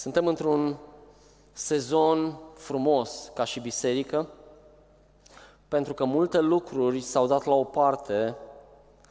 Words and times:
Suntem 0.00 0.26
într-un 0.26 0.76
sezon 1.52 2.38
frumos 2.54 3.30
ca 3.34 3.44
și 3.44 3.60
biserică, 3.60 4.28
pentru 5.68 5.94
că 5.94 6.04
multe 6.04 6.40
lucruri 6.40 7.00
s-au 7.00 7.26
dat 7.26 7.44
la 7.44 7.54
o 7.54 7.64
parte 7.64 8.36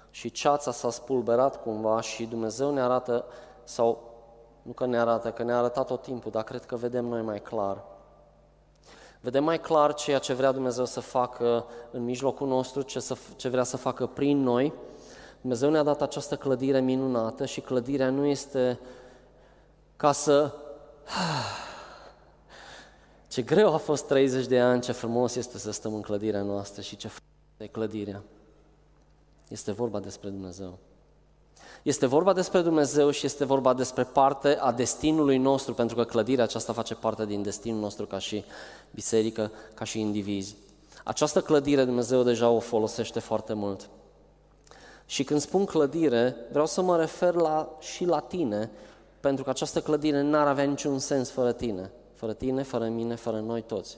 și 0.10 0.32
ceața 0.32 0.72
s-a 0.72 0.90
spulberat 0.90 1.62
cumva 1.62 2.02
și 2.02 2.26
Dumnezeu 2.26 2.74
ne 2.74 2.82
arată, 2.82 3.26
sau 3.64 4.14
nu 4.62 4.72
că 4.72 4.86
ne 4.86 5.00
arată, 5.00 5.32
că 5.32 5.44
ne-a 5.44 5.58
arătat 5.58 5.88
tot 5.88 6.02
timpul, 6.02 6.32
dar 6.32 6.44
cred 6.44 6.66
că 6.66 6.76
vedem 6.76 7.06
noi 7.06 7.22
mai 7.22 7.42
clar. 7.42 7.84
Vedem 9.22 9.44
mai 9.44 9.60
clar 9.60 9.94
ceea 9.94 10.20
ce 10.20 10.34
vrea 10.34 10.52
Dumnezeu 10.52 10.86
să 10.86 11.00
facă 11.00 11.66
în 11.92 12.04
mijlocul 12.04 12.48
nostru, 12.48 12.82
ce, 12.82 13.00
să, 13.00 13.16
ce 13.36 13.50
vrea 13.50 13.64
să 13.64 13.78
facă 13.78 14.06
prin 14.06 14.44
noi. 14.44 14.74
Dumnezeu 15.42 15.70
ne-a 15.70 15.84
dat 15.84 16.02
această 16.02 16.36
clădire 16.36 16.80
minunată 16.80 17.46
și 17.46 17.62
clădirea 17.62 18.10
nu 18.10 18.26
este 18.26 18.80
ca 19.96 20.12
să... 20.12 20.54
Ce 23.28 23.42
greu 23.42 23.74
a 23.74 23.78
fost 23.78 24.08
30 24.08 24.46
de 24.46 24.60
ani, 24.60 24.82
ce 24.82 24.92
frumos 24.92 25.36
este 25.36 25.58
să 25.58 25.72
stăm 25.72 25.94
în 25.94 26.02
clădirea 26.02 26.42
noastră 26.42 26.82
și 26.82 26.96
ce 26.96 27.08
frumos 27.08 27.28
e 27.58 27.68
clădirea. 27.68 28.24
Este 29.48 29.72
vorba 29.72 30.00
despre 30.00 30.30
Dumnezeu. 30.30 30.78
Este 31.84 32.06
vorba 32.06 32.34
despre 32.34 32.62
Dumnezeu 32.62 33.10
și 33.10 33.26
este 33.26 33.46
vorba 33.46 33.74
despre 33.74 34.04
parte 34.04 34.58
a 34.60 34.72
destinului 34.72 35.38
nostru, 35.38 35.74
pentru 35.74 35.96
că 35.96 36.04
clădirea 36.04 36.44
aceasta 36.44 36.74
face 36.74 36.96
parte 36.96 37.26
din 37.26 37.42
destinul 37.42 37.80
nostru 37.80 38.06
ca 38.06 38.20
și 38.20 38.44
biserică, 38.92 39.52
ca 39.74 39.84
și 39.84 40.00
indivizi. 40.00 40.56
Această 41.04 41.42
clădire 41.42 41.84
Dumnezeu 41.84 42.24
deja 42.24 42.50
o 42.50 42.60
folosește 42.60 43.20
foarte 43.20 43.54
mult. 43.54 43.90
Și 45.06 45.24
când 45.24 45.42
spun 45.42 45.66
clădire, 45.66 46.36
vreau 46.52 46.66
să 46.66 46.82
mă 46.82 46.98
refer 46.98 47.34
la, 47.34 47.76
și 47.80 48.06
la 48.06 48.20
tine, 48.20 48.72
pentru 49.20 49.44
că 49.44 49.50
această 49.50 49.82
clădire 49.82 50.22
n-ar 50.22 50.48
avea 50.48 50.64
niciun 50.64 51.00
sens 51.00 51.30
fără 51.30 51.52
tine, 51.52 51.92
fără 52.14 52.34
tine, 52.34 52.64
fără 52.64 52.88
mine, 52.88 53.16
fără 53.16 53.40
noi 53.40 53.62
toți. 53.62 53.98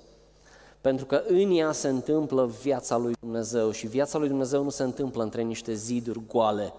Pentru 0.81 1.05
că 1.05 1.23
în 1.27 1.51
ea 1.57 1.71
se 1.71 1.87
întâmplă 1.87 2.45
viața 2.45 2.97
lui 2.97 3.13
Dumnezeu 3.19 3.71
și 3.71 3.87
viața 3.87 4.17
lui 4.17 4.27
Dumnezeu 4.27 4.63
nu 4.63 4.69
se 4.69 4.83
întâmplă 4.83 5.23
între 5.23 5.41
niște 5.41 5.73
ziduri 5.73 6.21
goale. 6.27 6.73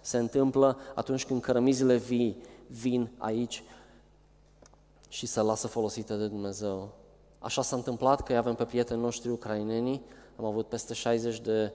Se 0.00 0.18
întâmplă 0.18 0.78
atunci 0.94 1.26
când 1.26 1.40
cărămizile 1.40 1.96
vii 1.96 2.42
vin 2.66 3.10
aici 3.18 3.62
și 5.08 5.26
se 5.26 5.40
lasă 5.40 5.66
folosite 5.66 6.14
de 6.16 6.26
Dumnezeu. 6.26 6.88
Așa 7.38 7.62
s-a 7.62 7.76
întâmplat 7.76 8.22
că 8.22 8.36
avem 8.36 8.54
pe 8.54 8.64
prietenii 8.64 9.02
noștri 9.02 9.30
ucrainenii, 9.30 10.02
am 10.36 10.44
avut 10.44 10.66
peste 10.66 10.94
60 10.94 11.40
de, 11.40 11.72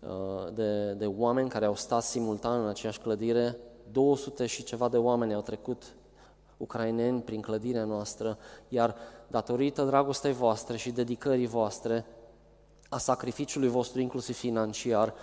uh, 0.00 0.52
de, 0.54 0.92
de 0.92 1.06
oameni 1.06 1.48
care 1.48 1.64
au 1.64 1.74
stat 1.74 2.02
simultan 2.02 2.62
în 2.62 2.68
aceeași 2.68 3.00
clădire, 3.00 3.56
200 3.92 4.46
și 4.46 4.62
ceva 4.62 4.88
de 4.88 4.96
oameni 4.96 5.34
au 5.34 5.40
trecut 5.40 5.94
ucraineni 6.56 7.20
prin 7.20 7.40
clădirea 7.40 7.84
noastră, 7.84 8.38
iar 8.68 8.96
datorită 9.26 9.84
dragostei 9.84 10.32
voastre 10.32 10.76
și 10.76 10.90
dedicării 10.90 11.46
voastre, 11.46 12.06
a 12.88 12.98
sacrificiului 12.98 13.68
vostru, 13.68 14.00
inclusiv 14.00 14.36
financiar, 14.36 15.14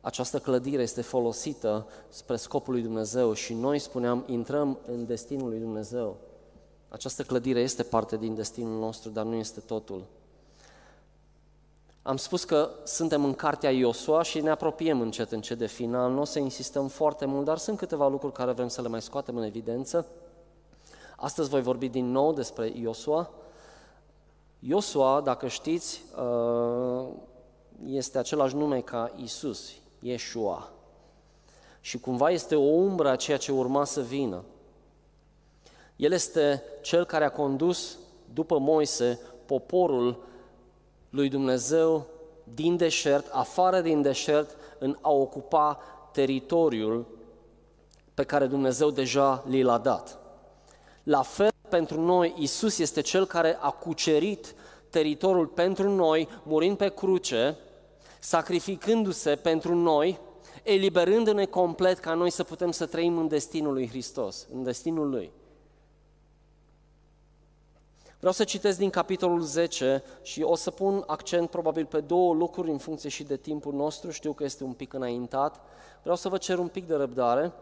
această 0.00 0.38
clădire 0.38 0.82
este 0.82 1.02
folosită 1.02 1.86
spre 2.08 2.36
scopul 2.36 2.72
lui 2.72 2.82
Dumnezeu 2.82 3.32
și 3.32 3.54
noi 3.54 3.78
spuneam, 3.78 4.24
intrăm 4.26 4.78
în 4.86 5.06
destinul 5.06 5.48
lui 5.48 5.58
Dumnezeu. 5.58 6.16
Această 6.88 7.22
clădire 7.22 7.60
este 7.60 7.82
parte 7.82 8.16
din 8.16 8.34
destinul 8.34 8.78
nostru, 8.78 9.10
dar 9.10 9.24
nu 9.24 9.34
este 9.34 9.60
totul. 9.60 10.04
Am 12.02 12.16
spus 12.16 12.44
că 12.44 12.70
suntem 12.84 13.24
în 13.24 13.34
cartea 13.34 13.70
Iosua 13.70 14.22
și 14.22 14.40
ne 14.40 14.50
apropiem 14.50 15.00
încet 15.00 15.32
încet 15.32 15.58
de 15.58 15.66
final, 15.66 16.12
nu 16.12 16.20
o 16.20 16.24
să 16.24 16.38
insistăm 16.38 16.88
foarte 16.88 17.24
mult, 17.24 17.44
dar 17.44 17.58
sunt 17.58 17.78
câteva 17.78 18.08
lucruri 18.08 18.32
care 18.32 18.52
vrem 18.52 18.68
să 18.68 18.82
le 18.82 18.88
mai 18.88 19.02
scoatem 19.02 19.36
în 19.36 19.42
evidență. 19.42 20.06
Astăzi 21.16 21.48
voi 21.48 21.62
vorbi 21.62 21.88
din 21.88 22.10
nou 22.10 22.32
despre 22.32 22.72
Iosua. 22.74 23.30
Iosua, 24.58 25.20
dacă 25.20 25.48
știți, 25.48 26.02
uh, 26.16 27.06
este 27.86 28.18
același 28.18 28.56
nume 28.56 28.80
ca 28.80 29.12
Isus, 29.16 29.70
Yeshua. 29.98 30.70
Și 31.80 31.98
cumva 31.98 32.30
este 32.30 32.54
o 32.54 32.60
umbră 32.60 33.08
a 33.08 33.16
ceea 33.16 33.36
ce 33.36 33.52
urma 33.52 33.84
să 33.84 34.00
vină. 34.00 34.44
El 35.96 36.12
este 36.12 36.62
cel 36.82 37.04
care 37.04 37.24
a 37.24 37.30
condus 37.30 37.98
după 38.32 38.58
Moise 38.58 39.20
poporul 39.46 40.22
lui 41.10 41.28
Dumnezeu 41.28 42.06
din 42.44 42.76
deșert, 42.76 43.28
afară 43.30 43.80
din 43.80 44.02
deșert, 44.02 44.56
în 44.78 44.96
a 45.00 45.10
ocupa 45.10 45.78
teritoriul 46.12 47.06
pe 48.14 48.24
care 48.24 48.46
Dumnezeu 48.46 48.90
deja 48.90 49.44
li 49.48 49.62
l-a 49.62 49.78
dat. 49.78 50.18
La 51.02 51.22
fel 51.22 51.52
pentru 51.68 52.00
noi, 52.00 52.34
Isus 52.38 52.78
este 52.78 53.00
cel 53.00 53.26
care 53.26 53.58
a 53.60 53.70
cucerit 53.70 54.54
teritoriul 54.90 55.46
pentru 55.46 55.90
noi, 55.90 56.28
murind 56.42 56.76
pe 56.76 56.88
cruce, 56.88 57.56
sacrificându-se 58.18 59.36
pentru 59.36 59.74
noi, 59.74 60.18
eliberându-ne 60.62 61.44
complet 61.44 61.98
ca 61.98 62.14
noi 62.14 62.30
să 62.30 62.44
putem 62.44 62.70
să 62.70 62.86
trăim 62.86 63.18
în 63.18 63.28
destinul 63.28 63.72
lui 63.72 63.88
Hristos, 63.88 64.46
în 64.54 64.62
destinul 64.62 65.08
lui. 65.08 65.32
Vreau 68.20 68.34
să 68.34 68.44
citesc 68.44 68.78
din 68.78 68.90
capitolul 68.90 69.40
10 69.40 70.02
și 70.22 70.42
o 70.42 70.54
să 70.54 70.70
pun 70.70 71.04
accent 71.06 71.50
probabil 71.50 71.86
pe 71.86 72.00
două 72.00 72.34
lucruri 72.34 72.70
în 72.70 72.78
funcție 72.78 73.08
și 73.08 73.22
de 73.22 73.36
timpul 73.36 73.74
nostru, 73.74 74.10
știu 74.10 74.32
că 74.32 74.44
este 74.44 74.64
un 74.64 74.72
pic 74.72 74.92
înaintat. 74.92 75.60
Vreau 76.00 76.16
să 76.16 76.28
vă 76.28 76.36
cer 76.36 76.58
un 76.58 76.68
pic 76.68 76.86
de 76.86 76.94
răbdare. 76.94 77.52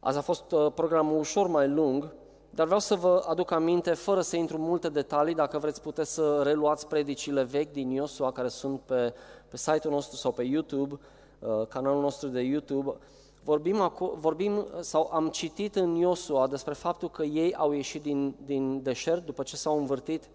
Azi 0.00 0.18
a 0.18 0.20
fost 0.20 0.52
uh, 0.52 0.72
programul 0.74 1.18
ușor 1.18 1.46
mai 1.46 1.68
lung, 1.68 2.14
dar 2.50 2.64
vreau 2.64 2.80
să 2.80 2.94
vă 2.94 3.24
aduc 3.28 3.50
aminte, 3.50 3.92
fără 3.92 4.20
să 4.20 4.36
intru 4.36 4.56
în 4.56 4.62
multe 4.62 4.88
detalii, 4.88 5.34
dacă 5.34 5.58
vreți 5.58 5.80
puteți 5.80 6.12
să 6.12 6.40
reluați 6.42 6.86
predicile 6.86 7.42
vechi 7.42 7.72
din 7.72 7.90
Iosua, 7.90 8.32
care 8.32 8.48
sunt 8.48 8.80
pe, 8.80 9.14
pe 9.48 9.56
site-ul 9.56 9.94
nostru 9.94 10.16
sau 10.16 10.32
pe 10.32 10.42
YouTube, 10.42 10.98
uh, 11.38 11.66
canalul 11.68 12.00
nostru 12.00 12.28
de 12.28 12.40
YouTube. 12.40 12.96
Vorbim, 13.44 13.92
vorbim 14.14 14.66
sau 14.80 15.10
am 15.12 15.28
citit 15.28 15.76
în 15.76 15.94
Iosua 15.94 16.46
despre 16.46 16.72
faptul 16.74 17.10
că 17.10 17.22
ei 17.22 17.54
au 17.54 17.72
ieșit 17.72 18.02
din, 18.02 18.34
din 18.44 18.82
deșert 18.82 19.24
după 19.24 19.42
ce 19.42 19.56
s-au 19.56 19.78
învârtit 19.78 20.28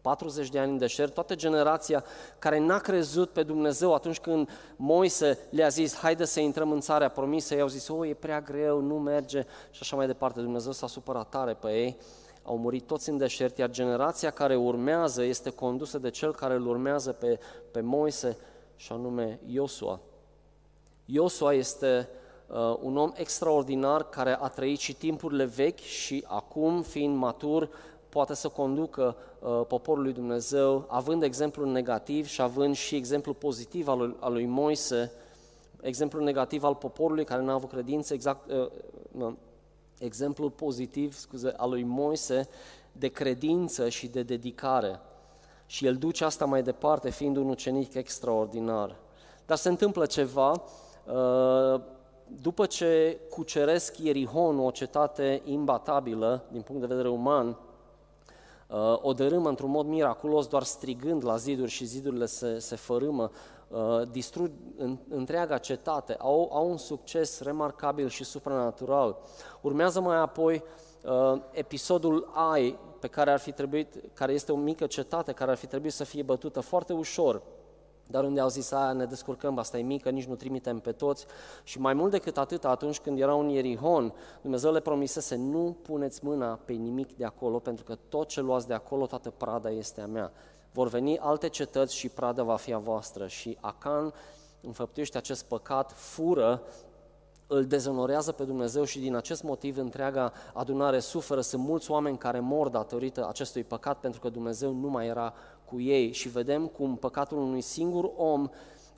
40 0.00 0.48
de 0.48 0.58
ani 0.58 0.70
în 0.70 0.78
deșert, 0.78 1.14
toată 1.14 1.34
generația 1.34 2.04
care 2.38 2.58
n-a 2.58 2.78
crezut 2.78 3.30
pe 3.30 3.42
Dumnezeu 3.42 3.94
atunci 3.94 4.18
când 4.18 4.48
Moise 4.76 5.38
le-a 5.50 5.68
zis, 5.68 5.96
haide 5.96 6.24
să 6.24 6.40
intrăm 6.40 6.70
în 6.70 6.80
țara 6.80 7.08
promisă, 7.08 7.54
ei 7.54 7.60
au 7.60 7.68
zis, 7.68 7.88
o, 7.88 8.06
e 8.06 8.14
prea 8.14 8.40
greu, 8.40 8.80
nu 8.80 8.98
merge 8.98 9.44
și 9.70 9.78
așa 9.80 9.96
mai 9.96 10.06
departe. 10.06 10.40
Dumnezeu 10.40 10.72
s-a 10.72 10.86
supărat 10.86 11.28
tare 11.28 11.54
pe 11.54 11.68
ei, 11.68 11.96
au 12.42 12.58
murit 12.58 12.86
toți 12.86 13.08
în 13.08 13.16
deșert, 13.16 13.58
iar 13.58 13.70
generația 13.70 14.30
care 14.30 14.56
urmează 14.56 15.22
este 15.22 15.50
condusă 15.50 15.98
de 15.98 16.10
cel 16.10 16.34
care 16.34 16.54
îl 16.54 16.66
urmează 16.66 17.12
pe, 17.12 17.38
pe 17.70 17.80
Moise 17.80 18.36
și 18.76 18.92
anume 18.92 19.40
Iosua. 19.46 20.00
Iosua 21.04 21.52
este 21.52 22.08
uh, 22.10 22.17
un 22.80 22.96
om 22.96 23.12
extraordinar 23.14 24.08
care 24.08 24.38
a 24.40 24.48
trăit 24.48 24.78
și 24.78 24.94
timpurile 24.94 25.44
vechi 25.44 25.78
și 25.78 26.24
acum, 26.26 26.82
fiind 26.82 27.16
matur, 27.16 27.68
poate 28.08 28.34
să 28.34 28.48
conducă 28.48 29.16
uh, 29.38 29.60
poporul 29.68 30.02
lui 30.02 30.12
Dumnezeu, 30.12 30.84
având 30.88 31.22
exemplul 31.22 31.66
negativ 31.66 32.26
și 32.26 32.42
având 32.42 32.74
și 32.74 32.94
exemplul 32.94 33.34
pozitiv 33.34 33.88
al 33.88 33.98
lui, 33.98 34.16
al 34.20 34.32
lui 34.32 34.46
Moise, 34.46 35.12
exemplul 35.80 36.22
negativ 36.22 36.64
al 36.64 36.74
poporului 36.74 37.24
care 37.24 37.42
n-a 37.42 37.52
avut 37.52 37.70
credință, 37.70 38.14
exact, 38.14 38.50
uh, 38.50 38.68
uh, 39.18 39.32
exemplul 39.98 40.50
pozitiv, 40.50 41.14
scuze, 41.14 41.54
al 41.56 41.68
lui 41.68 41.82
Moise 41.82 42.48
de 42.92 43.08
credință 43.08 43.88
și 43.88 44.06
de 44.06 44.22
dedicare. 44.22 45.00
Și 45.66 45.86
el 45.86 45.96
duce 45.96 46.24
asta 46.24 46.44
mai 46.44 46.62
departe, 46.62 47.10
fiind 47.10 47.36
un 47.36 47.48
ucenic 47.48 47.94
extraordinar. 47.94 48.96
Dar 49.46 49.56
se 49.56 49.68
întâmplă 49.68 50.06
ceva, 50.06 50.50
uh, 50.50 51.80
după 52.42 52.66
ce 52.66 53.20
cuceresc 53.30 53.98
Ierihon, 53.98 54.58
o 54.58 54.70
cetate 54.70 55.42
imbatabilă 55.44 56.44
din 56.50 56.60
punct 56.60 56.80
de 56.80 56.86
vedere 56.86 57.08
uman, 57.08 57.56
Uh, 58.68 58.98
o 59.02 59.12
dărâmă 59.12 59.48
într-un 59.48 59.70
mod 59.70 59.86
miraculos, 59.86 60.46
doar 60.46 60.62
strigând 60.62 61.24
la 61.24 61.36
ziduri 61.36 61.70
și 61.70 61.84
zidurile 61.84 62.26
se, 62.26 62.58
se 62.58 62.76
fărâmă, 62.76 63.30
uh, 63.68 64.02
distrug 64.10 64.50
întreaga 65.08 65.58
cetate, 65.58 66.16
au, 66.18 66.50
au 66.52 66.70
un 66.70 66.76
succes 66.76 67.40
remarcabil 67.40 68.08
și 68.08 68.24
supranatural. 68.24 69.16
Urmează 69.60 70.00
mai 70.00 70.16
apoi 70.16 70.62
uh, 71.04 71.40
episodul 71.50 72.30
Ai, 72.34 72.78
pe 73.00 73.06
care 73.06 73.30
ar 73.30 73.38
fi 73.38 73.52
trebuit, 73.52 73.94
care 74.14 74.32
este 74.32 74.52
o 74.52 74.56
mică 74.56 74.86
cetate, 74.86 75.32
care 75.32 75.50
ar 75.50 75.56
fi 75.56 75.66
trebuit 75.66 75.92
să 75.92 76.04
fie 76.04 76.22
bătută 76.22 76.60
foarte 76.60 76.92
ușor, 76.92 77.42
dar 78.10 78.24
unde 78.24 78.40
au 78.40 78.48
zis, 78.48 78.70
aia 78.70 78.92
ne 78.92 79.04
descurcăm, 79.04 79.58
asta 79.58 79.78
e 79.78 79.82
mică, 79.82 80.10
nici 80.10 80.24
nu 80.24 80.34
trimitem 80.34 80.78
pe 80.78 80.92
toți. 80.92 81.26
Și 81.62 81.80
mai 81.80 81.94
mult 81.94 82.10
decât 82.10 82.38
atât, 82.38 82.64
atunci 82.64 83.00
când 83.00 83.18
erau 83.20 83.40
în 83.40 83.48
Ierihon, 83.48 84.14
Dumnezeu 84.42 84.72
le 84.72 84.80
promisese, 84.80 85.36
nu 85.36 85.76
puneți 85.82 86.24
mâna 86.24 86.58
pe 86.64 86.72
nimic 86.72 87.16
de 87.16 87.24
acolo, 87.24 87.58
pentru 87.58 87.84
că 87.84 87.96
tot 88.08 88.28
ce 88.28 88.40
luați 88.40 88.66
de 88.66 88.74
acolo, 88.74 89.06
toată 89.06 89.30
prada 89.30 89.70
este 89.70 90.00
a 90.00 90.06
mea. 90.06 90.32
Vor 90.72 90.88
veni 90.88 91.18
alte 91.18 91.48
cetăți 91.48 91.94
și 91.94 92.08
prada 92.08 92.42
va 92.42 92.56
fi 92.56 92.72
a 92.72 92.78
voastră. 92.78 93.26
Și 93.26 93.56
Acan 93.60 94.12
înfăptuiește 94.60 95.18
acest 95.18 95.44
păcat, 95.44 95.92
fură 95.92 96.62
îl 97.50 97.66
dezonorează 97.66 98.32
pe 98.32 98.44
Dumnezeu 98.44 98.84
și 98.84 98.98
din 98.98 99.14
acest 99.14 99.42
motiv 99.42 99.78
întreaga 99.78 100.32
adunare 100.54 100.98
suferă. 100.98 101.40
Sunt 101.40 101.62
mulți 101.62 101.90
oameni 101.90 102.18
care 102.18 102.40
mor 102.40 102.68
datorită 102.68 103.28
acestui 103.28 103.64
păcat 103.64 104.00
pentru 104.00 104.20
că 104.20 104.28
Dumnezeu 104.28 104.72
nu 104.72 104.88
mai 104.88 105.06
era 105.06 105.34
cu 105.70 105.80
ei 105.80 106.12
și 106.12 106.28
vedem 106.28 106.66
cum 106.66 106.96
păcatul 106.96 107.38
unui 107.38 107.60
singur 107.60 108.10
om 108.16 108.48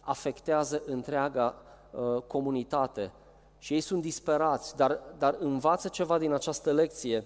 afectează 0.02 0.82
întreaga 0.86 1.54
uh, 1.90 2.22
comunitate. 2.26 3.12
Și 3.58 3.74
ei 3.74 3.80
sunt 3.80 4.02
disperați, 4.02 4.76
dar, 4.76 5.00
dar 5.18 5.36
învață 5.38 5.88
ceva 5.88 6.18
din 6.18 6.32
această 6.32 6.72
lecție. 6.72 7.24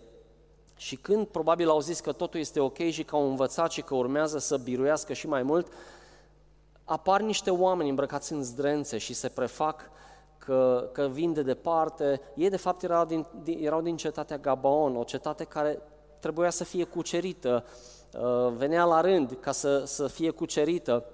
Și 0.76 0.96
când 0.96 1.26
probabil 1.26 1.69
au 1.69 1.81
zis 1.81 2.00
că 2.00 2.12
totul 2.12 2.41
este 2.41 2.61
ok 2.61 2.79
și 2.79 3.05
că 3.05 3.17
au 3.17 3.29
învățat 3.29 3.70
și 3.70 3.82
că 3.82 3.94
urmează 3.94 4.38
să 4.38 4.56
biruiască 4.56 5.12
și 5.12 5.26
mai 5.26 5.43
mult, 5.43 5.73
apar 6.85 7.20
niște 7.20 7.50
oameni 7.50 7.88
îmbrăcați 7.88 8.32
în 8.32 8.43
zdrențe 8.43 8.99
și 8.99 9.14
se 9.14 9.29
prefac 9.29 9.90
că, 10.38 10.90
că 10.93 11.06
vin 11.06 11.32
de 11.32 11.43
departe. 11.43 12.20
Ei, 12.37 12.50
de 12.50 12.56
fapt, 12.56 12.82
erau 12.82 13.05
din, 13.05 13.26
erau 13.44 13.81
din 13.81 13.97
cetatea 13.97 14.38
Gabaon, 14.38 14.97
o 14.97 15.05
cetate 15.05 15.44
care 15.44 15.82
trebuia 16.20 16.50
să 16.50 16.64
fie 16.64 16.85
cucerită, 16.85 17.64
uh, 17.67 17.73
venea 18.56 18.84
la 18.84 19.00
rând 19.00 19.37
ca 19.40 19.52
să, 19.52 19.82
să 19.87 20.06
fie 20.06 20.31
cucerită. 20.31 21.05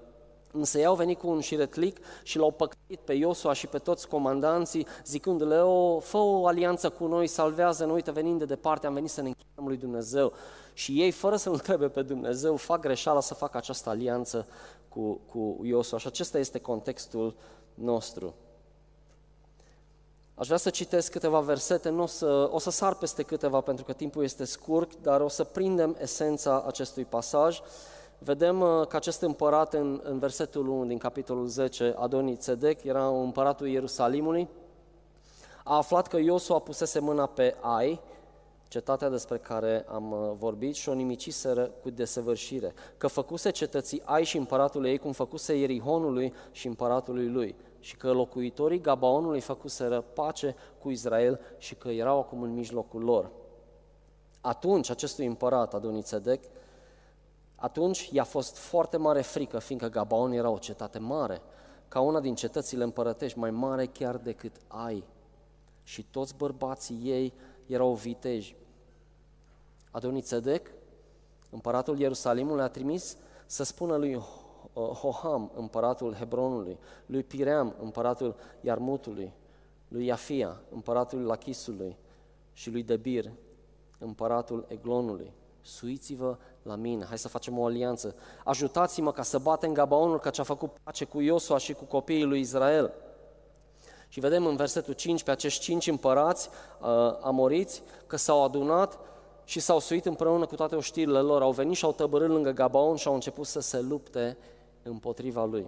Însă 0.53 0.77
ei 0.77 0.85
au 0.85 0.95
venit 0.95 1.17
cu 1.17 1.27
un 1.27 1.39
șiretlic 1.39 1.99
și 2.23 2.37
l-au 2.37 2.51
păcălit 2.51 2.99
pe 2.99 3.13
Iosua 3.13 3.53
și 3.53 3.67
pe 3.67 3.77
toți 3.77 4.07
comandanții, 4.07 4.87
zicându-le, 5.05 5.57
o, 5.57 5.99
fă 5.99 6.17
o 6.17 6.47
alianță 6.47 6.89
cu 6.89 7.05
noi, 7.05 7.27
salvează-ne, 7.27 7.91
uite, 7.91 8.11
venim 8.11 8.37
de 8.37 8.45
departe, 8.45 8.87
am 8.87 8.93
venit 8.93 9.09
să 9.09 9.21
ne 9.21 9.27
închinăm 9.27 9.67
lui 9.67 9.77
Dumnezeu. 9.77 10.33
Și 10.73 11.01
ei, 11.01 11.11
fără 11.11 11.35
să-L 11.35 11.53
întrebe 11.53 11.87
pe 11.87 12.01
Dumnezeu, 12.01 12.55
fac 12.55 12.79
greșeala 12.79 13.19
să 13.19 13.33
facă 13.33 13.57
această 13.57 13.89
alianță 13.89 14.47
cu, 14.89 15.19
cu 15.31 15.59
Iosua. 15.63 15.97
Și 15.97 16.07
acesta 16.07 16.39
este 16.39 16.59
contextul 16.59 17.35
nostru. 17.73 18.35
Aș 20.41 20.47
vrea 20.47 20.59
să 20.59 20.69
citesc 20.69 21.11
câteva 21.11 21.39
versete, 21.39 21.89
nu 21.89 22.01
o, 22.01 22.05
să, 22.05 22.49
o 22.51 22.59
să 22.59 22.69
sar 22.69 22.95
peste 22.95 23.23
câteva 23.23 23.61
pentru 23.61 23.85
că 23.85 23.93
timpul 23.93 24.23
este 24.23 24.43
scurt, 24.43 25.01
dar 25.01 25.21
o 25.21 25.27
să 25.27 25.43
prindem 25.43 25.97
esența 25.99 26.63
acestui 26.67 27.05
pasaj. 27.05 27.59
Vedem 28.17 28.61
uh, 28.61 28.87
că 28.87 28.95
acest 28.95 29.21
împărat 29.21 29.73
în, 29.73 30.01
în 30.03 30.19
versetul 30.19 30.67
1 30.67 30.85
din 30.85 30.97
capitolul 30.97 31.47
10, 31.47 31.95
Adonii 31.97 32.35
Tzedek, 32.35 32.83
era 32.83 33.07
împăratul 33.07 33.67
Ierusalimului, 33.67 34.47
a 35.63 35.75
aflat 35.75 36.07
că 36.07 36.17
Iosua 36.17 36.59
pusese 36.59 36.99
mâna 36.99 37.25
pe 37.25 37.55
Ai, 37.59 38.01
cetatea 38.67 39.09
despre 39.09 39.37
care 39.37 39.85
am 39.89 40.11
uh, 40.11 40.31
vorbit, 40.37 40.75
și 40.75 40.89
o 40.89 40.93
nimiciseră 40.93 41.71
cu 41.81 41.89
desăvârșire, 41.89 42.73
că 42.97 43.07
făcuse 43.07 43.49
cetății 43.49 44.01
Ai 44.05 44.23
și 44.23 44.37
împăratul 44.37 44.85
ei 44.85 44.97
cum 44.97 45.11
făcuse 45.11 45.57
Ierihonului 45.57 46.33
și 46.51 46.67
împăratului 46.67 47.27
lui 47.27 47.55
și 47.81 47.97
că 47.97 48.11
locuitorii 48.11 48.81
Gabaonului 48.81 49.39
făcuseră 49.39 50.01
pace 50.01 50.55
cu 50.79 50.89
Israel 50.89 51.39
și 51.57 51.75
că 51.75 51.89
erau 51.89 52.19
acum 52.19 52.41
în 52.41 52.53
mijlocul 52.53 53.03
lor. 53.03 53.31
Atunci 54.41 54.89
acestui 54.89 55.25
împărat, 55.25 55.73
Adonițedec, 55.73 56.43
atunci 57.55 58.09
i-a 58.11 58.23
fost 58.23 58.57
foarte 58.57 58.97
mare 58.97 59.21
frică, 59.21 59.59
fiindcă 59.59 59.87
Gabaon 59.87 60.31
era 60.31 60.49
o 60.49 60.57
cetate 60.57 60.99
mare, 60.99 61.41
ca 61.87 61.99
una 61.99 62.19
din 62.19 62.35
cetățile 62.35 62.83
împărătești, 62.83 63.39
mai 63.39 63.51
mare 63.51 63.85
chiar 63.85 64.17
decât 64.17 64.55
ai. 64.67 65.03
Și 65.83 66.03
toți 66.03 66.35
bărbații 66.35 66.99
ei 67.03 67.33
erau 67.65 67.93
viteji. 67.93 68.55
Adonițedec, 69.91 70.71
împăratul 71.49 71.99
Ierusalimului, 71.99 72.63
a 72.63 72.67
trimis 72.67 73.17
să 73.45 73.63
spună 73.63 73.95
lui 73.95 74.15
Uh, 74.15 74.40
Hoham, 74.73 75.51
împăratul 75.55 76.15
Hebronului, 76.15 76.77
lui 77.05 77.23
Piream, 77.23 77.75
împăratul 77.81 78.35
Iarmutului, 78.61 79.33
lui 79.87 80.05
Iafia, 80.05 80.61
împăratul 80.71 81.25
Lachisului 81.25 81.97
și 82.53 82.69
lui 82.69 82.83
Debir, 82.83 83.31
împăratul 83.99 84.65
Eglonului. 84.67 85.31
Suiți-vă 85.61 86.37
la 86.63 86.75
mine, 86.75 87.05
hai 87.05 87.17
să 87.17 87.27
facem 87.27 87.59
o 87.59 87.65
alianță. 87.65 88.15
Ajutați-mă 88.43 89.11
ca 89.11 89.21
să 89.21 89.37
batem 89.39 89.73
Gabaonul, 89.73 90.19
ca 90.19 90.29
ce 90.29 90.41
a 90.41 90.43
făcut 90.43 90.71
pace 90.83 91.05
cu 91.05 91.21
Iosua 91.21 91.57
și 91.57 91.73
cu 91.73 91.83
copiii 91.83 92.23
lui 92.23 92.39
Israel. 92.39 92.93
Și 94.07 94.19
vedem 94.19 94.45
în 94.45 94.55
versetul 94.55 94.93
5 94.93 95.23
pe 95.23 95.31
acești 95.31 95.63
cinci 95.63 95.87
împărați 95.87 96.49
uh, 96.81 96.87
amoriți 97.21 97.83
că 98.07 98.15
s-au 98.15 98.43
adunat 98.43 98.99
și 99.43 99.59
s-au 99.59 99.79
suit 99.79 100.05
împreună 100.05 100.45
cu 100.45 100.55
toate 100.55 100.75
oștirile 100.75 101.19
lor, 101.19 101.41
au 101.41 101.51
venit 101.51 101.75
și 101.75 101.85
au 101.85 101.91
tăbărât 101.91 102.29
lângă 102.29 102.51
Gabaon 102.51 102.95
și 102.95 103.07
au 103.07 103.13
început 103.13 103.45
să 103.45 103.59
se 103.59 103.79
lupte 103.79 104.37
împotriva 104.83 105.45
lui. 105.45 105.67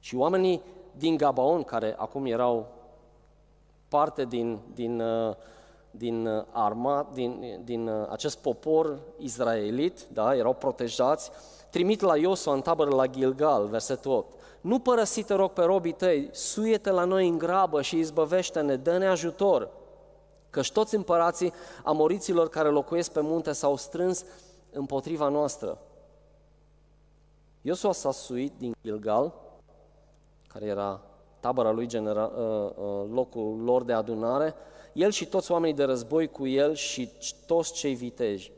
Și 0.00 0.16
oamenii 0.16 0.62
din 0.96 1.16
Gabaon, 1.16 1.62
care 1.62 1.94
acum 1.98 2.26
erau 2.26 2.66
parte 3.88 4.24
din, 4.24 4.58
din, 4.74 5.00
uh, 5.00 5.34
din 5.90 6.26
uh, 6.26 6.44
arma, 6.50 7.10
din, 7.12 7.60
din 7.64 7.88
uh, 7.88 8.06
acest 8.10 8.38
popor 8.38 8.98
izraelit, 9.18 10.06
da, 10.12 10.36
erau 10.36 10.54
protejați, 10.54 11.30
trimit 11.70 12.00
la 12.00 12.16
Iosua 12.16 12.54
în 12.54 12.60
tabără 12.60 12.90
la 12.90 13.06
Gilgal, 13.06 13.66
versetul 13.66 14.12
8. 14.12 14.34
Nu 14.60 14.78
părăsi, 14.78 15.22
te 15.22 15.34
rog, 15.34 15.50
pe 15.50 15.62
robii 15.62 15.92
tăi, 15.92 16.28
suiete 16.32 16.90
la 16.90 17.04
noi 17.04 17.28
în 17.28 17.38
grabă 17.38 17.82
și 17.82 17.98
izbăvește-ne, 17.98 18.76
dă-ne 18.76 19.06
ajutor. 19.06 19.70
Căci 20.50 20.72
toți 20.72 20.94
împărații 20.94 21.52
amoriților 21.84 22.48
care 22.48 22.68
locuiesc 22.68 23.12
pe 23.12 23.20
munte 23.20 23.52
s-au 23.52 23.76
strâns 23.76 24.24
împotriva 24.72 25.28
noastră. 25.28 25.78
Iosua 27.62 27.92
s-a 27.92 28.10
suit 28.10 28.52
din 28.58 28.74
Gilgal, 28.82 29.34
care 30.46 30.64
era 30.64 31.00
tabăra 31.40 31.70
lui, 31.70 31.86
genera, 31.86 32.24
uh, 32.24 32.70
uh, 32.76 33.10
locul 33.10 33.62
lor 33.62 33.82
de 33.82 33.92
adunare, 33.92 34.54
el 34.92 35.10
și 35.10 35.26
toți 35.26 35.52
oamenii 35.52 35.76
de 35.76 35.84
război 35.84 36.28
cu 36.28 36.46
el 36.46 36.74
și 36.74 37.10
toți 37.46 37.72
cei 37.72 37.94
viteji. 37.94 38.52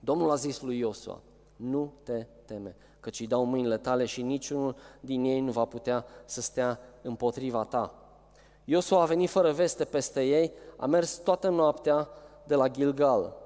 Domnul 0.00 0.30
a 0.30 0.34
zis 0.34 0.60
lui 0.60 0.78
Iosua, 0.78 1.20
nu 1.56 1.92
te 2.02 2.26
teme, 2.44 2.76
căci 3.00 3.20
îi 3.20 3.26
dau 3.26 3.44
mâinile 3.44 3.76
tale 3.76 4.04
și 4.04 4.22
niciunul 4.22 4.76
din 5.00 5.24
ei 5.24 5.40
nu 5.40 5.50
va 5.50 5.64
putea 5.64 6.04
să 6.24 6.40
stea 6.40 6.78
împotriva 7.02 7.64
ta. 7.64 7.94
Iosua 8.64 9.02
a 9.02 9.06
venit 9.06 9.30
fără 9.30 9.52
veste 9.52 9.84
peste 9.84 10.22
ei, 10.22 10.52
a 10.76 10.86
mers 10.86 11.16
toată 11.16 11.48
noaptea 11.48 12.08
de 12.44 12.54
la 12.54 12.68
Gilgal. 12.68 13.36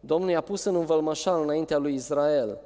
Domnul 0.00 0.30
i-a 0.30 0.40
pus 0.40 0.64
în 0.64 0.74
învălmășal 0.74 1.42
înaintea 1.42 1.78
lui 1.78 1.94
Israel– 1.94 2.58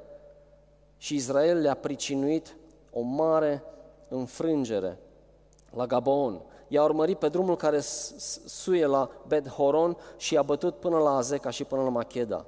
și 0.99 1.15
Israel 1.15 1.57
le-a 1.61 1.73
pricinuit 1.73 2.55
o 2.91 3.01
mare 3.01 3.63
înfrângere 4.07 4.99
la 5.75 5.85
Gabaon. 5.85 6.41
I-a 6.67 6.83
urmărit 6.83 7.17
pe 7.17 7.29
drumul 7.29 7.55
care 7.55 7.79
suie 8.45 8.85
la 8.85 9.09
Bet 9.27 9.47
Horon 9.47 9.97
și 10.17 10.33
i-a 10.33 10.41
bătut 10.41 10.75
până 10.75 10.97
la 10.97 11.15
Azeca 11.15 11.49
și 11.49 11.63
până 11.63 11.83
la 11.83 11.89
Macheda. 11.89 12.45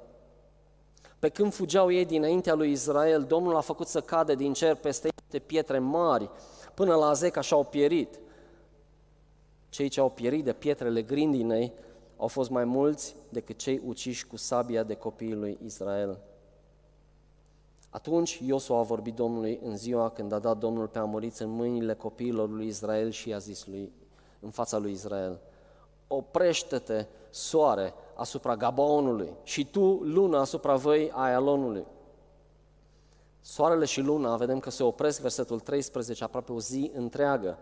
Pe 1.18 1.28
când 1.28 1.52
fugeau 1.52 1.92
ei 1.92 2.04
dinaintea 2.04 2.54
lui 2.54 2.70
Israel, 2.70 3.22
Domnul 3.22 3.56
a 3.56 3.60
făcut 3.60 3.86
să 3.86 4.00
cadă 4.00 4.34
din 4.34 4.52
cer 4.52 4.74
peste 4.74 5.08
ei 5.30 5.40
pietre 5.40 5.78
mari, 5.78 6.30
până 6.74 6.94
la 6.94 7.06
Azeca 7.06 7.40
și-au 7.40 7.64
pierit. 7.64 8.20
Cei 9.68 9.88
ce 9.88 10.00
au 10.00 10.10
pierit 10.10 10.44
de 10.44 10.52
pietrele 10.52 11.02
grindinei 11.02 11.72
au 12.16 12.26
fost 12.26 12.50
mai 12.50 12.64
mulți 12.64 13.16
decât 13.28 13.56
cei 13.56 13.80
uciși 13.86 14.26
cu 14.26 14.36
sabia 14.36 14.82
de 14.82 14.94
copiii 14.94 15.34
lui 15.34 15.58
Israel. 15.64 16.18
Atunci 17.92 18.40
Iosua 18.44 18.78
a 18.78 18.82
vorbit 18.82 19.14
Domnului 19.14 19.60
în 19.62 19.76
ziua 19.76 20.10
când 20.10 20.32
a 20.32 20.38
dat 20.38 20.58
Domnul 20.58 20.86
pe 20.86 20.98
amoriți 20.98 21.42
în 21.42 21.50
mâinile 21.50 21.94
copiilor 21.94 22.50
lui 22.50 22.66
Israel 22.66 23.10
și 23.10 23.28
i-a 23.28 23.38
zis 23.38 23.66
lui, 23.66 23.92
în 24.40 24.50
fața 24.50 24.78
lui 24.78 24.92
Israel, 24.92 25.40
oprește-te, 26.06 27.06
soare, 27.30 27.94
asupra 28.14 28.56
Gabaonului 28.56 29.32
și 29.42 29.66
tu, 29.66 30.00
lună, 30.02 30.38
asupra 30.38 30.76
văi 30.76 31.10
Aialonului. 31.14 31.84
Soarele 33.40 33.84
și 33.84 34.00
luna, 34.00 34.36
vedem 34.36 34.58
că 34.58 34.70
se 34.70 34.82
opresc, 34.82 35.20
versetul 35.20 35.60
13, 35.60 36.24
aproape 36.24 36.52
o 36.52 36.60
zi 36.60 36.90
întreagă. 36.94 37.58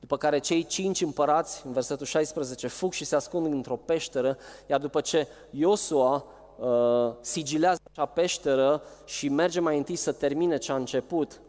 După 0.00 0.16
care 0.16 0.38
cei 0.38 0.64
cinci 0.64 1.00
împărați, 1.00 1.66
în 1.66 1.72
versetul 1.72 2.06
16, 2.06 2.66
fug 2.66 2.92
și 2.92 3.04
se 3.04 3.16
ascund 3.16 3.46
într-o 3.46 3.76
peșteră, 3.76 4.38
iar 4.66 4.80
după 4.80 5.00
ce 5.00 5.28
Iosua 5.50 6.24
uh, 6.58 7.14
sigilează 7.20 7.80
acea 7.90 8.06
peșteră 8.06 8.82
și 9.04 9.28
merge 9.28 9.60
mai 9.60 9.76
întâi 9.76 9.96
să 9.96 10.12
termine 10.12 10.56
ce 10.58 10.72
a 10.72 10.76
început 10.76 11.40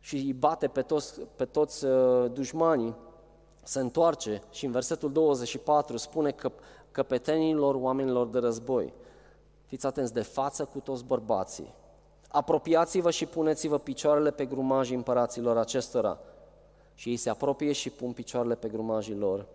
și 0.00 0.16
îi 0.16 0.32
bate 0.32 0.68
pe 0.68 0.82
toți, 0.82 1.20
pe 1.36 1.44
toți 1.44 1.84
uh, 1.84 2.30
dușmanii, 2.32 2.96
se 3.62 3.80
întoarce 3.80 4.42
și 4.50 4.64
în 4.64 4.70
versetul 4.70 5.12
24 5.12 5.96
spune 5.96 6.30
că 6.30 6.52
căpetenilor 6.90 7.74
oamenilor 7.74 8.26
de 8.26 8.38
război, 8.38 8.92
fiți 9.64 9.86
atenți, 9.86 10.12
de 10.12 10.22
față 10.22 10.64
cu 10.64 10.78
toți 10.78 11.04
bărbații, 11.04 11.74
apropiați-vă 12.28 13.10
și 13.10 13.26
puneți-vă 13.26 13.78
picioarele 13.78 14.30
pe 14.30 14.44
grumajii 14.44 14.96
împăraților 14.96 15.56
acestora. 15.56 16.18
Și 16.94 17.08
ei 17.08 17.16
se 17.16 17.30
apropie 17.30 17.72
și 17.72 17.90
pun 17.90 18.12
picioarele 18.12 18.54
pe 18.54 18.68
grumajii 18.68 19.14
lor. 19.14 19.46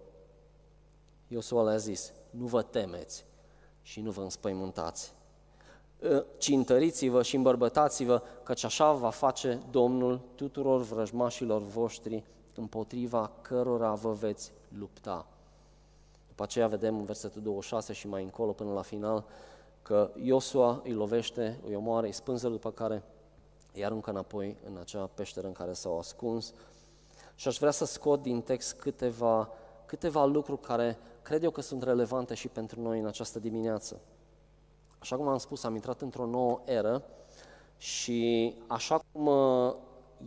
Iosua 1.28 1.64
le-a 1.64 1.78
zis, 1.78 2.14
nu 2.30 2.46
vă 2.46 2.62
temeți, 2.62 3.26
și 3.84 4.02
nu 4.02 4.12
vă 4.12 4.22
înspăimântați, 4.22 5.14
ă, 6.04 6.24
ci 6.38 6.48
întăriți-vă 6.48 7.24
și 7.24 7.36
îmbărbătați-vă, 7.36 8.22
căci 8.44 8.64
așa 8.64 8.92
va 8.92 9.10
face 9.10 9.60
Domnul 9.72 10.20
tuturor 10.36 10.82
vrăjmașilor 10.82 11.62
voștri 11.62 12.24
împotriva 12.56 13.32
cărora 13.42 13.94
vă 13.94 14.12
veți 14.12 14.52
lupta. 14.78 15.28
După 16.28 16.44
aceea 16.44 16.68
vedem 16.68 16.98
în 16.98 17.04
versetul 17.04 17.42
26 17.42 17.94
și 17.94 18.08
mai 18.08 18.24
încolo 18.24 18.52
până 18.52 18.74
la 18.74 18.82
final 18.82 19.26
că 19.82 20.12
Iosua 20.16 20.82
îi 20.84 20.94
lovește, 20.94 21.60
îi 21.66 21.76
omoară, 21.76 22.06
îi 22.06 22.12
spânză, 22.12 22.50
după 22.50 22.72
care 22.72 23.04
îi 23.74 23.86
aruncă 23.86 24.10
înapoi 24.10 24.58
în 24.66 24.78
acea 24.78 25.10
peșteră 25.14 25.48
în 25.48 25.54
care 25.54 25.74
s-au 25.74 25.98
ascuns. 25.98 26.54
Și 27.36 27.48
aș 27.48 27.58
vrea 27.58 27.72
să 27.72 27.86
scot 27.86 28.22
din 28.22 28.42
text 28.42 28.74
câteva, 28.74 29.50
câteva 29.86 30.26
lucruri 30.26 30.62
care 30.62 30.98
cred 31.24 31.44
eu 31.44 31.52
că 31.52 31.62
sunt 31.62 31.84
relevante 31.84 32.34
și 32.34 32.48
pentru 32.48 32.82
noi 32.82 33.00
în 33.00 33.06
această 33.06 33.40
dimineață. 33.40 34.00
Așa 35.00 35.16
cum 35.16 35.28
am 35.28 35.38
spus, 35.38 35.64
am 35.64 35.76
intrat 35.76 36.02
într-o 36.02 36.26
nouă 36.26 36.62
eră 36.66 37.04
și 37.78 38.54
așa 38.68 39.00
cum 39.12 39.26
uh, 39.26 39.76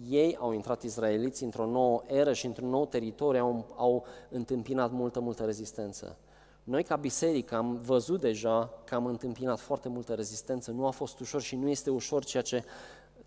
ei 0.09 0.37
au 0.37 0.53
intrat 0.53 0.83
izraeliți 0.83 1.45
într-o 1.45 1.67
nouă 1.67 2.03
eră 2.07 2.33
și 2.33 2.47
într-un 2.47 2.69
nou 2.69 2.87
teritoriu, 2.87 3.41
au, 3.41 3.65
au 3.77 4.05
întâmpinat 4.29 4.91
multă, 4.91 5.21
multă 5.21 5.45
rezistență. 5.45 6.17
Noi 6.65 6.83
ca 6.83 6.97
biserică 6.97 7.55
am 7.55 7.81
văzut 7.81 8.21
deja 8.21 8.71
că 8.85 8.95
am 8.95 9.07
întâmpinat 9.07 9.61
foarte 9.61 9.89
multă 9.89 10.15
rezistență, 10.15 10.71
nu 10.71 10.87
a 10.87 10.91
fost 10.91 11.21
ușor 11.21 11.41
și 11.41 11.57
nu 11.57 11.69
este 11.69 11.91
ușor 11.91 12.25
ceea 12.25 12.43
ce 12.43 12.65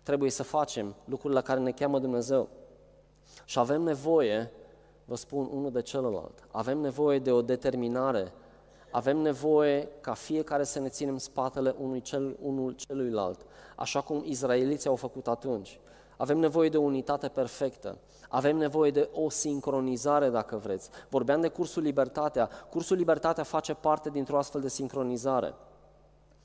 trebuie 0.02 0.30
să 0.30 0.42
facem, 0.42 0.94
lucrurile 1.04 1.38
la 1.38 1.46
care 1.46 1.60
ne 1.60 1.70
cheamă 1.70 1.98
Dumnezeu. 1.98 2.48
Și 3.44 3.58
avem 3.58 3.82
nevoie, 3.82 4.50
vă 5.10 5.16
spun, 5.16 5.48
unul 5.52 5.70
de 5.70 5.82
celălalt. 5.82 6.46
Avem 6.50 6.78
nevoie 6.78 7.18
de 7.18 7.32
o 7.32 7.42
determinare. 7.42 8.32
Avem 8.90 9.16
nevoie 9.16 9.88
ca 10.00 10.12
fiecare 10.12 10.64
să 10.64 10.78
ne 10.78 10.88
ținem 10.88 11.18
spatele 11.18 11.74
unui 11.78 12.00
cel, 12.00 12.36
unul 12.42 12.72
celuilalt, 12.72 13.46
așa 13.76 14.00
cum 14.00 14.22
izraeliții 14.24 14.88
au 14.88 14.96
făcut 14.96 15.28
atunci. 15.28 15.80
Avem 16.16 16.38
nevoie 16.38 16.68
de 16.68 16.76
o 16.76 16.80
unitate 16.80 17.28
perfectă. 17.28 17.98
Avem 18.28 18.56
nevoie 18.56 18.90
de 18.90 19.08
o 19.12 19.30
sincronizare, 19.30 20.28
dacă 20.28 20.56
vreți. 20.56 20.90
Vorbeam 21.08 21.40
de 21.40 21.48
cursul 21.48 21.82
Libertatea. 21.82 22.48
Cursul 22.70 22.96
Libertatea 22.96 23.44
face 23.44 23.74
parte 23.74 24.10
dintr-o 24.10 24.38
astfel 24.38 24.60
de 24.60 24.68
sincronizare. 24.68 25.54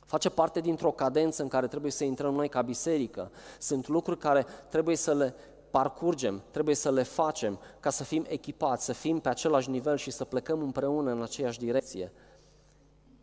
Face 0.06 0.30
parte 0.30 0.60
dintr-o 0.60 0.92
cadență 0.92 1.42
în 1.42 1.48
care 1.48 1.68
trebuie 1.68 1.92
să 1.92 2.04
intrăm 2.04 2.34
noi 2.34 2.50
ca 2.50 2.62
biserică. 2.62 3.32
Sunt 3.60 3.88
lucruri 3.88 4.20
care 4.20 4.46
trebuie 4.70 4.96
să 4.96 5.14
le 5.14 5.34
parcurgem, 5.76 6.42
trebuie 6.52 6.76
să 6.76 6.92
le 6.92 7.04
facem 7.04 7.60
ca 7.80 7.90
să 7.90 8.04
fim 8.04 8.26
echipați, 8.28 8.86
să 8.86 8.94
fim 8.94 9.20
pe 9.20 9.30
același 9.30 9.70
nivel 9.70 9.98
și 9.98 10.12
să 10.12 10.26
plecăm 10.26 10.62
împreună 10.62 11.12
în 11.12 11.22
aceeași 11.22 11.60
direcție. 11.60 12.12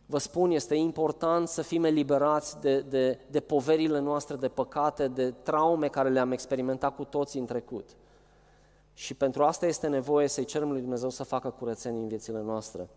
Vă 0.05 0.17
spun, 0.17 0.51
este 0.51 0.75
important 0.75 1.47
să 1.47 1.61
fim 1.61 1.83
eliberați 1.83 2.59
de, 2.59 2.79
de, 2.79 3.19
de 3.29 3.39
poverile 3.39 3.99
noastre, 3.99 4.35
de 4.35 4.47
păcate, 4.47 5.07
de 5.07 5.31
traume 5.31 5.87
care 5.87 6.09
le-am 6.09 6.31
experimentat 6.31 6.95
cu 6.95 7.03
toții 7.03 7.39
în 7.39 7.45
trecut. 7.45 7.89
Și 8.93 9.13
pentru 9.13 9.43
asta 9.43 9.65
este 9.65 9.87
nevoie 9.87 10.27
să-i 10.27 10.45
cerem 10.45 10.71
lui 10.71 10.81
Dumnezeu 10.81 11.09
să 11.09 11.23
facă 11.23 11.49
curățenie 11.49 11.99
în 11.99 12.07
viețile 12.07 12.41
noastre. 12.41 12.89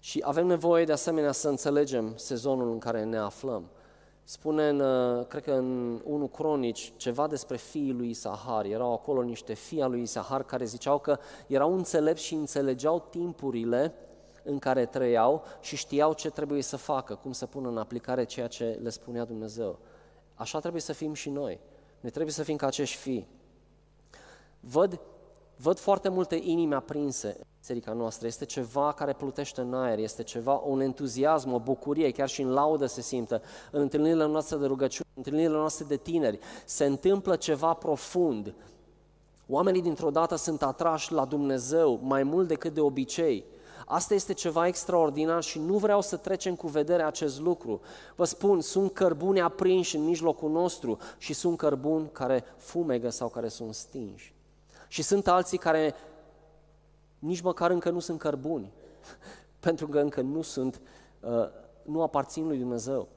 Și 0.00 0.22
avem 0.24 0.46
nevoie 0.46 0.84
de 0.84 0.92
asemenea 0.92 1.32
să 1.32 1.48
înțelegem 1.48 2.12
sezonul 2.16 2.70
în 2.70 2.78
care 2.78 3.04
ne 3.04 3.18
aflăm. 3.18 3.70
Spune, 4.30 4.68
în, 4.68 4.80
uh, 4.80 5.26
cred 5.26 5.42
că 5.42 5.52
în 5.52 6.00
1 6.04 6.26
Cronici, 6.26 6.92
ceva 6.96 7.26
despre 7.26 7.56
fiii 7.56 7.92
lui 7.92 8.08
Isahar. 8.08 8.64
Erau 8.64 8.92
acolo 8.92 9.22
niște 9.22 9.54
fii 9.54 9.82
al 9.82 9.90
lui 9.90 10.02
Isahar 10.02 10.42
care 10.42 10.64
ziceau 10.64 10.98
că 10.98 11.18
erau 11.46 11.74
înțelepți 11.74 12.22
și 12.22 12.34
înțelegeau 12.34 13.06
timpurile 13.10 13.94
în 14.42 14.58
care 14.58 14.86
trăiau 14.86 15.44
și 15.60 15.76
știau 15.76 16.12
ce 16.12 16.30
trebuie 16.30 16.62
să 16.62 16.76
facă, 16.76 17.14
cum 17.14 17.32
să 17.32 17.46
pună 17.46 17.68
în 17.68 17.78
aplicare 17.78 18.24
ceea 18.24 18.46
ce 18.46 18.78
le 18.82 18.88
spunea 18.88 19.24
Dumnezeu. 19.24 19.78
Așa 20.34 20.58
trebuie 20.58 20.82
să 20.82 20.92
fim 20.92 21.14
și 21.14 21.30
noi. 21.30 21.60
Ne 22.00 22.10
trebuie 22.10 22.32
să 22.32 22.42
fim 22.42 22.56
ca 22.56 22.66
acești 22.66 22.96
fii. 22.96 23.28
Văd, 24.60 25.00
văd 25.60 25.78
foarte 25.78 26.08
multe 26.08 26.40
inimi 26.42 26.74
aprinse 26.74 27.26
în 27.38 27.46
biserica 27.60 27.92
noastră. 27.92 28.26
Este 28.26 28.44
ceva 28.44 28.92
care 28.92 29.12
plutește 29.12 29.60
în 29.60 29.74
aer, 29.74 29.98
este 29.98 30.22
ceva, 30.22 30.54
un 30.54 30.80
entuziasm, 30.80 31.52
o 31.52 31.58
bucurie, 31.58 32.10
chiar 32.10 32.28
și 32.28 32.42
în 32.42 32.50
laudă 32.50 32.86
se 32.86 33.00
simte. 33.00 33.40
În 33.70 33.80
întâlnirile 33.80 34.26
noastre 34.26 34.56
de 34.56 34.66
rugăciune, 34.66 35.08
în 35.14 35.22
întâlnirile 35.24 35.58
noastre 35.58 35.84
de 35.88 35.96
tineri, 35.96 36.38
se 36.64 36.84
întâmplă 36.84 37.36
ceva 37.36 37.74
profund. 37.74 38.54
Oamenii 39.48 39.82
dintr-o 39.82 40.10
dată 40.10 40.36
sunt 40.36 40.62
atrași 40.62 41.12
la 41.12 41.24
Dumnezeu 41.24 42.00
mai 42.02 42.22
mult 42.22 42.48
decât 42.48 42.74
de 42.74 42.80
obicei. 42.80 43.44
Asta 43.86 44.14
este 44.14 44.32
ceva 44.32 44.66
extraordinar 44.66 45.42
și 45.42 45.58
nu 45.58 45.76
vreau 45.78 46.00
să 46.00 46.16
trecem 46.16 46.54
cu 46.54 46.66
vedere 46.66 47.02
acest 47.02 47.40
lucru. 47.40 47.80
Vă 48.16 48.24
spun, 48.24 48.60
sunt 48.60 48.92
cărbuni 48.92 49.40
aprinși 49.40 49.96
în 49.96 50.04
mijlocul 50.04 50.50
nostru 50.50 50.98
și 51.18 51.32
sunt 51.32 51.56
cărbuni 51.56 52.10
care 52.12 52.44
fumegă 52.56 53.10
sau 53.10 53.28
care 53.28 53.48
sunt 53.48 53.74
stinși. 53.74 54.37
Și 54.88 55.02
sunt 55.02 55.28
alții 55.28 55.58
care 55.58 55.94
nici 57.18 57.40
măcar 57.40 57.70
încă 57.70 57.90
nu 57.90 57.98
sunt 57.98 58.18
cărbuni, 58.18 58.72
pentru 59.60 59.88
că 59.88 59.98
încă 59.98 60.20
nu 60.20 60.42
sunt, 60.42 60.80
uh, 61.20 61.48
nu 61.82 62.02
aparțin 62.02 62.46
lui 62.46 62.58
Dumnezeu. 62.58 63.08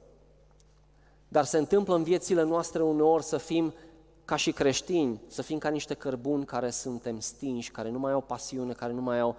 Dar 1.28 1.44
se 1.44 1.58
întâmplă 1.58 1.94
în 1.94 2.02
viețile 2.02 2.42
noastre 2.42 2.82
uneori 2.82 3.22
să 3.22 3.36
fim 3.36 3.72
ca 4.24 4.36
și 4.36 4.52
creștini, 4.52 5.20
să 5.26 5.42
fim 5.42 5.58
ca 5.58 5.68
niște 5.68 5.94
cărbuni 5.94 6.44
care 6.44 6.70
suntem 6.70 7.20
stinși, 7.20 7.70
care 7.70 7.90
nu 7.90 7.98
mai 7.98 8.12
au 8.12 8.20
pasiune, 8.20 8.72
care 8.72 8.92
nu 8.92 9.00
mai 9.00 9.20
au 9.20 9.36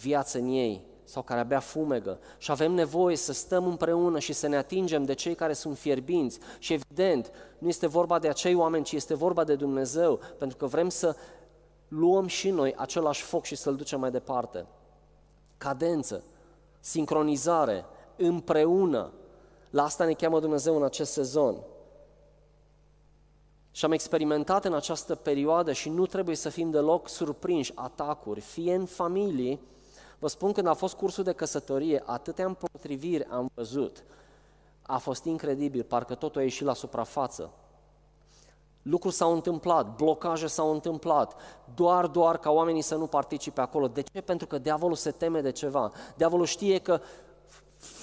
viață 0.00 0.38
în 0.38 0.46
ei 0.46 0.82
sau 1.04 1.22
care 1.22 1.40
abia 1.40 1.60
fumegă 1.60 2.18
și 2.38 2.50
avem 2.50 2.72
nevoie 2.72 3.16
să 3.16 3.32
stăm 3.32 3.66
împreună 3.66 4.18
și 4.18 4.32
să 4.32 4.46
ne 4.46 4.56
atingem 4.56 5.04
de 5.04 5.12
cei 5.12 5.34
care 5.34 5.52
sunt 5.52 5.78
fierbinți 5.78 6.38
și 6.58 6.72
evident, 6.72 7.30
nu 7.58 7.68
este 7.68 7.86
vorba 7.86 8.18
de 8.18 8.28
acei 8.28 8.54
oameni, 8.54 8.84
ci 8.84 8.92
este 8.92 9.14
vorba 9.14 9.44
de 9.44 9.54
Dumnezeu, 9.54 10.20
pentru 10.38 10.56
că 10.56 10.66
vrem 10.66 10.88
să 10.88 11.16
luăm 11.96 12.26
și 12.26 12.50
noi 12.50 12.74
același 12.74 13.22
foc 13.22 13.44
și 13.44 13.54
să-l 13.54 13.76
ducem 13.76 14.00
mai 14.00 14.10
departe. 14.10 14.66
Cadență, 15.58 16.22
sincronizare, 16.80 17.84
împreună, 18.16 19.12
la 19.70 19.82
asta 19.82 20.04
ne 20.04 20.12
cheamă 20.12 20.40
Dumnezeu 20.40 20.76
în 20.76 20.84
acest 20.84 21.12
sezon. 21.12 21.56
Și 23.70 23.84
am 23.84 23.92
experimentat 23.92 24.64
în 24.64 24.74
această 24.74 25.14
perioadă 25.14 25.72
și 25.72 25.88
nu 25.88 26.06
trebuie 26.06 26.36
să 26.36 26.48
fim 26.48 26.70
deloc 26.70 27.08
surprinși 27.08 27.72
atacuri, 27.74 28.40
fie 28.40 28.74
în 28.74 28.86
familii, 28.86 29.60
Vă 30.24 30.30
spun, 30.30 30.52
când 30.52 30.66
a 30.66 30.74
fost 30.74 30.94
cursul 30.94 31.24
de 31.24 31.32
căsătorie, 31.32 32.02
atâtea 32.06 32.46
împotriviri 32.46 33.24
am 33.24 33.50
văzut. 33.54 34.04
A 34.82 34.98
fost 34.98 35.24
incredibil, 35.24 35.82
parcă 35.82 36.14
totul 36.14 36.40
a 36.40 36.44
ieșit 36.44 36.66
la 36.66 36.74
suprafață. 36.74 37.50
Lucruri 38.84 39.14
s-au 39.14 39.32
întâmplat, 39.32 39.96
blocaje 39.96 40.46
s-au 40.46 40.72
întâmplat, 40.72 41.34
doar, 41.74 42.06
doar 42.06 42.38
ca 42.38 42.50
oamenii 42.50 42.82
să 42.82 42.94
nu 42.94 43.06
participe 43.06 43.60
acolo. 43.60 43.88
De 43.88 44.02
ce? 44.02 44.20
Pentru 44.20 44.46
că 44.46 44.58
diavolul 44.58 44.96
se 44.96 45.10
teme 45.10 45.40
de 45.40 45.52
ceva. 45.52 45.92
Diavolul 46.16 46.46
știe 46.46 46.78
că 46.78 47.00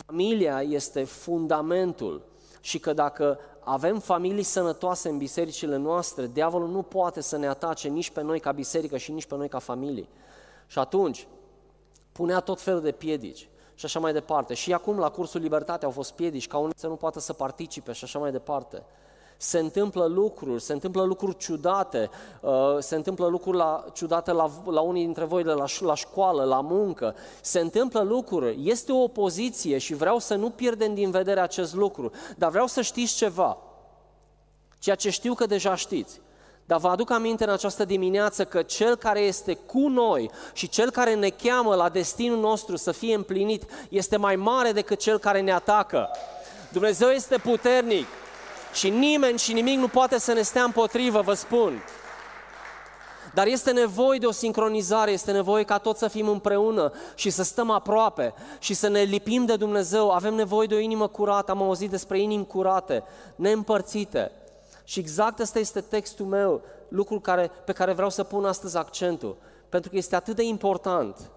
familia 0.05 0.61
este 0.61 1.03
fundamentul 1.03 2.25
și 2.61 2.79
că 2.79 2.93
dacă 2.93 3.39
avem 3.59 3.99
familii 3.99 4.43
sănătoase 4.43 5.09
în 5.09 5.17
bisericile 5.17 5.75
noastre, 5.75 6.27
diavolul 6.27 6.69
nu 6.69 6.81
poate 6.81 7.21
să 7.21 7.37
ne 7.37 7.47
atace 7.47 7.87
nici 7.87 8.11
pe 8.11 8.21
noi 8.21 8.39
ca 8.39 8.51
biserică 8.51 8.97
și 8.97 9.11
nici 9.11 9.25
pe 9.25 9.35
noi 9.35 9.49
ca 9.49 9.59
familie. 9.59 10.07
Și 10.67 10.79
atunci, 10.79 11.27
punea 12.11 12.39
tot 12.39 12.61
felul 12.61 12.81
de 12.81 12.91
piedici 12.91 13.49
și 13.75 13.85
așa 13.85 13.99
mai 13.99 14.13
departe. 14.13 14.53
Și 14.53 14.73
acum 14.73 14.99
la 14.99 15.09
cursul 15.09 15.41
Libertate 15.41 15.85
au 15.85 15.91
fost 15.91 16.11
piedici 16.11 16.47
ca 16.47 16.57
unii 16.57 16.73
să 16.77 16.87
nu 16.87 16.95
poată 16.95 17.19
să 17.19 17.33
participe 17.33 17.91
și 17.91 18.03
așa 18.03 18.19
mai 18.19 18.31
departe. 18.31 18.83
Se 19.43 19.59
întâmplă 19.59 20.05
lucruri, 20.05 20.61
se 20.61 20.73
întâmplă 20.73 21.03
lucruri 21.03 21.37
ciudate, 21.37 22.09
uh, 22.41 22.51
se 22.79 22.95
întâmplă 22.95 23.27
lucruri 23.27 23.57
la, 23.57 23.85
ciudate 23.93 24.31
la, 24.31 24.51
la 24.65 24.81
unii 24.81 25.03
dintre 25.03 25.23
voi 25.23 25.43
de 25.43 25.51
la, 25.51 25.65
la 25.79 25.95
școală, 25.95 26.43
la 26.43 26.59
muncă, 26.61 27.15
se 27.41 27.59
întâmplă 27.59 28.01
lucruri, 28.01 28.69
este 28.69 28.91
o 28.91 29.03
opoziție 29.03 29.77
și 29.77 29.93
vreau 29.93 30.19
să 30.19 30.35
nu 30.35 30.49
pierdem 30.49 30.93
din 30.93 31.11
vedere 31.11 31.39
acest 31.39 31.73
lucru, 31.73 32.11
dar 32.37 32.49
vreau 32.49 32.67
să 32.67 32.81
știți 32.81 33.15
ceva, 33.15 33.57
ceea 34.79 34.95
ce 34.95 35.09
știu 35.09 35.33
că 35.33 35.45
deja 35.45 35.75
știți. 35.75 36.21
Dar 36.65 36.79
vă 36.79 36.87
aduc 36.87 37.11
aminte 37.11 37.43
în 37.43 37.49
această 37.49 37.85
dimineață 37.85 38.45
că 38.45 38.61
Cel 38.61 38.95
care 38.95 39.19
este 39.19 39.53
cu 39.53 39.87
noi 39.87 40.31
și 40.53 40.69
Cel 40.69 40.91
care 40.91 41.15
ne 41.15 41.29
cheamă 41.29 41.75
la 41.75 41.89
destinul 41.89 42.39
nostru 42.39 42.75
să 42.75 42.91
fie 42.91 43.15
împlinit 43.15 43.63
este 43.89 44.17
mai 44.17 44.35
mare 44.35 44.71
decât 44.71 44.99
Cel 44.99 45.17
care 45.17 45.41
ne 45.41 45.51
atacă. 45.51 46.09
Dumnezeu 46.71 47.09
este 47.09 47.37
puternic 47.37 48.05
și 48.73 48.89
nimeni 48.89 49.37
și 49.37 49.53
nimic 49.53 49.77
nu 49.77 49.87
poate 49.87 50.19
să 50.19 50.33
ne 50.33 50.41
stea 50.41 50.63
împotrivă, 50.63 51.21
vă 51.21 51.33
spun. 51.33 51.81
Dar 53.33 53.47
este 53.47 53.71
nevoie 53.71 54.19
de 54.19 54.25
o 54.25 54.31
sincronizare, 54.31 55.11
este 55.11 55.31
nevoie 55.31 55.63
ca 55.63 55.77
toți 55.77 55.99
să 55.99 56.07
fim 56.07 56.27
împreună 56.27 56.91
și 57.15 57.29
să 57.29 57.43
stăm 57.43 57.69
aproape 57.69 58.33
și 58.59 58.73
să 58.73 58.87
ne 58.87 59.01
lipim 59.01 59.45
de 59.45 59.55
Dumnezeu. 59.55 60.09
Avem 60.09 60.33
nevoie 60.33 60.67
de 60.67 60.75
o 60.75 60.79
inimă 60.79 61.07
curată, 61.07 61.51
am 61.51 61.61
auzit 61.61 61.89
despre 61.89 62.19
inimi 62.19 62.47
curate, 62.47 63.03
neîmpărțite. 63.35 64.31
Și 64.83 64.99
exact 64.99 65.39
ăsta 65.39 65.59
este 65.59 65.81
textul 65.81 66.25
meu, 66.25 66.61
lucrul 66.87 67.21
care, 67.21 67.51
pe 67.65 67.71
care 67.71 67.93
vreau 67.93 68.09
să 68.09 68.23
pun 68.23 68.45
astăzi 68.45 68.77
accentul, 68.77 69.37
pentru 69.69 69.89
că 69.89 69.97
este 69.97 70.15
atât 70.15 70.35
de 70.35 70.43
important. 70.43 71.31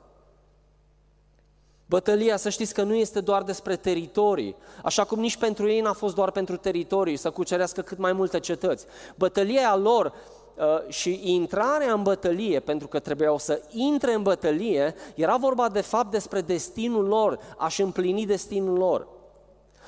Bătălia, 1.94 2.36
să 2.36 2.48
știți 2.48 2.74
că 2.74 2.82
nu 2.82 2.94
este 2.94 3.20
doar 3.20 3.42
despre 3.42 3.76
teritorii, 3.76 4.56
așa 4.82 5.04
cum 5.04 5.18
nici 5.18 5.36
pentru 5.36 5.68
ei 5.68 5.80
n-a 5.80 5.92
fost 5.92 6.14
doar 6.14 6.30
pentru 6.30 6.56
teritorii, 6.56 7.16
să 7.16 7.30
cucerească 7.30 7.82
cât 7.82 7.98
mai 7.98 8.12
multe 8.12 8.40
cetăți. 8.40 8.86
Bătălia 9.16 9.76
lor 9.76 10.12
uh, 10.54 10.64
și 10.88 11.20
intrarea 11.22 11.92
în 11.92 12.02
bătălie, 12.02 12.60
pentru 12.60 12.88
că 12.88 12.98
trebuiau 12.98 13.38
să 13.38 13.62
intre 13.70 14.12
în 14.12 14.22
bătălie, 14.22 14.94
era 15.14 15.36
vorba 15.36 15.68
de 15.68 15.80
fapt 15.80 16.10
despre 16.10 16.40
destinul 16.40 17.06
lor, 17.06 17.38
a-și 17.56 17.82
împlini 17.82 18.26
destinul 18.26 18.78
lor. 18.78 19.08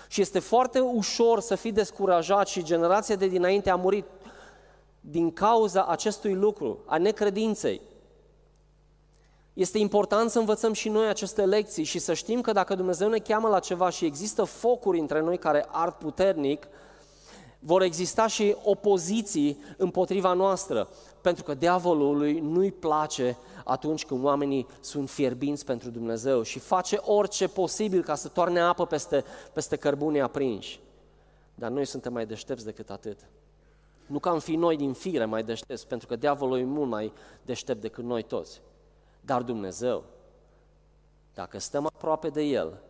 Și 0.08 0.20
este 0.20 0.38
foarte 0.38 0.78
ușor 0.78 1.40
să 1.40 1.54
fii 1.54 1.72
descurajat 1.72 2.48
și 2.48 2.64
generația 2.64 3.16
de 3.16 3.26
dinainte 3.26 3.70
a 3.70 3.76
murit 3.76 4.04
din 5.00 5.32
cauza 5.32 5.84
acestui 5.84 6.34
lucru, 6.34 6.78
a 6.84 6.98
necredinței. 6.98 7.80
Este 9.56 9.78
important 9.78 10.30
să 10.30 10.38
învățăm 10.38 10.72
și 10.72 10.88
noi 10.88 11.08
aceste 11.08 11.44
lecții 11.44 11.84
și 11.84 11.98
să 11.98 12.14
știm 12.14 12.40
că 12.40 12.52
dacă 12.52 12.74
Dumnezeu 12.74 13.08
ne 13.08 13.18
cheamă 13.18 13.48
la 13.48 13.58
ceva 13.58 13.90
și 13.90 14.04
există 14.04 14.44
focuri 14.44 14.98
între 14.98 15.20
noi 15.20 15.38
care 15.38 15.66
ard 15.68 15.92
puternic, 15.92 16.68
vor 17.58 17.82
exista 17.82 18.26
și 18.26 18.56
opoziții 18.62 19.58
împotriva 19.76 20.32
noastră, 20.32 20.88
pentru 21.20 21.44
că 21.44 21.54
diavolului 21.54 22.40
nu-i 22.40 22.72
place 22.72 23.36
atunci 23.64 24.04
când 24.04 24.24
oamenii 24.24 24.66
sunt 24.80 25.10
fierbinți 25.10 25.64
pentru 25.64 25.90
Dumnezeu 25.90 26.42
și 26.42 26.58
face 26.58 26.96
orice 27.02 27.48
posibil 27.48 28.02
ca 28.02 28.14
să 28.14 28.28
toarne 28.28 28.60
apă 28.60 28.86
peste, 28.86 29.24
peste 29.52 29.76
cărbunii 29.76 30.20
aprinși. 30.20 30.80
Dar 31.54 31.70
noi 31.70 31.84
suntem 31.84 32.12
mai 32.12 32.26
deștepți 32.26 32.64
decât 32.64 32.90
atât. 32.90 33.18
Nu 34.06 34.18
că 34.18 34.28
am 34.28 34.38
fi 34.38 34.56
noi 34.56 34.76
din 34.76 34.92
fire 34.92 35.24
mai 35.24 35.42
deștepți, 35.42 35.86
pentru 35.86 36.06
că 36.06 36.16
diavolul 36.16 36.58
e 36.58 36.64
mult 36.64 36.88
mai 36.88 37.12
deștept 37.44 37.80
decât 37.80 38.04
noi 38.04 38.22
toți. 38.22 38.60
Dar 39.26 39.42
Dumnezeu, 39.42 40.04
dacă 41.34 41.58
stăm 41.58 41.86
aproape 41.86 42.28
de 42.28 42.42
El, 42.42 42.80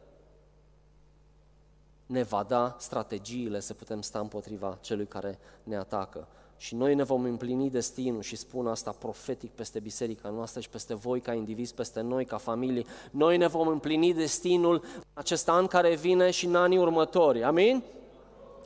ne 2.07 2.23
va 2.23 2.43
da 2.43 2.77
strategiile 2.79 3.61
să 3.61 3.75
putem 3.75 4.03
sta 4.03 4.19
împotriva 4.19 4.79
celui 4.81 5.07
care 5.07 5.39
ne 5.63 5.77
atacă. 5.77 6.29
Și 6.57 6.75
noi 6.75 6.95
ne 6.95 7.03
vom 7.03 7.25
împlini 7.25 7.71
destinul 7.71 8.23
și 8.23 8.37
spun 8.37 8.67
asta 8.67 8.91
profetic 8.91 9.51
peste 9.51 9.81
biserica 9.81 10.29
noastră 10.29 10.61
și 10.61 10.69
peste 10.69 10.95
voi 10.95 11.21
ca 11.21 11.33
indivizi, 11.33 11.75
peste 11.75 12.01
noi 12.01 12.25
ca 12.25 12.37
familie. 12.37 12.85
Noi 13.11 13.37
ne 13.37 13.47
vom 13.47 13.69
împlini 13.69 14.15
destinul 14.15 14.83
acest 15.15 15.49
an 15.49 15.67
care 15.67 15.95
vine 15.95 16.31
și 16.31 16.47
în 16.47 16.55
anii 16.55 16.79
următori. 16.79 17.45
Amin? 17.45 17.85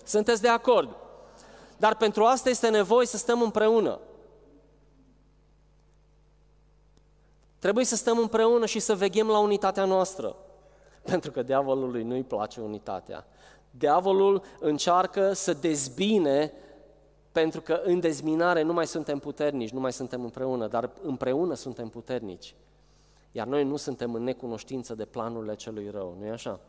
Sunteți 0.05 0.43
de 0.43 0.49
acord? 0.49 0.97
Dar 1.77 1.97
pentru 1.97 2.25
asta 2.25 2.49
este 2.49 2.69
nevoie 2.69 3.07
să 3.07 3.17
stăm 3.17 3.43
împreună. 3.43 4.01
Trebuie 7.61 7.85
să 7.85 7.97
stăm 7.97 8.19
împreună 8.19 8.67
și 8.67 8.79
să 8.79 8.95
veghem 8.95 9.27
la 9.27 9.39
unitatea 9.39 9.85
noastră. 9.85 10.37
Pentru 11.03 11.31
că 11.31 11.43
diavolului 11.43 12.03
nu-i 12.03 12.23
place 12.23 12.61
unitatea. 12.61 13.27
Diavolul 13.71 14.43
încearcă 14.61 15.33
să 15.33 15.53
dezbine 15.53 16.53
pentru 17.33 17.61
că 17.61 17.81
în 17.85 18.01
dezminare 18.01 18.63
nu 18.63 18.73
mai 18.73 18.87
suntem 18.87 19.19
puternici, 19.19 19.71
nu 19.71 19.81
mai 19.81 19.93
suntem 19.93 20.23
împreună, 20.23 20.67
dar 20.67 20.91
împreună 21.03 21.55
suntem 21.55 21.89
puternici. 21.89 22.55
Iar 23.33 23.47
noi 23.47 23.65
nu 23.65 23.77
suntem 23.77 24.15
în 24.15 24.23
necunoștință 24.23 24.95
de 24.95 25.05
planurile 25.05 25.55
celui 25.55 25.91
rău, 25.91 26.17
nu-i 26.19 26.31
așa? 26.31 26.61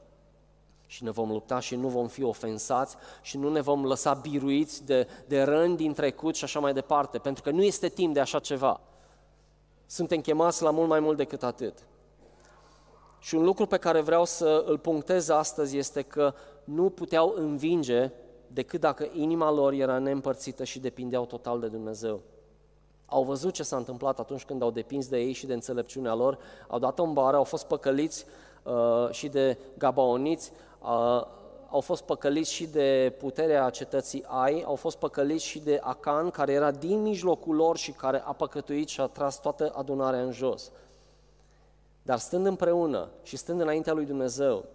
Și 0.87 1.03
ne 1.03 1.11
vom 1.11 1.31
lupta 1.31 1.59
și 1.59 1.75
nu 1.75 1.87
vom 1.87 2.07
fi 2.07 2.23
ofensați 2.23 2.95
și 3.21 3.37
nu 3.37 3.49
ne 3.49 3.61
vom 3.61 3.85
lăsa 3.85 4.13
biruiți 4.13 4.85
de, 4.85 5.07
de 5.27 5.41
răni 5.41 5.75
din 5.75 5.93
trecut 5.93 6.35
și 6.35 6.43
așa 6.43 6.59
mai 6.59 6.73
departe, 6.73 7.17
pentru 7.17 7.43
că 7.43 7.51
nu 7.51 7.63
este 7.63 7.89
timp 7.89 8.13
de 8.13 8.19
așa 8.19 8.39
ceva. 8.39 8.81
Suntem 9.91 10.21
chemați 10.21 10.63
la 10.63 10.69
mult 10.69 10.87
mai 10.87 10.99
mult 10.99 11.17
decât 11.17 11.43
atât. 11.43 11.77
Și 13.19 13.35
un 13.35 13.43
lucru 13.43 13.65
pe 13.65 13.77
care 13.77 14.01
vreau 14.01 14.25
să 14.25 14.63
îl 14.67 14.77
punctez 14.77 15.29
astăzi 15.29 15.77
este 15.77 16.01
că 16.01 16.33
nu 16.63 16.89
puteau 16.89 17.33
învinge 17.35 18.11
decât 18.47 18.79
dacă 18.79 19.09
inima 19.13 19.51
lor 19.51 19.73
era 19.73 19.97
neîmpărțită 19.97 20.63
și 20.63 20.79
depindeau 20.79 21.25
total 21.25 21.59
de 21.59 21.67
Dumnezeu. 21.67 22.21
Au 23.05 23.23
văzut 23.23 23.53
ce 23.53 23.63
s-a 23.63 23.77
întâmplat 23.77 24.19
atunci 24.19 24.45
când 24.45 24.61
au 24.61 24.71
depins 24.71 25.07
de 25.07 25.19
ei 25.19 25.33
și 25.33 25.45
de 25.45 25.53
înțelepciunea 25.53 26.13
lor, 26.13 26.37
au 26.67 26.79
dat-o 26.79 27.03
în 27.03 27.13
bară, 27.13 27.37
au 27.37 27.43
fost 27.43 27.65
păcăliți 27.65 28.25
uh, 28.63 29.09
și 29.09 29.27
de 29.27 29.57
gabaoniți, 29.77 30.51
uh, 30.81 31.25
au 31.71 31.79
fost 31.79 32.03
păcăliți 32.03 32.51
și 32.51 32.67
de 32.67 33.15
puterea 33.17 33.69
cetății 33.69 34.23
Ai, 34.27 34.63
au 34.65 34.75
fost 34.75 34.97
păcăliți 34.97 35.45
și 35.45 35.59
de 35.59 35.79
Acan, 35.83 36.29
care 36.29 36.51
era 36.51 36.71
din 36.71 37.01
mijlocul 37.01 37.55
lor 37.55 37.77
și 37.77 37.91
care 37.91 38.23
a 38.25 38.31
păcătuit 38.31 38.87
și 38.87 39.01
a 39.01 39.05
tras 39.05 39.39
toată 39.39 39.73
adunarea 39.75 40.21
în 40.21 40.31
jos. 40.31 40.71
Dar 42.01 42.19
stând 42.19 42.45
împreună 42.45 43.09
și 43.23 43.37
stând 43.37 43.61
înaintea 43.61 43.93
lui 43.93 44.05
Dumnezeu 44.05 44.65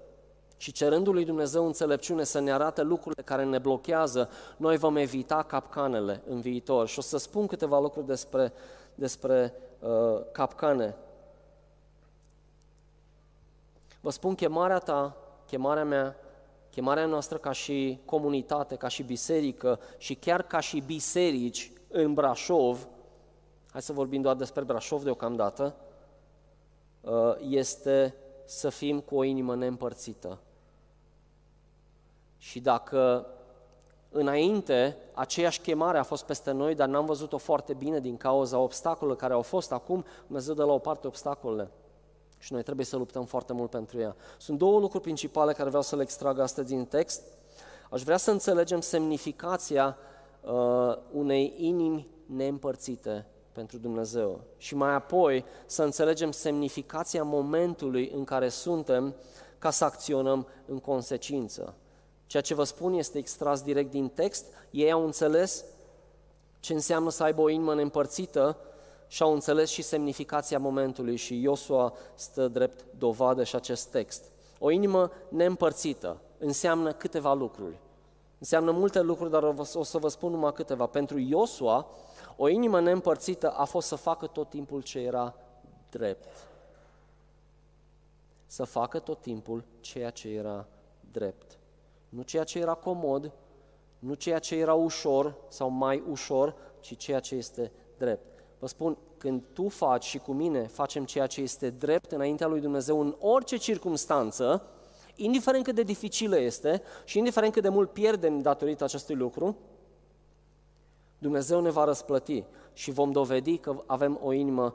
și 0.56 0.72
cerându 0.72 1.12
lui 1.12 1.24
Dumnezeu 1.24 1.66
înțelepciune 1.66 2.24
să 2.24 2.40
ne 2.40 2.52
arate 2.52 2.82
lucrurile 2.82 3.22
care 3.22 3.44
ne 3.44 3.58
blochează, 3.58 4.30
noi 4.56 4.76
vom 4.76 4.96
evita 4.96 5.42
capcanele 5.42 6.22
în 6.28 6.40
viitor. 6.40 6.88
Și 6.88 6.98
o 6.98 7.02
să 7.02 7.18
spun 7.18 7.46
câteva 7.46 7.78
lucruri 7.78 8.06
despre, 8.06 8.52
despre 8.94 9.54
uh, 9.78 10.20
capcane. 10.32 10.96
Vă 14.00 14.10
spun 14.10 14.34
chemarea 14.34 14.78
ta, 14.78 15.16
chemarea 15.46 15.84
mea, 15.84 16.16
chemarea 16.76 17.06
noastră 17.06 17.38
ca 17.38 17.52
și 17.52 18.00
comunitate, 18.04 18.74
ca 18.74 18.88
și 18.88 19.02
biserică 19.02 19.80
și 19.98 20.14
chiar 20.14 20.42
ca 20.42 20.60
și 20.60 20.80
biserici 20.80 21.72
în 21.88 22.14
Brașov, 22.14 22.88
hai 23.70 23.82
să 23.82 23.92
vorbim 23.92 24.22
doar 24.22 24.36
despre 24.36 24.64
Brașov 24.64 25.02
deocamdată, 25.02 25.74
Uh, 27.06 27.36
este 27.40 28.14
să 28.44 28.68
fim 28.68 29.00
cu 29.00 29.16
o 29.16 29.22
inimă 29.22 29.54
neîmpărțită. 29.54 30.38
Și 32.38 32.60
dacă 32.60 33.26
înainte 34.10 34.96
aceeași 35.14 35.60
chemare 35.60 35.98
a 35.98 36.02
fost 36.02 36.24
peste 36.24 36.50
noi, 36.50 36.74
dar 36.74 36.88
n-am 36.88 37.04
văzut-o 37.04 37.38
foarte 37.38 37.74
bine 37.74 38.00
din 38.00 38.16
cauza 38.16 38.58
obstacolelor 38.58 39.16
care 39.16 39.32
au 39.32 39.42
fost 39.42 39.72
acum, 39.72 40.04
Dumnezeu 40.26 40.54
dă 40.54 40.64
la 40.64 40.72
o 40.72 40.78
parte 40.78 41.06
obstacolele. 41.06 41.70
Și 42.38 42.52
noi 42.52 42.62
trebuie 42.62 42.86
să 42.86 42.96
luptăm 42.96 43.24
foarte 43.24 43.52
mult 43.52 43.70
pentru 43.70 44.00
ea. 44.00 44.16
Sunt 44.38 44.58
două 44.58 44.78
lucruri 44.78 45.02
principale 45.02 45.52
care 45.52 45.68
vreau 45.68 45.82
să 45.82 45.96
le 45.96 46.02
extrag 46.02 46.38
astăzi 46.38 46.68
din 46.68 46.84
text. 46.84 47.22
Aș 47.90 48.02
vrea 48.02 48.16
să 48.16 48.30
înțelegem 48.30 48.80
semnificația 48.80 49.96
uh, 50.40 50.96
unei 51.12 51.54
inimi 51.56 52.08
neîmpărțite 52.26 53.26
pentru 53.52 53.78
Dumnezeu. 53.78 54.40
Și 54.56 54.74
mai 54.74 54.94
apoi 54.94 55.44
să 55.66 55.82
înțelegem 55.82 56.30
semnificația 56.30 57.22
momentului 57.22 58.12
în 58.14 58.24
care 58.24 58.48
suntem 58.48 59.14
ca 59.58 59.70
să 59.70 59.84
acționăm 59.84 60.46
în 60.66 60.78
consecință. 60.78 61.74
Ceea 62.26 62.42
ce 62.42 62.54
vă 62.54 62.64
spun 62.64 62.92
este 62.92 63.18
extras 63.18 63.62
direct 63.62 63.90
din 63.90 64.08
text. 64.08 64.46
Ei 64.70 64.92
au 64.92 65.04
înțeles 65.04 65.64
ce 66.60 66.72
înseamnă 66.72 67.10
să 67.10 67.22
aibă 67.22 67.40
o 67.40 67.48
inimă 67.48 67.74
neîmpărțită 67.74 68.56
și 69.06 69.22
au 69.22 69.32
înțeles 69.32 69.70
și 69.70 69.82
semnificația 69.82 70.58
momentului 70.58 71.16
și 71.16 71.40
Iosua 71.40 71.92
stă 72.14 72.48
drept 72.48 72.84
dovadă 72.98 73.44
și 73.44 73.56
acest 73.56 73.90
text. 73.90 74.30
O 74.58 74.70
inimă 74.70 75.10
neîmpărțită 75.28 76.20
înseamnă 76.38 76.92
câteva 76.92 77.34
lucruri. 77.34 77.78
Înseamnă 78.38 78.70
multe 78.70 79.00
lucruri, 79.00 79.30
dar 79.30 79.42
o 79.74 79.82
să 79.82 79.98
vă 79.98 80.08
spun 80.08 80.30
numai 80.30 80.52
câteva. 80.52 80.86
Pentru 80.86 81.18
Iosua, 81.18 81.86
o 82.36 82.48
inimă 82.48 82.80
neîmpărțită 82.80 83.50
a 83.50 83.64
fost 83.64 83.86
să 83.88 83.94
facă 83.94 84.26
tot 84.26 84.48
timpul 84.48 84.82
ce 84.82 84.98
era 84.98 85.34
drept. 85.90 86.28
Să 88.46 88.64
facă 88.64 88.98
tot 88.98 89.20
timpul 89.20 89.64
ceea 89.80 90.10
ce 90.10 90.28
era 90.28 90.66
drept. 91.10 91.58
Nu 92.08 92.22
ceea 92.22 92.44
ce 92.44 92.58
era 92.58 92.74
comod, 92.74 93.32
nu 93.98 94.14
ceea 94.14 94.38
ce 94.38 94.56
era 94.56 94.74
ușor 94.74 95.34
sau 95.48 95.68
mai 95.68 96.02
ușor, 96.08 96.54
ci 96.80 96.96
ceea 96.96 97.20
ce 97.20 97.34
este 97.34 97.72
drept. 97.98 98.35
Vă 98.58 98.66
spun, 98.66 98.96
când 99.18 99.42
tu 99.52 99.68
faci 99.68 100.04
și 100.04 100.18
cu 100.18 100.32
mine 100.32 100.66
facem 100.66 101.04
ceea 101.04 101.26
ce 101.26 101.40
este 101.40 101.70
drept 101.70 102.12
înaintea 102.12 102.46
lui 102.46 102.60
Dumnezeu 102.60 103.00
în 103.00 103.16
orice 103.18 103.56
circunstanță, 103.56 104.62
indiferent 105.14 105.64
cât 105.64 105.74
de 105.74 105.82
dificilă 105.82 106.38
este 106.38 106.82
și 107.04 107.18
indiferent 107.18 107.52
cât 107.52 107.62
de 107.62 107.68
mult 107.68 107.92
pierdem 107.92 108.40
datorită 108.40 108.84
acestui 108.84 109.14
lucru, 109.14 109.56
Dumnezeu 111.18 111.60
ne 111.60 111.70
va 111.70 111.84
răsplăti 111.84 112.44
și 112.72 112.90
vom 112.90 113.12
dovedi 113.12 113.58
că 113.58 113.82
avem 113.86 114.18
o 114.22 114.32
inimă 114.32 114.74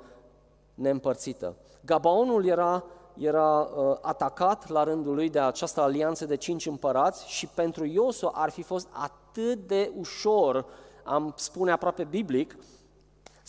neîmpărțită. 0.74 1.56
Gabaonul 1.86 2.46
era, 2.46 2.84
era 3.18 3.60
uh, 3.60 3.98
atacat 4.02 4.70
la 4.70 4.84
rândul 4.84 5.16
lui 5.16 5.30
de 5.30 5.40
această 5.40 5.82
alianță 5.82 6.26
de 6.26 6.36
cinci 6.36 6.66
împărați 6.66 7.30
și 7.30 7.48
pentru 7.48 7.86
Iosu 7.86 8.32
ar 8.34 8.50
fi 8.50 8.62
fost 8.62 8.88
atât 8.92 9.68
de 9.68 9.92
ușor, 9.98 10.66
am 11.04 11.34
spune 11.36 11.72
aproape 11.72 12.04
biblic, 12.04 12.58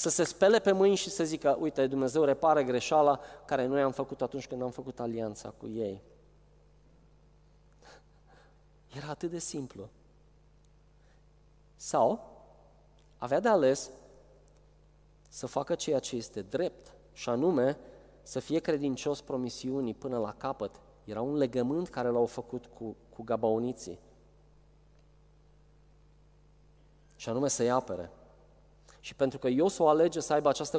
să 0.02 0.08
se 0.08 0.24
spele 0.24 0.58
pe 0.58 0.72
mâini 0.72 0.96
și 0.96 1.10
să 1.10 1.24
zică, 1.24 1.56
uite, 1.60 1.86
Dumnezeu 1.86 2.24
repară 2.24 2.62
greșeala 2.62 3.20
care 3.46 3.66
noi 3.66 3.82
am 3.82 3.92
făcut 3.92 4.22
atunci 4.22 4.46
când 4.46 4.62
am 4.62 4.70
făcut 4.70 5.00
alianța 5.00 5.48
cu 5.48 5.68
ei. 5.68 6.02
Era 8.96 9.08
atât 9.08 9.30
de 9.30 9.38
simplu. 9.38 9.88
Sau 11.76 12.30
avea 13.18 13.40
de 13.40 13.48
ales 13.48 13.90
să 15.28 15.46
facă 15.46 15.74
ceea 15.74 15.98
ce 15.98 16.16
este 16.16 16.42
drept, 16.42 16.94
și 17.12 17.28
anume 17.28 17.78
să 18.22 18.40
fie 18.40 18.58
credincios 18.58 19.20
promisiunii 19.20 19.94
până 19.94 20.18
la 20.18 20.34
capăt. 20.34 20.80
Era 21.04 21.20
un 21.20 21.36
legământ 21.36 21.88
care 21.88 22.08
l-au 22.08 22.26
făcut 22.26 22.66
cu, 22.66 22.96
cu 23.14 23.22
gabauniții. 23.22 23.98
Și 27.16 27.28
anume 27.28 27.48
să-i 27.48 27.70
apere. 27.70 28.10
Și 29.04 29.14
pentru 29.14 29.38
că 29.38 29.48
Iosu 29.48 29.86
alege 29.86 30.20
să 30.20 30.32
aibă 30.32 30.48
această 30.48 30.78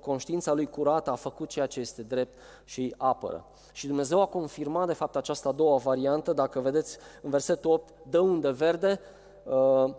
conștiință 0.00 0.50
a 0.50 0.52
lui 0.52 0.66
curată, 0.66 1.10
a 1.10 1.14
făcut 1.14 1.48
ceea 1.48 1.66
ce 1.66 1.80
este 1.80 2.02
drept 2.02 2.38
și 2.64 2.80
îi 2.80 2.94
apără. 2.96 3.44
Și 3.72 3.86
Dumnezeu 3.86 4.20
a 4.20 4.26
confirmat 4.26 4.86
de 4.86 4.92
fapt 4.92 5.16
această 5.16 5.48
a 5.48 5.52
doua 5.52 5.76
variantă, 5.76 6.32
dacă 6.32 6.60
vedeți 6.60 6.98
în 7.22 7.30
versetul 7.30 7.70
8, 7.70 7.94
dă 8.08 8.20
unde 8.20 8.50
verde, 8.50 9.00
uh, 9.44 9.94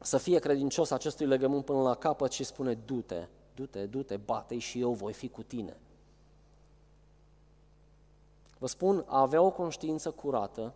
să 0.00 0.18
fie 0.18 0.38
credincios 0.38 0.90
acestui 0.90 1.26
legământ 1.26 1.64
până 1.64 1.82
la 1.82 1.94
capăt 1.94 2.32
și 2.32 2.44
spune 2.44 2.74
du-te, 2.74 3.26
du-te, 3.54 3.86
du-te, 3.86 4.16
bate 4.16 4.58
și 4.58 4.80
eu 4.80 4.92
voi 4.92 5.12
fi 5.12 5.28
cu 5.28 5.42
tine. 5.42 5.76
Vă 8.58 8.66
spun, 8.66 9.04
a 9.06 9.20
avea 9.20 9.42
o 9.42 9.50
conștiință 9.50 10.10
curată, 10.10 10.74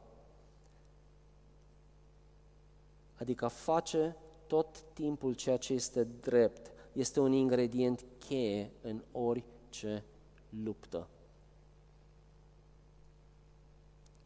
adică 3.18 3.44
a 3.44 3.48
face 3.48 4.16
tot 4.52 4.82
timpul 4.92 5.34
ceea 5.34 5.56
ce 5.56 5.72
este 5.72 6.04
drept, 6.04 6.70
este 6.92 7.20
un 7.20 7.32
ingredient 7.32 8.04
cheie 8.18 8.70
în 8.82 9.02
orice 9.12 10.04
luptă. 10.64 11.08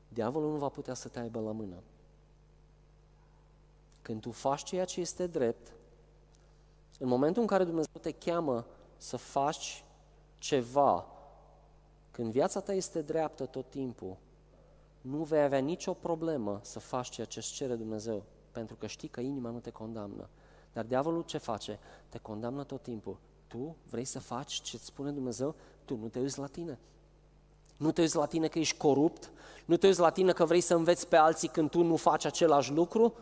Diavolul 0.09 0.51
nu 0.51 0.57
va 0.57 0.69
putea 0.69 0.95
să 0.95 1.09
te 1.09 1.19
aibă 1.19 1.41
la 1.41 1.51
mână. 1.51 1.77
Când 4.03 4.21
tu 4.21 4.31
faci 4.31 4.63
ceea 4.63 4.85
ce 4.85 5.01
este 5.01 5.27
drept, 5.27 5.73
în 6.99 7.09
momentul 7.09 7.43
în 7.43 7.49
care 7.49 7.65
Dumnezeu 7.65 8.01
te 8.01 8.13
cheamă 8.13 8.67
să 8.97 9.17
faci 9.17 9.85
ceva, 10.39 11.07
când 12.11 12.33
viața 12.33 12.61
ta 12.61 12.73
este 12.73 13.03
dreaptă 13.03 13.45
tot 13.47 13.71
timpul, 13.71 14.17
nu 15.01 15.23
vei 15.23 15.43
avea 15.43 15.59
nicio 15.59 15.95
problemă 15.95 16.61
să 16.63 16.79
faci 16.79 17.09
ceea 17.09 17.27
ce 17.27 17.39
îți 17.39 17.53
cere 17.53 17.75
Dumnezeu, 17.75 18.25
pentru 18.57 18.77
că 18.77 18.87
știi 18.87 19.09
că 19.09 19.21
inima 19.21 19.51
nu 19.51 19.59
te 19.59 19.71
condamnă. 19.71 20.29
Dar 20.73 20.85
diavolul 20.85 21.23
ce 21.23 21.39
face? 21.39 21.79
Te 22.09 22.19
condamnă 22.19 22.65
tot 22.65 22.83
timpul. 22.83 23.19
Tu 23.47 23.77
vrei 23.91 24.05
să 24.05 24.19
faci 24.19 24.53
ce 24.53 24.77
îți 24.77 24.85
spune 24.85 25.11
Dumnezeu? 25.11 25.55
Tu 25.85 25.97
nu 25.97 26.09
te 26.09 26.19
uiți 26.19 26.39
la 26.39 26.47
tine. 26.47 26.79
Nu 27.77 27.93
te 27.93 28.01
uiți 28.01 28.17
la 28.17 28.27
tine 28.27 28.49
că 28.49 28.59
ești 28.59 28.77
corupt? 28.77 29.31
Nu 29.65 29.77
te 29.77 29.87
uiți 29.87 30.01
la 30.01 30.11
tine 30.11 30.33
că 30.33 30.45
vrei 30.45 30.61
să 30.61 30.75
înveți 30.75 31.09
pe 31.09 31.17
alții 31.17 31.49
când 31.49 31.71
tu 31.71 31.83
nu 31.83 31.97
faci 31.97 32.25
același 32.25 32.73
lucru? 32.73 33.15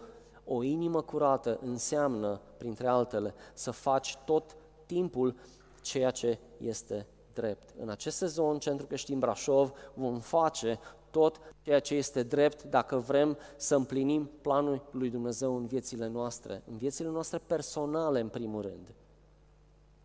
O 0.45 0.63
inimă 0.63 1.03
curată 1.03 1.59
înseamnă, 1.63 2.41
printre 2.57 2.87
altele, 2.87 3.35
să 3.55 3.71
faci 3.71 4.17
tot 4.25 4.57
timpul 4.87 5.37
ceea 5.81 6.11
ce 6.11 6.39
este 6.59 7.07
drept. 7.33 7.75
În 7.81 7.89
acest 7.89 8.17
sezon, 8.17 8.59
Centrul 8.59 8.89
Creștin 8.89 9.19
Brașov, 9.19 9.73
vom 9.95 10.19
face 10.19 10.79
tot 11.15 11.41
ceea 11.63 11.81
ce 11.81 11.95
este 11.95 12.23
drept 12.23 12.63
dacă 12.63 12.97
vrem 12.97 13.39
să 13.57 13.75
împlinim 13.75 14.31
planul 14.41 14.83
lui 14.91 15.11
Dumnezeu 15.11 15.57
în 15.57 15.67
viețile 15.67 16.07
noastre, 16.07 16.63
în 16.71 16.77
viețile 16.77 17.09
noastre 17.09 17.39
personale 17.39 18.21
în 18.21 18.29
primul 18.29 18.63
rând. 18.63 18.95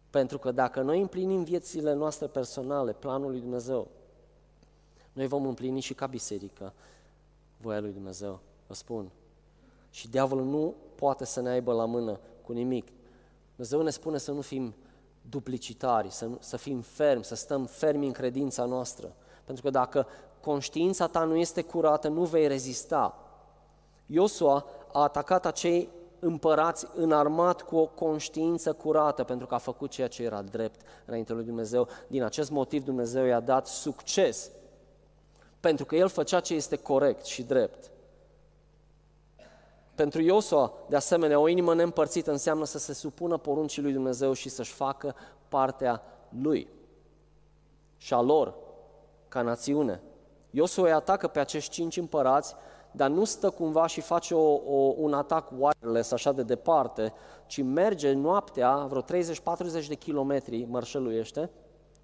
Pentru 0.09 0.37
că 0.37 0.51
dacă 0.51 0.81
noi 0.81 1.01
împlinim 1.01 1.43
viețile 1.43 1.93
noastre 1.93 2.27
personale, 2.27 2.93
planul 2.93 3.29
lui 3.29 3.39
Dumnezeu, 3.39 3.87
noi 5.13 5.27
vom 5.27 5.47
împlini 5.47 5.79
și 5.79 5.93
ca 5.93 6.07
biserică 6.07 6.73
voia 7.57 7.79
lui 7.79 7.91
Dumnezeu, 7.91 8.39
vă 8.67 8.73
spun. 8.73 9.09
Și 9.89 10.09
diavolul 10.09 10.45
nu 10.45 10.75
poate 10.95 11.25
să 11.25 11.41
ne 11.41 11.49
aibă 11.49 11.73
la 11.73 11.85
mână 11.85 12.19
cu 12.41 12.51
nimic. 12.51 12.87
Dumnezeu 13.49 13.81
ne 13.81 13.89
spune 13.89 14.17
să 14.17 14.31
nu 14.31 14.41
fim 14.41 14.75
duplicitari, 15.29 16.11
să, 16.11 16.29
să 16.39 16.57
fim 16.57 16.81
fermi, 16.81 17.23
să 17.23 17.35
stăm 17.35 17.65
fermi 17.65 18.05
în 18.05 18.11
credința 18.11 18.65
noastră. 18.65 19.15
Pentru 19.45 19.63
că 19.63 19.69
dacă 19.69 20.07
conștiința 20.41 21.07
ta 21.07 21.23
nu 21.23 21.35
este 21.35 21.61
curată, 21.61 22.07
nu 22.07 22.23
vei 22.23 22.47
rezista. 22.47 23.17
Iosua 24.05 24.65
a 24.91 25.01
atacat 25.01 25.45
acei 25.45 25.89
împărați 26.19 26.87
înarmat 26.95 27.61
cu 27.61 27.75
o 27.75 27.85
conștiință 27.85 28.73
curată 28.73 29.23
pentru 29.23 29.47
că 29.47 29.53
a 29.53 29.57
făcut 29.57 29.89
ceea 29.89 30.07
ce 30.07 30.23
era 30.23 30.41
drept 30.41 30.81
înainte 31.05 31.33
lui 31.33 31.43
Dumnezeu. 31.43 31.87
Din 32.07 32.23
acest 32.23 32.49
motiv 32.49 32.83
Dumnezeu 32.83 33.25
i-a 33.25 33.39
dat 33.39 33.67
succes 33.67 34.51
pentru 35.59 35.85
că 35.85 35.95
el 35.95 36.07
făcea 36.07 36.39
ce 36.39 36.53
este 36.53 36.75
corect 36.75 37.25
și 37.25 37.43
drept. 37.43 37.91
Pentru 39.95 40.21
Iosua, 40.21 40.73
de 40.89 40.95
asemenea, 40.95 41.39
o 41.39 41.47
inimă 41.47 41.73
neîmpărțită 41.73 42.31
înseamnă 42.31 42.65
să 42.65 42.77
se 42.77 42.93
supună 42.93 43.37
poruncii 43.37 43.81
lui 43.81 43.93
Dumnezeu 43.93 44.33
și 44.33 44.49
să-și 44.49 44.73
facă 44.73 45.15
partea 45.47 46.01
lui 46.41 46.67
și 47.97 48.13
a 48.13 48.21
lor 48.21 48.53
ca 49.27 49.41
națiune. 49.41 50.01
Iosua 50.49 50.85
îi 50.85 50.91
atacă 50.91 51.27
pe 51.27 51.39
acești 51.39 51.71
cinci 51.71 51.97
împărați, 51.97 52.55
dar 52.91 53.09
nu 53.09 53.25
stă 53.25 53.49
cumva 53.49 53.87
și 53.87 54.01
face 54.01 54.33
o, 54.33 54.53
o, 54.53 54.93
un 54.97 55.13
atac 55.13 55.51
wireless 55.57 56.11
așa 56.11 56.31
de 56.31 56.43
departe, 56.43 57.13
ci 57.47 57.61
merge 57.61 58.11
noaptea, 58.11 58.75
vreo 58.75 59.01
30-40 59.01 59.87
de 59.87 59.95
kilometri 59.95 60.65
mărșăluiește 60.69 61.49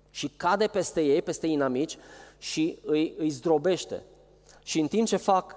și 0.09 0.27
cade 0.27 0.67
peste 0.67 1.01
ei, 1.01 1.21
peste 1.21 1.47
inamici 1.47 1.97
și 2.37 2.79
îi, 2.83 3.15
îi 3.17 3.29
zdrobește. 3.29 4.03
Și 4.63 4.79
în 4.79 4.87
timp 4.87 5.07
ce 5.07 5.17
fac 5.17 5.55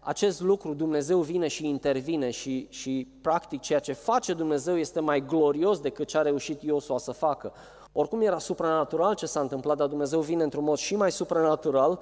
acest 0.00 0.40
lucru, 0.40 0.74
Dumnezeu 0.74 1.20
vine 1.20 1.48
și 1.48 1.68
intervine 1.68 2.30
și, 2.30 2.66
și 2.70 3.08
practic 3.22 3.60
ceea 3.60 3.78
ce 3.78 3.92
face 3.92 4.34
Dumnezeu 4.34 4.78
este 4.78 5.00
mai 5.00 5.26
glorios 5.26 5.80
decât 5.80 6.06
ce 6.06 6.18
a 6.18 6.22
reușit 6.22 6.62
Iosua 6.62 6.98
să 6.98 7.12
facă. 7.12 7.52
Oricum 7.92 8.20
era 8.20 8.38
supranatural 8.38 9.14
ce 9.14 9.26
s-a 9.26 9.40
întâmplat, 9.40 9.76
dar 9.76 9.86
Dumnezeu 9.86 10.20
vine 10.20 10.42
într-un 10.42 10.64
mod 10.64 10.76
și 10.76 10.96
mai 10.96 11.12
supranatural 11.12 12.00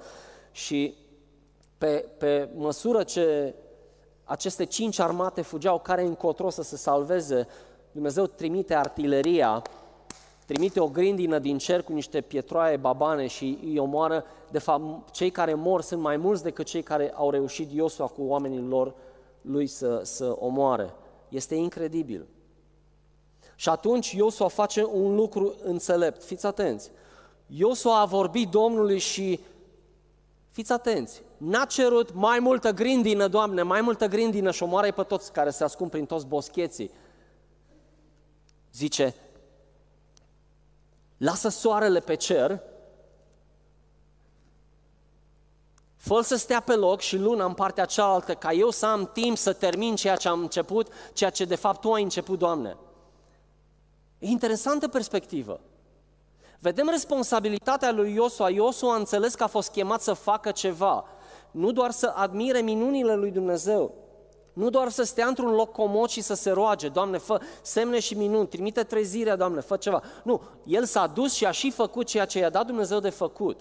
și 0.51 0.95
pe, 1.77 2.05
pe 2.17 2.49
măsură 2.55 3.03
ce 3.03 3.55
aceste 4.23 4.63
cinci 4.63 4.99
armate 4.99 5.41
fugeau 5.41 5.79
care 5.79 6.01
încotro 6.01 6.49
să 6.49 6.61
se 6.61 6.77
salveze, 6.77 7.47
Dumnezeu 7.91 8.25
trimite 8.25 8.75
artileria, 8.75 9.61
trimite 10.45 10.79
o 10.79 10.87
grindină 10.87 11.39
din 11.39 11.57
cer 11.57 11.83
cu 11.83 11.93
niște 11.93 12.21
pietroaie 12.21 12.77
babane 12.77 13.27
și 13.27 13.59
îi 13.63 13.77
omoară. 13.77 14.25
De 14.51 14.59
fapt, 14.59 15.11
cei 15.11 15.29
care 15.29 15.53
mor 15.53 15.81
sunt 15.81 16.01
mai 16.01 16.17
mulți 16.17 16.43
decât 16.43 16.65
cei 16.65 16.81
care 16.81 17.13
au 17.15 17.31
reușit 17.31 17.71
Iosua 17.71 18.07
cu 18.07 18.21
oamenii 18.23 18.61
lor 18.67 18.93
lui 19.41 19.67
să, 19.67 20.01
să 20.03 20.35
omoare. 20.39 20.93
Este 21.29 21.55
incredibil. 21.55 22.25
Și 23.59 23.69
atunci 23.69 24.11
Iosua 24.11 24.47
face 24.47 24.83
un 24.83 25.15
lucru 25.15 25.55
înțelept. 25.63 26.23
Fiți 26.23 26.45
atenți. 26.45 26.91
Iosua 27.47 27.99
a 27.99 28.05
vorbit 28.05 28.49
Domnului 28.49 28.99
și 28.99 29.39
fiți 30.51 30.71
atenți. 30.71 31.21
N-a 31.37 31.65
cerut 31.65 32.13
mai 32.13 32.39
multă 32.39 32.71
grindină, 32.71 33.27
Doamne, 33.27 33.61
mai 33.61 33.81
multă 33.81 34.07
grindină 34.07 34.51
și 34.51 34.63
omoară 34.63 34.91
pe 34.91 35.03
toți 35.03 35.31
care 35.31 35.49
se 35.49 35.63
ascund 35.63 35.89
prin 35.89 36.05
toți 36.05 36.25
boscheții. 36.25 36.91
Zice, 38.73 39.15
lasă 41.17 41.49
soarele 41.49 41.99
pe 41.99 42.15
cer, 42.15 42.61
fă 45.95 46.21
să 46.21 46.35
stea 46.35 46.59
pe 46.59 46.75
loc 46.75 46.99
și 46.99 47.17
luna 47.17 47.45
în 47.45 47.53
partea 47.53 47.85
cealaltă, 47.85 48.33
ca 48.33 48.51
eu 48.51 48.69
să 48.69 48.85
am 48.85 49.09
timp 49.13 49.37
să 49.37 49.53
termin 49.53 49.95
ceea 49.95 50.15
ce 50.15 50.27
am 50.27 50.39
început, 50.39 50.87
ceea 51.13 51.29
ce 51.29 51.45
de 51.45 51.55
fapt 51.55 51.81
Tu 51.81 51.93
ai 51.93 52.03
început, 52.03 52.39
Doamne. 52.39 52.77
E 54.19 54.27
interesantă 54.27 54.87
perspectivă. 54.87 55.59
Vedem 56.59 56.89
responsabilitatea 56.89 57.91
lui 57.91 58.13
Iosua. 58.13 58.49
Iosua 58.49 58.93
a 58.93 58.97
înțeles 58.97 59.35
că 59.35 59.43
a 59.43 59.47
fost 59.47 59.71
chemat 59.71 60.01
să 60.01 60.13
facă 60.13 60.51
ceva, 60.51 61.05
nu 61.51 61.71
doar 61.71 61.91
să 61.91 62.13
admire 62.15 62.59
minunile 62.59 63.15
lui 63.15 63.31
Dumnezeu, 63.31 63.93
nu 64.53 64.69
doar 64.69 64.89
să 64.89 65.03
stea 65.03 65.27
într-un 65.27 65.51
loc 65.51 65.71
comod 65.71 66.09
și 66.09 66.21
să 66.21 66.33
se 66.33 66.49
roage, 66.49 66.89
Doamne, 66.89 67.17
fă 67.17 67.41
semne 67.61 67.99
și 67.99 68.13
minuni, 68.13 68.47
trimite 68.47 68.83
trezirea, 68.83 69.35
Doamne, 69.35 69.59
fă 69.59 69.77
ceva. 69.77 70.01
Nu, 70.23 70.41
el 70.65 70.85
s-a 70.85 71.07
dus 71.07 71.33
și 71.33 71.45
a 71.45 71.51
și 71.51 71.71
făcut 71.71 72.05
ceea 72.05 72.25
ce 72.25 72.39
i-a 72.39 72.49
dat 72.49 72.65
Dumnezeu 72.65 72.99
de 72.99 73.09
făcut. 73.09 73.59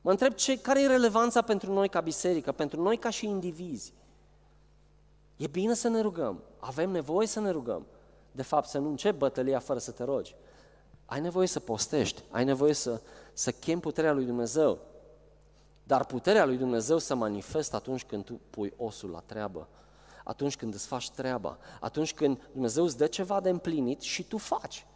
Mă 0.00 0.10
întreb 0.10 0.32
ce, 0.32 0.58
care 0.60 0.82
e 0.82 0.86
relevanța 0.86 1.42
pentru 1.42 1.72
noi 1.72 1.88
ca 1.88 2.00
biserică, 2.00 2.52
pentru 2.52 2.82
noi 2.82 2.96
ca 2.96 3.10
și 3.10 3.26
indivizi. 3.26 3.92
E 5.36 5.46
bine 5.46 5.74
să 5.74 5.88
ne 5.88 6.00
rugăm, 6.00 6.42
avem 6.58 6.90
nevoie 6.90 7.26
să 7.26 7.40
ne 7.40 7.50
rugăm, 7.50 7.86
de 8.34 8.42
fapt, 8.42 8.68
să 8.68 8.78
nu 8.78 8.88
începi 8.88 9.18
bătălia 9.18 9.58
fără 9.58 9.78
să 9.78 9.90
te 9.90 10.04
rogi. 10.04 10.34
Ai 11.04 11.20
nevoie 11.20 11.46
să 11.46 11.60
postești, 11.60 12.22
ai 12.30 12.44
nevoie 12.44 12.72
să, 12.72 13.00
să 13.32 13.50
chem 13.50 13.80
puterea 13.80 14.12
lui 14.12 14.24
Dumnezeu. 14.24 14.78
Dar 15.82 16.04
puterea 16.04 16.44
lui 16.44 16.56
Dumnezeu 16.56 16.98
se 16.98 17.14
manifestă 17.14 17.76
atunci 17.76 18.04
când 18.04 18.24
tu 18.24 18.40
pui 18.50 18.72
osul 18.76 19.10
la 19.10 19.22
treabă, 19.26 19.68
atunci 20.24 20.56
când 20.56 20.74
îți 20.74 20.86
faci 20.86 21.10
treaba, 21.10 21.58
atunci 21.80 22.14
când 22.14 22.48
Dumnezeu 22.52 22.84
îți 22.84 22.96
dă 22.96 23.06
ceva 23.06 23.40
de 23.40 23.48
împlinit 23.48 24.00
și 24.00 24.24
tu 24.24 24.38
faci. 24.38 24.86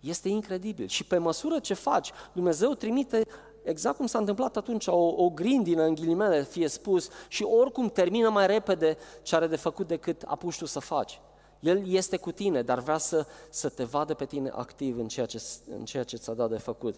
Este 0.00 0.28
incredibil. 0.28 0.86
Și 0.86 1.04
pe 1.04 1.18
măsură 1.18 1.58
ce 1.58 1.74
faci, 1.74 2.12
Dumnezeu 2.32 2.74
trimite, 2.74 3.26
exact 3.62 3.96
cum 3.96 4.06
s-a 4.06 4.18
întâmplat 4.18 4.56
atunci, 4.56 4.86
o, 4.86 5.24
o 5.24 5.30
grindină, 5.30 5.82
în 5.82 5.94
ghilimele, 5.94 6.42
fie 6.42 6.68
spus, 6.68 7.08
și 7.28 7.42
oricum 7.42 7.88
termină 7.88 8.28
mai 8.28 8.46
repede 8.46 8.96
ce 9.22 9.36
are 9.36 9.46
de 9.46 9.56
făcut 9.56 9.86
decât 9.86 10.22
apuși 10.26 10.58
tu 10.58 10.64
să 10.64 10.78
faci. 10.78 11.20
El 11.66 11.82
este 11.92 12.16
cu 12.16 12.32
tine, 12.32 12.62
dar 12.62 12.78
vrea 12.78 12.98
să, 12.98 13.26
să 13.50 13.68
te 13.68 13.84
vadă 13.84 14.14
pe 14.14 14.24
tine 14.24 14.50
activ 14.54 14.98
în 14.98 15.08
ceea, 15.08 15.26
ce, 15.26 15.42
în 15.78 15.84
ceea 15.84 16.04
ce 16.04 16.16
ți-a 16.16 16.32
dat 16.32 16.50
de 16.50 16.58
făcut. 16.58 16.94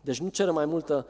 Deci 0.00 0.20
nu 0.20 0.28
cere 0.28 0.50
mai 0.50 0.64
multă 0.64 1.06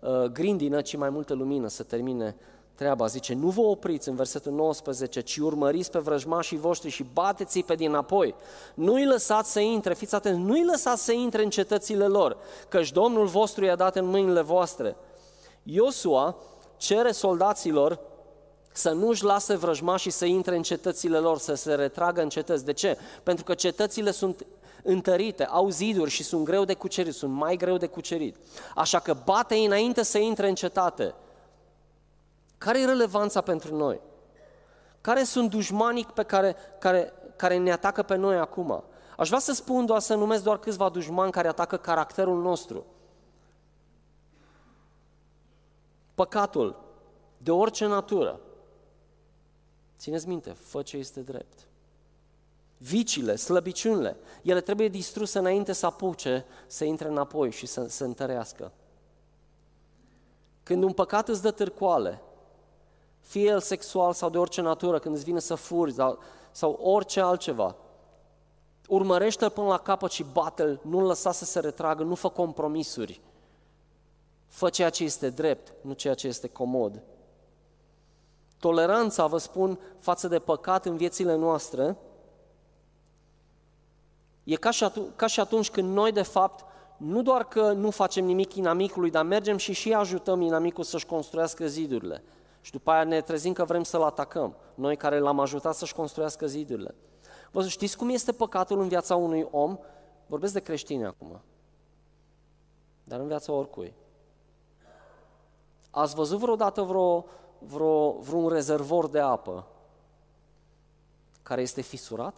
uh, 0.00 0.22
grindină, 0.22 0.80
ci 0.80 0.96
mai 0.96 1.10
multă 1.10 1.34
lumină 1.34 1.68
să 1.68 1.82
termine 1.82 2.36
treaba. 2.74 3.06
Zice, 3.06 3.34
nu 3.34 3.48
vă 3.48 3.60
opriți 3.60 4.08
în 4.08 4.14
versetul 4.14 4.52
19, 4.52 5.20
ci 5.20 5.36
urmăriți 5.36 5.90
pe 5.90 5.98
vrăjmașii 5.98 6.56
voștri 6.56 6.90
și 6.90 7.06
bateți-i 7.12 7.62
pe 7.62 7.74
dinapoi. 7.74 8.34
Nu-i 8.74 9.06
lăsați 9.06 9.52
să 9.52 9.60
intre, 9.60 9.94
fiți 9.94 10.14
atenți, 10.14 10.40
nu-i 10.40 10.64
lăsați 10.64 11.04
să 11.04 11.12
intre 11.12 11.42
în 11.42 11.50
cetățile 11.50 12.06
lor, 12.06 12.36
căci 12.68 12.92
Domnul 12.92 13.26
vostru 13.26 13.64
i-a 13.64 13.76
dat 13.76 13.96
în 13.96 14.06
mâinile 14.06 14.40
voastre. 14.40 14.96
Iosua 15.62 16.36
cere 16.76 17.10
soldaților 17.10 18.00
să 18.78 18.90
nu-și 18.90 19.24
lase 19.24 19.54
vrăjmașii 19.54 20.10
să 20.10 20.24
intre 20.24 20.56
în 20.56 20.62
cetățile 20.62 21.18
lor, 21.18 21.38
să 21.38 21.54
se 21.54 21.74
retragă 21.74 22.22
în 22.22 22.28
cetăți. 22.28 22.64
De 22.64 22.72
ce? 22.72 22.98
Pentru 23.22 23.44
că 23.44 23.54
cetățile 23.54 24.10
sunt 24.10 24.46
întărite, 24.82 25.44
au 25.44 25.68
ziduri 25.68 26.10
și 26.10 26.22
sunt 26.22 26.44
greu 26.44 26.64
de 26.64 26.74
cucerit, 26.74 27.14
sunt 27.14 27.32
mai 27.32 27.56
greu 27.56 27.76
de 27.76 27.86
cucerit. 27.86 28.36
Așa 28.74 28.98
că 28.98 29.16
bate 29.24 29.54
înainte 29.54 30.02
să 30.02 30.18
intre 30.18 30.48
în 30.48 30.54
cetate. 30.54 31.14
Care 32.58 32.80
e 32.80 32.84
relevanța 32.84 33.40
pentru 33.40 33.76
noi? 33.76 34.00
Care 35.00 35.22
sunt 35.22 35.50
dușmanii 35.50 36.06
pe 36.14 36.22
care, 36.22 36.56
care, 36.78 37.12
care 37.36 37.56
ne 37.56 37.72
atacă 37.72 38.02
pe 38.02 38.14
noi 38.14 38.36
acum? 38.36 38.84
Aș 39.16 39.28
vrea 39.28 39.40
să 39.40 39.52
spun 39.52 39.86
doar 39.86 40.00
să 40.00 40.14
numesc 40.14 40.42
doar 40.42 40.58
câțiva 40.58 40.88
dușmani 40.88 41.32
care 41.32 41.48
atacă 41.48 41.76
caracterul 41.76 42.42
nostru. 42.42 42.86
Păcatul, 46.14 46.80
de 47.38 47.50
orice 47.50 47.86
natură. 47.86 48.40
Țineți 49.98 50.28
minte, 50.28 50.50
fă 50.50 50.82
ce 50.82 50.96
este 50.96 51.20
drept. 51.20 51.68
Vicile, 52.78 53.36
slăbiciunile, 53.36 54.16
ele 54.42 54.60
trebuie 54.60 54.88
distruse 54.88 55.38
înainte 55.38 55.72
să 55.72 55.86
apuce 55.86 56.44
să 56.66 56.84
intre 56.84 57.08
înapoi 57.08 57.50
și 57.50 57.66
să 57.66 57.86
se 57.88 58.04
întărească. 58.04 58.72
Când 60.62 60.82
un 60.82 60.92
păcat 60.92 61.28
îți 61.28 61.42
dă 61.42 61.50
târcoale, 61.50 62.22
fie 63.20 63.44
el 63.44 63.60
sexual 63.60 64.12
sau 64.12 64.30
de 64.30 64.38
orice 64.38 64.60
natură, 64.60 64.98
când 64.98 65.14
îți 65.14 65.24
vine 65.24 65.38
să 65.38 65.54
furi 65.54 65.92
sau, 65.92 66.18
sau 66.50 66.72
orice 66.82 67.20
altceva, 67.20 67.76
urmărește-l 68.88 69.50
până 69.50 69.66
la 69.66 69.78
capăt 69.78 70.10
și 70.10 70.24
bate-l, 70.32 70.80
nu-l 70.82 71.06
lăsa 71.06 71.32
să 71.32 71.44
se 71.44 71.60
retragă, 71.60 72.02
nu 72.02 72.14
fă 72.14 72.28
compromisuri. 72.28 73.20
Fă 74.46 74.68
ceea 74.68 74.90
ce 74.90 75.04
este 75.04 75.30
drept, 75.30 75.72
nu 75.80 75.92
ceea 75.92 76.14
ce 76.14 76.26
este 76.26 76.48
comod. 76.48 77.02
Toleranța, 78.58 79.26
vă 79.26 79.38
spun, 79.38 79.78
față 79.98 80.28
de 80.28 80.38
păcat 80.38 80.86
în 80.86 80.96
viețile 80.96 81.34
noastre, 81.34 81.96
e 84.44 84.56
ca 84.56 84.70
și, 84.70 84.84
atunci, 84.84 85.08
ca 85.16 85.26
și 85.26 85.40
atunci 85.40 85.70
când 85.70 85.92
noi, 85.92 86.12
de 86.12 86.22
fapt, 86.22 86.64
nu 86.96 87.22
doar 87.22 87.44
că 87.44 87.72
nu 87.72 87.90
facem 87.90 88.24
nimic 88.24 88.54
inamicului, 88.54 89.10
dar 89.10 89.24
mergem 89.24 89.56
și 89.56 89.72
și 89.72 89.92
ajutăm 89.92 90.40
inamicul 90.40 90.84
să-și 90.84 91.06
construiască 91.06 91.66
zidurile. 91.66 92.22
Și 92.60 92.70
după 92.72 92.90
aia 92.90 93.04
ne 93.04 93.20
trezim 93.20 93.52
că 93.52 93.64
vrem 93.64 93.82
să-l 93.82 94.02
atacăm, 94.02 94.56
noi 94.74 94.96
care 94.96 95.18
l-am 95.18 95.40
ajutat 95.40 95.74
să-și 95.74 95.94
construiască 95.94 96.46
zidurile. 96.46 96.94
Vă 97.50 97.66
știți 97.66 97.96
cum 97.96 98.08
este 98.08 98.32
păcatul 98.32 98.80
în 98.80 98.88
viața 98.88 99.16
unui 99.16 99.48
om? 99.50 99.78
Vorbesc 100.26 100.52
de 100.52 100.60
creștini 100.60 101.06
acum, 101.06 101.40
dar 103.04 103.20
în 103.20 103.26
viața 103.26 103.52
oricui. 103.52 103.94
Ați 105.90 106.14
văzut 106.14 106.38
vreodată 106.38 106.82
vreo, 106.82 107.26
vreo, 107.58 108.10
vreun 108.10 108.48
rezervor 108.48 109.08
de 109.08 109.20
apă 109.20 109.66
care 111.42 111.60
este 111.60 111.80
fisurat? 111.80 112.36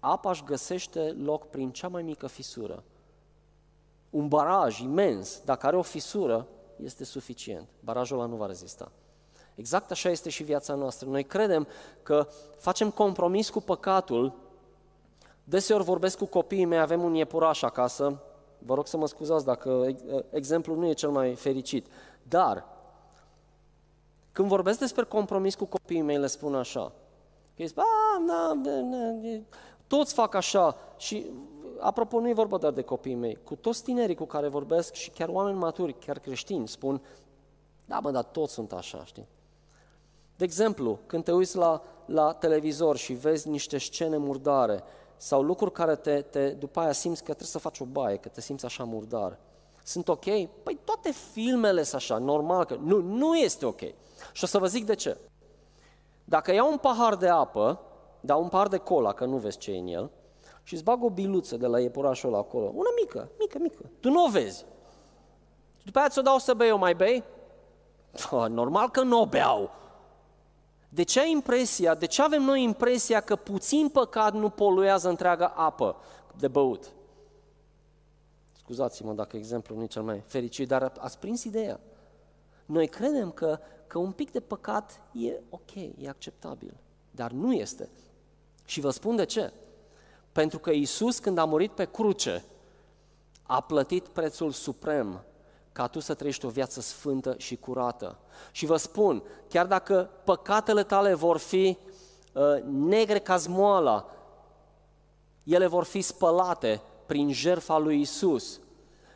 Apa 0.00 0.30
își 0.30 0.44
găsește 0.44 1.00
loc 1.00 1.48
prin 1.48 1.70
cea 1.70 1.88
mai 1.88 2.02
mică 2.02 2.26
fisură. 2.26 2.82
Un 4.10 4.28
baraj 4.28 4.80
imens, 4.80 5.40
dacă 5.44 5.66
are 5.66 5.76
o 5.76 5.82
fisură, 5.82 6.46
este 6.76 7.04
suficient. 7.04 7.68
Barajul 7.80 8.18
ăla 8.18 8.26
nu 8.26 8.36
va 8.36 8.46
rezista. 8.46 8.92
Exact 9.54 9.90
așa 9.90 10.10
este 10.10 10.30
și 10.30 10.42
viața 10.42 10.74
noastră. 10.74 11.08
Noi 11.08 11.24
credem 11.24 11.66
că 12.02 12.28
facem 12.56 12.90
compromis 12.90 13.50
cu 13.50 13.60
păcatul. 13.60 14.34
Deseori 15.44 15.84
vorbesc 15.84 16.18
cu 16.18 16.26
copiii 16.26 16.64
mei, 16.64 16.78
avem 16.78 17.02
un 17.02 17.14
iepuraș 17.14 17.62
acasă, 17.62 18.22
vă 18.58 18.74
rog 18.74 18.86
să 18.86 18.96
mă 18.96 19.06
scuzați 19.06 19.44
dacă 19.44 19.94
exemplul 20.30 20.76
nu 20.76 20.88
e 20.88 20.92
cel 20.92 21.10
mai 21.10 21.34
fericit, 21.34 21.86
dar 22.22 22.73
când 24.34 24.48
vorbesc 24.48 24.78
despre 24.78 25.04
compromis 25.04 25.54
cu 25.54 25.64
copiii 25.64 26.02
mei, 26.02 26.18
le 26.18 26.26
spun 26.26 26.54
așa. 26.54 26.92
Că 27.56 27.64
zic, 27.64 27.76
na, 27.76 28.52
na, 28.52 28.52
na, 28.52 29.40
toți 29.86 30.14
fac 30.14 30.34
așa 30.34 30.76
și 30.96 31.26
apropo, 31.78 32.20
nu 32.20 32.28
e 32.28 32.32
vorba 32.32 32.56
doar 32.56 32.72
de 32.72 32.82
copiii 32.82 33.14
mei, 33.14 33.38
cu 33.44 33.54
toți 33.54 33.82
tinerii 33.82 34.14
cu 34.14 34.24
care 34.24 34.48
vorbesc 34.48 34.94
și 34.94 35.10
chiar 35.10 35.28
oameni 35.28 35.58
maturi, 35.58 35.98
chiar 35.98 36.18
creștini, 36.18 36.68
spun, 36.68 37.02
da, 37.84 37.98
bă, 38.02 38.10
dar 38.10 38.24
toți 38.24 38.52
sunt 38.52 38.72
așa, 38.72 39.04
știi? 39.04 39.26
De 40.36 40.44
exemplu, 40.44 40.98
când 41.06 41.24
te 41.24 41.32
uiți 41.32 41.56
la, 41.56 41.82
la 42.06 42.32
televizor 42.32 42.96
și 42.96 43.12
vezi 43.12 43.48
niște 43.48 43.78
scene 43.78 44.16
murdare 44.16 44.82
sau 45.16 45.42
lucruri 45.42 45.72
care 45.72 45.96
te, 45.96 46.20
te, 46.20 46.48
după 46.48 46.80
aia 46.80 46.92
simți 46.92 47.20
că 47.20 47.24
trebuie 47.24 47.48
să 47.48 47.58
faci 47.58 47.80
o 47.80 47.84
baie, 47.84 48.16
că 48.16 48.28
te 48.28 48.40
simți 48.40 48.64
așa 48.64 48.84
murdar, 48.84 49.38
sunt 49.84 50.08
ok? 50.08 50.24
Păi 50.62 50.78
toate 50.84 51.12
filmele 51.32 51.82
sunt 51.82 52.00
așa, 52.00 52.18
normal 52.18 52.64
că 52.64 52.74
nu, 52.74 53.00
nu 53.00 53.36
este 53.36 53.66
ok. 53.66 53.80
Și 54.34 54.44
o 54.44 54.46
să 54.46 54.58
vă 54.58 54.66
zic 54.66 54.86
de 54.86 54.94
ce. 54.94 55.18
Dacă 56.24 56.52
iau 56.52 56.70
un 56.70 56.76
pahar 56.76 57.16
de 57.16 57.28
apă, 57.28 57.80
dau 58.20 58.42
un 58.42 58.48
pahar 58.48 58.68
de 58.68 58.76
cola, 58.76 59.12
că 59.12 59.24
nu 59.24 59.36
vezi 59.36 59.58
ce 59.58 59.70
e 59.70 59.78
în 59.78 59.86
el, 59.86 60.10
și 60.62 60.74
îți 60.74 60.82
bag 60.82 61.02
o 61.02 61.10
biluță 61.10 61.56
de 61.56 61.66
la 61.66 61.80
iepurașul 61.80 62.28
ăla 62.28 62.38
acolo, 62.38 62.70
una 62.74 62.88
mică, 63.00 63.30
mică, 63.38 63.58
mică, 63.60 63.90
tu 64.00 64.10
nu 64.10 64.24
o 64.24 64.28
vezi. 64.28 64.64
Și 65.76 65.84
după 65.84 65.98
aia 65.98 66.08
ți-o 66.08 66.22
dau 66.22 66.38
să 66.38 66.54
bei, 66.54 66.70
o 66.70 66.76
mai 66.76 66.94
bei? 66.94 67.24
Normal 68.48 68.90
că 68.90 69.02
nu 69.02 69.20
o 69.20 69.26
beau. 69.26 69.70
De 70.88 71.02
ce 71.02 71.20
ai 71.20 71.30
impresia, 71.30 71.94
de 71.94 72.06
ce 72.06 72.22
avem 72.22 72.42
noi 72.42 72.62
impresia 72.62 73.20
că 73.20 73.36
puțin 73.36 73.88
păcat 73.88 74.32
nu 74.32 74.48
poluează 74.48 75.08
întreaga 75.08 75.46
apă 75.46 75.96
de 76.36 76.48
băut? 76.48 76.92
Scuzați-mă 78.52 79.12
dacă 79.12 79.36
exemplul 79.36 79.78
nu 79.78 79.84
e 79.84 79.86
cel 79.86 80.02
mai 80.02 80.22
fericit, 80.26 80.68
dar 80.68 80.92
ați 80.98 81.18
prins 81.18 81.44
ideea. 81.44 81.80
Noi 82.66 82.88
credem 82.88 83.30
că, 83.30 83.58
că 83.94 84.00
un 84.00 84.12
pic 84.12 84.30
de 84.30 84.40
păcat 84.40 85.00
e 85.12 85.40
ok, 85.48 85.74
e 85.74 86.08
acceptabil, 86.08 86.76
dar 87.10 87.30
nu 87.30 87.52
este. 87.52 87.88
Și 88.64 88.80
vă 88.80 88.90
spun 88.90 89.16
de 89.16 89.24
ce. 89.24 89.52
Pentru 90.32 90.58
că 90.58 90.70
Isus, 90.70 91.18
când 91.18 91.38
a 91.38 91.44
murit 91.44 91.70
pe 91.70 91.84
cruce, 91.84 92.44
a 93.42 93.60
plătit 93.60 94.08
prețul 94.08 94.50
suprem 94.50 95.24
ca 95.72 95.86
tu 95.86 96.00
să 96.00 96.14
trăiești 96.14 96.44
o 96.44 96.48
viață 96.48 96.80
sfântă 96.80 97.34
și 97.38 97.56
curată. 97.56 98.18
Și 98.52 98.66
vă 98.66 98.76
spun, 98.76 99.22
chiar 99.48 99.66
dacă 99.66 100.10
păcatele 100.24 100.82
tale 100.82 101.14
vor 101.14 101.38
fi 101.38 101.78
uh, 102.32 102.62
negre 102.62 103.18
ca 103.18 103.36
zmoala, 103.36 104.06
ele 105.44 105.66
vor 105.66 105.84
fi 105.84 106.00
spălate 106.00 106.82
prin 107.06 107.32
jertfa 107.32 107.78
lui 107.78 108.00
Isus. 108.00 108.60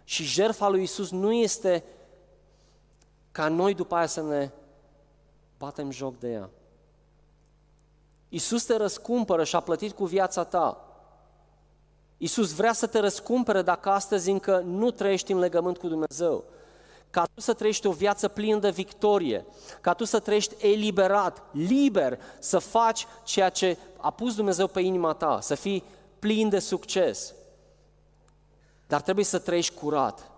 Și 0.05 0.23
jertfa 0.23 0.69
lui 0.69 0.83
Isus 0.83 1.11
nu 1.11 1.33
este 1.33 1.85
ca 3.33 3.49
noi 3.49 3.75
după 3.75 3.95
aia 3.95 4.07
să 4.07 4.23
ne 4.23 4.51
batem 5.59 5.91
joc 5.91 6.19
de 6.19 6.29
ea. 6.29 6.51
Isus 8.29 8.65
te 8.65 8.77
răscumpără 8.77 9.45
și 9.45 9.57
a 9.57 9.61
plătit 9.61 9.93
cu 9.93 10.05
viața 10.05 10.45
ta. 10.45 10.83
Isus 12.17 12.55
vrea 12.55 12.73
să 12.73 12.87
te 12.87 12.99
răscumpere 12.99 13.63
dacă 13.63 13.89
astăzi 13.89 14.31
încă 14.31 14.59
nu 14.59 14.91
trăiești 14.91 15.33
în 15.33 15.39
legământ 15.39 15.79
cu 15.79 15.89
Dumnezeu. 15.89 16.45
Ca 17.11 17.25
tu 17.35 17.41
să 17.41 17.53
trăiești 17.53 17.87
o 17.87 17.93
viață 17.93 18.29
plină 18.29 18.59
de 18.59 18.71
victorie, 18.71 19.47
ca 19.81 19.95
tu 19.95 20.05
să 20.05 20.19
trăiești 20.19 20.67
eliberat, 20.67 21.43
liber, 21.53 22.21
să 22.39 22.59
faci 22.59 23.07
ceea 23.25 23.49
ce 23.49 23.77
a 23.97 24.11
pus 24.11 24.35
Dumnezeu 24.35 24.67
pe 24.67 24.81
inima 24.81 25.13
ta, 25.13 25.41
să 25.41 25.55
fii 25.55 25.85
plin 26.19 26.49
de 26.49 26.59
succes. 26.59 27.35
Dar 28.87 29.01
trebuie 29.01 29.25
să 29.25 29.39
trăiești 29.39 29.75
curat. 29.75 30.31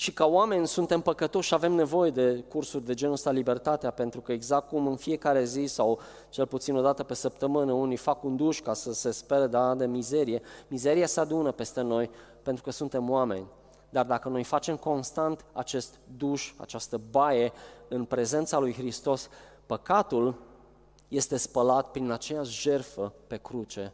Și 0.00 0.12
ca 0.12 0.26
oameni 0.26 0.66
suntem 0.66 1.00
păcătoși 1.00 1.48
și 1.48 1.54
avem 1.54 1.72
nevoie 1.72 2.10
de 2.10 2.44
cursuri 2.48 2.84
de 2.84 2.94
genul 2.94 3.14
ăsta, 3.14 3.30
libertatea, 3.30 3.90
pentru 3.90 4.20
că 4.20 4.32
exact 4.32 4.68
cum 4.68 4.86
în 4.86 4.96
fiecare 4.96 5.44
zi 5.44 5.64
sau 5.64 5.98
cel 6.28 6.46
puțin 6.46 6.76
o 6.76 6.80
dată 6.80 7.02
pe 7.02 7.14
săptămână 7.14 7.72
unii 7.72 7.96
fac 7.96 8.24
un 8.24 8.36
duș 8.36 8.60
ca 8.60 8.74
să 8.74 8.92
se 8.92 9.10
spere 9.10 9.46
de, 9.46 9.58
de 9.76 9.86
mizerie, 9.86 10.42
mizeria 10.68 11.06
se 11.06 11.20
adună 11.20 11.52
peste 11.52 11.80
noi 11.80 12.10
pentru 12.42 12.62
că 12.62 12.70
suntem 12.70 13.10
oameni. 13.10 13.46
Dar 13.90 14.06
dacă 14.06 14.28
noi 14.28 14.44
facem 14.44 14.76
constant 14.76 15.44
acest 15.52 15.98
duș, 16.16 16.54
această 16.56 17.00
baie 17.10 17.52
în 17.88 18.04
prezența 18.04 18.58
lui 18.58 18.72
Hristos, 18.72 19.28
păcatul 19.66 20.34
este 21.08 21.36
spălat 21.36 21.90
prin 21.90 22.10
aceeași 22.10 22.60
jerfă 22.60 23.12
pe 23.26 23.36
cruce 23.36 23.92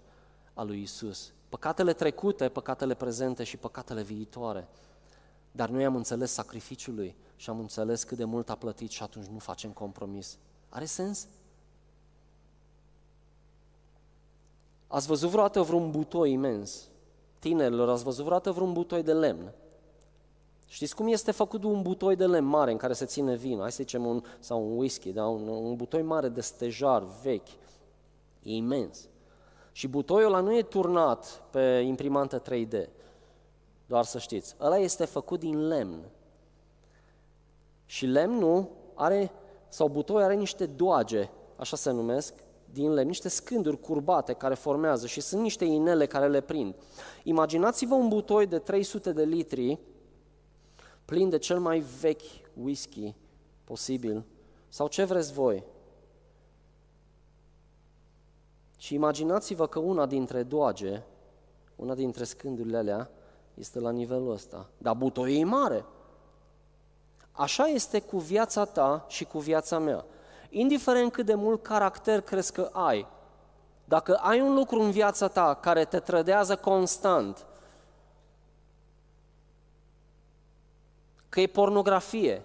a 0.55 0.63
lui 0.63 0.83
Isus. 0.83 1.33
Păcatele 1.49 1.93
trecute, 1.93 2.49
păcatele 2.49 2.95
prezente 2.95 3.45
și 3.45 3.57
păcatele 3.57 4.03
viitoare. 4.03 4.69
Dar 5.57 5.69
noi 5.69 5.85
am 5.85 5.97
înțeles 5.97 6.33
sacrificiul 6.33 6.95
lui 6.95 7.17
și 7.37 7.51
am 7.51 7.59
înțeles 7.59 8.05
cât 8.05 8.17
de 8.17 8.25
mult 8.25 8.51
a 8.51 8.55
plătit 8.55 8.91
și 8.91 9.03
atunci 9.03 9.27
nu 9.27 9.39
facem 9.39 9.71
compromis. 9.71 10.39
Are 10.69 10.85
sens? 10.85 11.27
Ați 14.87 15.07
văzut 15.07 15.31
vreodată 15.31 15.61
vreun 15.61 15.91
butoi 15.91 16.33
imens? 16.33 16.89
Tinerilor, 17.39 17.89
ați 17.89 18.03
văzut 18.03 18.25
vreodată 18.25 18.51
vreun 18.51 18.73
butoi 18.73 19.03
de 19.03 19.13
lemn? 19.13 19.53
Știți 20.67 20.95
cum 20.95 21.07
este 21.07 21.31
făcut 21.31 21.65
un 21.65 21.83
butoi 21.83 22.17
de 22.17 22.27
lemn 22.27 22.49
mare 22.49 22.71
în 22.71 22.77
care 22.77 22.93
se 22.93 23.05
ține 23.05 23.35
vin, 23.35 23.59
hai 23.59 23.73
să 23.73 23.83
zicem 23.83 24.07
un, 24.07 24.23
sau 24.39 24.71
un 24.71 24.77
whisky, 24.77 25.13
da? 25.13 25.27
un, 25.27 25.49
un 25.49 25.77
butoi 25.77 26.03
mare 26.03 26.29
de 26.29 26.41
stejar 26.41 27.05
vechi, 27.23 27.49
e 28.43 28.55
imens. 28.55 29.09
Și 29.73 29.89
butoiul 29.89 30.27
ăla 30.27 30.41
nu 30.41 30.57
e 30.57 30.63
turnat 30.63 31.43
pe 31.51 31.83
imprimantă 31.87 32.43
3D, 32.43 32.89
doar 33.87 34.05
să 34.05 34.19
știți. 34.19 34.57
Ăla 34.61 34.79
este 34.79 35.05
făcut 35.05 35.41
din 35.41 35.67
lemn. 35.67 36.09
Și 37.87 38.07
lemnul 38.07 38.69
are, 38.95 39.31
sau 39.69 39.89
butoiul 39.89 40.23
are 40.23 40.35
niște 40.35 40.67
doage, 40.67 41.31
așa 41.57 41.77
se 41.77 41.91
numesc, 41.91 42.35
din 42.73 42.93
lemn, 42.93 43.09
niște 43.09 43.29
scânduri 43.29 43.81
curbate 43.81 44.33
care 44.33 44.55
formează 44.55 45.07
și 45.07 45.21
sunt 45.21 45.43
niște 45.43 45.65
inele 45.65 46.07
care 46.07 46.29
le 46.29 46.41
prind. 46.41 46.75
Imaginați-vă 47.23 47.95
un 47.95 48.09
butoi 48.09 48.47
de 48.47 48.59
300 48.59 49.13
de 49.13 49.25
litri 49.25 49.79
plin 51.05 51.29
de 51.29 51.39
cel 51.39 51.59
mai 51.59 51.79
vechi 52.01 52.23
whisky 52.55 53.15
posibil 53.65 54.25
sau 54.69 54.89
ce 54.89 55.05
vreți 55.05 55.33
voi. 55.33 55.65
Și 58.77 58.95
imaginați-vă 58.95 59.67
că 59.67 59.79
una 59.79 60.07
dintre 60.07 60.43
doage, 60.43 61.03
una 61.77 61.95
dintre 61.95 62.25
scândurile 62.25 62.77
alea, 62.77 63.11
este 63.55 63.81
la 63.81 63.91
nivelul 63.91 64.33
ăsta. 64.33 64.67
Dar 64.79 64.95
butoiul 64.95 65.41
e 65.41 65.45
mare. 65.45 65.85
Așa 67.33 67.65
este 67.65 68.01
cu 68.01 68.19
viața 68.19 68.65
ta 68.65 69.05
și 69.09 69.25
cu 69.25 69.39
viața 69.39 69.79
mea. 69.79 70.05
Indiferent 70.51 71.13
cât 71.13 71.27
de 71.27 71.35
mult 71.35 71.63
caracter 71.63 72.21
crezi 72.21 72.53
că 72.53 72.71
ai, 72.73 73.07
dacă 73.85 74.15
ai 74.15 74.41
un 74.41 74.55
lucru 74.55 74.81
în 74.81 74.91
viața 74.91 75.29
ta 75.29 75.55
care 75.55 75.85
te 75.85 75.99
trădează 75.99 76.57
constant, 76.57 77.47
că 81.29 81.41
e 81.41 81.47
pornografie, 81.47 82.43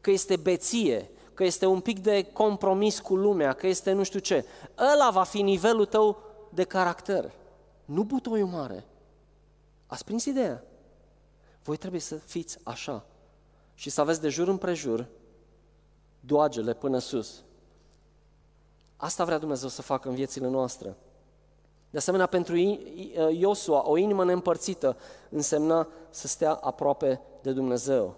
că 0.00 0.10
este 0.10 0.36
beție, 0.36 1.10
că 1.34 1.44
este 1.44 1.66
un 1.66 1.80
pic 1.80 1.98
de 2.02 2.22
compromis 2.32 3.00
cu 3.00 3.16
lumea, 3.16 3.52
că 3.52 3.66
este 3.66 3.92
nu 3.92 4.02
știu 4.02 4.18
ce, 4.18 4.44
ăla 4.92 5.10
va 5.10 5.22
fi 5.22 5.42
nivelul 5.42 5.86
tău 5.86 6.18
de 6.50 6.64
caracter, 6.64 7.32
nu 7.84 8.02
butoiul 8.02 8.48
mare. 8.48 8.84
Ați 9.88 10.04
prins 10.04 10.24
ideea? 10.24 10.64
Voi 11.62 11.76
trebuie 11.76 12.00
să 12.00 12.16
fiți 12.16 12.58
așa 12.62 13.06
și 13.74 13.90
să 13.90 14.00
aveți 14.00 14.20
de 14.20 14.28
jur 14.28 14.48
împrejur 14.48 15.08
doagele 16.20 16.74
până 16.74 16.98
sus. 16.98 17.44
Asta 18.96 19.24
vrea 19.24 19.38
Dumnezeu 19.38 19.68
să 19.68 19.82
facă 19.82 20.08
în 20.08 20.14
viețile 20.14 20.48
noastre. 20.48 20.96
De 21.90 21.98
asemenea, 21.98 22.26
pentru 22.26 22.56
Iosua, 23.30 23.88
o 23.88 23.96
inimă 23.96 24.24
neîmpărțită 24.24 24.96
însemna 25.30 25.88
să 26.10 26.26
stea 26.26 26.52
aproape 26.52 27.20
de 27.42 27.52
Dumnezeu. 27.52 28.16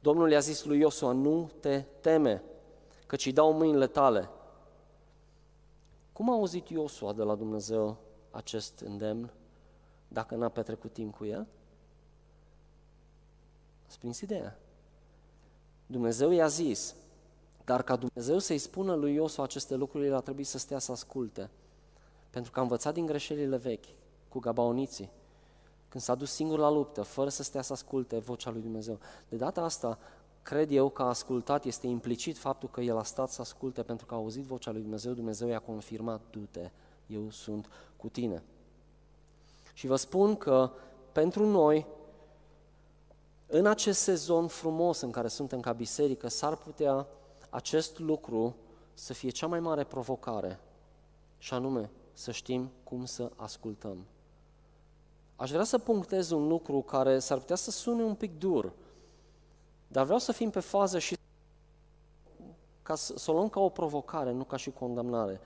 Domnul 0.00 0.30
i-a 0.30 0.38
zis 0.38 0.64
lui 0.64 0.78
Iosua, 0.78 1.12
nu 1.12 1.50
te 1.60 1.84
teme, 2.00 2.42
căci 3.06 3.26
îi 3.26 3.32
dau 3.32 3.52
mâinile 3.52 3.86
tale. 3.86 4.30
Cum 6.12 6.30
a 6.30 6.32
auzit 6.32 6.68
Iosua 6.68 7.12
de 7.12 7.22
la 7.22 7.34
Dumnezeu 7.34 7.96
acest 8.30 8.80
îndemn, 8.80 9.32
dacă 10.08 10.34
n-a 10.34 10.48
petrecut 10.48 10.92
timp 10.92 11.16
cu 11.16 11.24
el? 11.24 11.46
Ați 13.86 13.98
prins 13.98 14.20
ideea? 14.20 14.58
Dumnezeu 15.86 16.30
i-a 16.30 16.46
zis, 16.46 16.94
dar 17.64 17.82
ca 17.82 17.96
Dumnezeu 17.96 18.38
să-i 18.38 18.58
spună 18.58 18.94
lui 18.94 19.14
Iosua 19.14 19.44
aceste 19.44 19.74
lucruri, 19.74 20.06
el 20.06 20.14
a 20.14 20.20
trebuit 20.20 20.46
să 20.46 20.58
stea 20.58 20.78
să 20.78 20.92
asculte. 20.92 21.50
Pentru 22.30 22.52
că 22.52 22.58
a 22.58 22.62
învățat 22.62 22.94
din 22.94 23.06
greșelile 23.06 23.56
vechi, 23.56 23.84
cu 24.28 24.38
gabaoniții, 24.38 25.10
când 25.88 26.02
s-a 26.02 26.14
dus 26.14 26.32
singur 26.32 26.58
la 26.58 26.70
luptă, 26.70 27.02
fără 27.02 27.28
să 27.28 27.42
stea 27.42 27.62
să 27.62 27.72
asculte 27.72 28.18
vocea 28.18 28.50
lui 28.50 28.60
Dumnezeu. 28.60 28.98
De 29.28 29.36
data 29.36 29.62
asta, 29.62 29.98
cred 30.42 30.70
eu 30.70 30.88
că 30.88 31.02
a 31.02 31.08
ascultat 31.08 31.64
este 31.64 31.86
implicit 31.86 32.38
faptul 32.38 32.68
că 32.68 32.80
el 32.80 32.98
a 32.98 33.02
stat 33.02 33.30
să 33.30 33.40
asculte 33.40 33.82
pentru 33.82 34.06
că 34.06 34.14
a 34.14 34.16
auzit 34.16 34.44
vocea 34.44 34.70
lui 34.70 34.80
Dumnezeu, 34.80 35.12
Dumnezeu 35.12 35.48
i-a 35.48 35.58
confirmat, 35.58 36.20
du-te, 36.30 36.70
eu 37.06 37.30
sunt 37.30 37.68
cu 37.96 38.08
tine. 38.08 38.42
Și 39.76 39.86
vă 39.86 39.96
spun 39.96 40.36
că 40.36 40.70
pentru 41.12 41.46
noi, 41.46 41.86
în 43.46 43.66
acest 43.66 44.00
sezon 44.00 44.46
frumos 44.46 45.00
în 45.00 45.10
care 45.10 45.28
suntem 45.28 45.60
ca 45.60 45.72
biserică, 45.72 46.28
s-ar 46.28 46.56
putea 46.56 47.06
acest 47.50 47.98
lucru 47.98 48.56
să 48.94 49.12
fie 49.12 49.30
cea 49.30 49.46
mai 49.46 49.60
mare 49.60 49.84
provocare, 49.84 50.60
și 51.38 51.54
anume 51.54 51.90
să 52.12 52.30
știm 52.30 52.70
cum 52.84 53.04
să 53.04 53.30
ascultăm. 53.36 54.06
Aș 55.36 55.50
vrea 55.50 55.64
să 55.64 55.78
punctez 55.78 56.30
un 56.30 56.48
lucru 56.48 56.80
care 56.80 57.18
s-ar 57.18 57.38
putea 57.38 57.56
să 57.56 57.70
sune 57.70 58.02
un 58.02 58.14
pic 58.14 58.38
dur, 58.38 58.72
dar 59.88 60.04
vreau 60.04 60.18
să 60.18 60.32
fim 60.32 60.50
pe 60.50 60.60
fază 60.60 60.98
și 60.98 61.16
ca 62.82 62.94
să, 62.94 63.18
să 63.18 63.30
o 63.30 63.34
luăm 63.34 63.48
ca 63.48 63.60
o 63.60 63.68
provocare, 63.68 64.32
nu 64.32 64.44
ca 64.44 64.56
și 64.56 64.70
condamnare. 64.70 65.40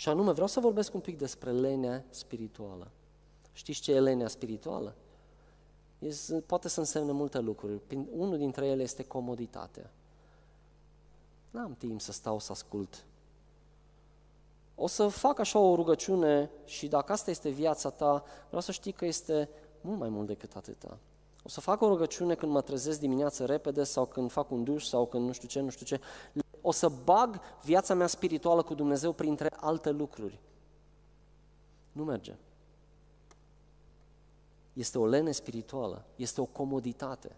Și 0.00 0.08
anume, 0.08 0.32
vreau 0.32 0.46
să 0.46 0.60
vorbesc 0.60 0.94
un 0.94 1.00
pic 1.00 1.18
despre 1.18 1.50
lenea 1.50 2.04
spirituală. 2.10 2.90
Știți 3.52 3.80
ce 3.80 3.92
e 3.92 4.00
lenea 4.00 4.28
spirituală? 4.28 4.94
Este, 5.98 6.40
poate 6.40 6.68
să 6.68 6.80
însemne 6.80 7.12
multe 7.12 7.38
lucruri. 7.38 7.80
Unul 8.16 8.38
dintre 8.38 8.66
ele 8.66 8.82
este 8.82 9.02
comoditatea. 9.02 9.90
N-am 11.50 11.74
timp 11.78 12.00
să 12.00 12.12
stau 12.12 12.38
să 12.38 12.52
ascult 12.52 13.04
o 14.82 14.86
să 14.86 15.08
fac 15.08 15.38
așa 15.38 15.58
o 15.58 15.74
rugăciune 15.74 16.50
și 16.64 16.88
dacă 16.88 17.12
asta 17.12 17.30
este 17.30 17.48
viața 17.48 17.90
ta, 17.90 18.24
vreau 18.46 18.62
să 18.62 18.72
știi 18.72 18.92
că 18.92 19.04
este 19.04 19.48
mult 19.80 19.98
mai 19.98 20.08
mult 20.08 20.26
decât 20.26 20.56
atâta. 20.56 20.98
O 21.44 21.48
să 21.48 21.60
fac 21.60 21.80
o 21.80 21.88
rugăciune 21.88 22.34
când 22.34 22.52
mă 22.52 22.60
trezesc 22.60 23.00
dimineață 23.00 23.44
repede 23.44 23.84
sau 23.84 24.06
când 24.06 24.30
fac 24.30 24.50
un 24.50 24.64
duș 24.64 24.84
sau 24.84 25.06
când 25.06 25.26
nu 25.26 25.32
știu 25.32 25.48
ce, 25.48 25.60
nu 25.60 25.70
știu 25.70 25.86
ce. 25.86 26.00
O 26.62 26.72
să 26.72 26.88
bag 27.04 27.40
viața 27.62 27.94
mea 27.94 28.06
spirituală 28.06 28.62
cu 28.62 28.74
Dumnezeu 28.74 29.12
printre 29.12 29.50
alte 29.56 29.90
lucruri. 29.90 30.40
Nu 31.92 32.04
merge. 32.04 32.34
Este 34.72 34.98
o 34.98 35.06
lene 35.06 35.30
spirituală, 35.30 36.04
este 36.16 36.40
o 36.40 36.44
comoditate. 36.44 37.36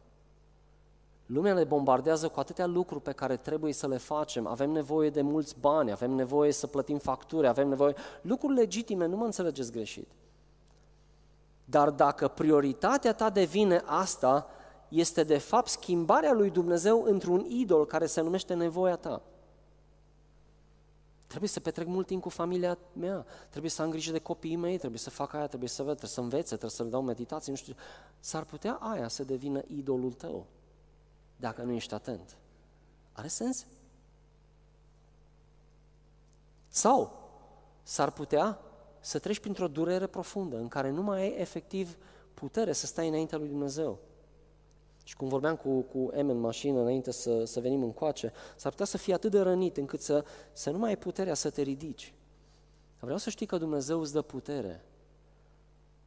Lumea 1.27 1.55
ne 1.55 1.65
bombardează 1.65 2.29
cu 2.29 2.41
atâtea 2.41 2.67
lucruri 2.67 3.03
pe 3.03 3.13
care 3.13 3.37
trebuie 3.37 3.73
să 3.73 3.87
le 3.87 3.97
facem. 3.97 4.47
Avem 4.47 4.71
nevoie 4.71 5.11
de 5.11 5.23
mulți 5.23 5.57
bani, 5.61 5.91
avem 5.91 6.11
nevoie 6.11 6.53
să 6.53 6.67
plătim 6.67 6.99
facturi, 6.99 7.47
avem 7.47 7.69
nevoie... 7.69 7.95
Lucruri 8.21 8.55
legitime, 8.55 9.07
nu 9.07 9.17
mă 9.17 9.25
înțelegeți 9.25 9.73
greșit. 9.73 10.09
Dar 11.65 11.91
dacă 11.91 12.29
prioritatea 12.29 13.15
ta 13.15 13.31
devine 13.31 13.83
asta, 13.85 14.47
este 14.93 15.25
de 15.25 15.39
fapt 15.39 15.69
schimbarea 15.69 16.33
lui 16.33 16.51
Dumnezeu 16.51 17.03
într-un 17.03 17.45
idol 17.49 17.87
care 17.87 18.07
se 18.07 18.21
numește 18.21 18.55
nevoia 18.55 18.97
ta. 18.97 19.23
Trebuie 21.27 21.49
să 21.49 21.61
petrec 21.61 21.87
mult 21.87 22.07
timp 22.07 22.23
cu 22.23 22.29
familia 22.29 22.79
mea, 22.93 23.27
trebuie 23.49 23.71
să 23.71 23.83
am 23.83 23.91
grijă 23.91 24.13
de 24.13 24.19
copiii 24.19 24.57
mei, 24.57 24.79
trebuie 24.79 24.99
să 24.99 25.11
fac 25.11 25.33
aia, 25.33 25.47
trebuie 25.47 25.69
să, 25.69 25.83
trebuie 25.83 26.11
să 26.11 26.21
învețe, 26.21 26.47
trebuie 26.47 26.71
să 26.71 26.83
le 26.83 26.89
dau 26.89 27.03
meditații, 27.03 27.51
nu 27.51 27.57
știu. 27.57 27.75
S-ar 28.21 28.45
putea 28.45 28.73
aia 28.73 29.09
să 29.09 29.25
devină 29.25 29.63
idolul 29.67 30.13
tău 30.13 30.47
dacă 31.37 31.63
nu 31.63 31.73
ești 31.73 31.95
atent. 31.95 32.37
Are 33.13 33.29
sens? 33.29 33.67
Sau 36.69 37.29
s-ar 37.83 38.11
putea 38.11 38.61
să 39.01 39.19
treci 39.19 39.41
printr-o 39.41 39.69
durere 39.69 40.07
profundă 40.07 40.57
în 40.57 40.69
care 40.69 40.91
nu 40.91 41.03
mai 41.03 41.21
ai 41.21 41.35
efectiv 41.39 41.97
putere 42.35 42.73
să 42.73 42.87
stai 42.87 43.09
înaintea 43.09 43.39
lui 43.39 43.49
Dumnezeu. 43.49 43.99
Și 45.03 45.17
cum 45.17 45.29
vorbeam 45.29 45.57
cu, 45.57 45.81
cu 45.81 45.99
M 45.99 46.29
în 46.29 46.41
mașină 46.41 46.81
înainte 46.81 47.11
să, 47.11 47.45
să 47.45 47.61
venim 47.61 47.83
în 47.83 47.93
coace, 47.93 48.33
s-ar 48.57 48.71
putea 48.71 48.87
să 48.87 48.99
fii 48.99 49.13
atât 49.13 49.31
de 49.31 49.41
rănit 49.41 49.77
încât 49.77 50.01
să, 50.01 50.25
să 50.53 50.71
nu 50.71 50.79
mai 50.79 50.89
ai 50.89 50.97
puterea 50.97 51.35
să 51.35 51.51
te 51.51 51.63
ridici. 51.63 52.15
Vreau 53.01 53.19
să 53.19 53.31
știi 53.31 53.47
că 53.47 53.57
Dumnezeu 53.57 54.01
îți 54.01 54.13
dă 54.13 54.23
putere. 54.23 54.85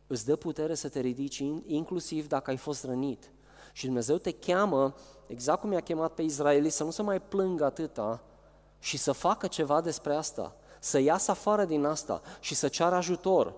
Îți 0.07 0.25
dă 0.25 0.35
putere 0.35 0.75
să 0.75 0.89
te 0.89 0.99
ridici 0.99 1.43
inclusiv 1.65 2.27
dacă 2.27 2.49
ai 2.49 2.57
fost 2.57 2.83
rănit. 2.83 3.31
Și 3.73 3.85
Dumnezeu 3.85 4.17
te 4.17 4.31
cheamă, 4.31 4.95
exact 5.27 5.59
cum 5.59 5.71
i-a 5.71 5.79
chemat 5.79 6.13
pe 6.13 6.21
Israeli, 6.21 6.69
să 6.69 6.83
nu 6.83 6.89
se 6.89 7.01
mai 7.01 7.21
plângă 7.21 7.65
atâta 7.65 8.23
și 8.79 8.97
să 8.97 9.11
facă 9.11 9.47
ceva 9.47 9.81
despre 9.81 10.13
asta, 10.13 10.55
să 10.79 10.99
iasă 10.99 11.31
afară 11.31 11.65
din 11.65 11.85
asta 11.85 12.21
și 12.39 12.55
să 12.55 12.67
ceară 12.67 12.95
ajutor, 12.95 13.53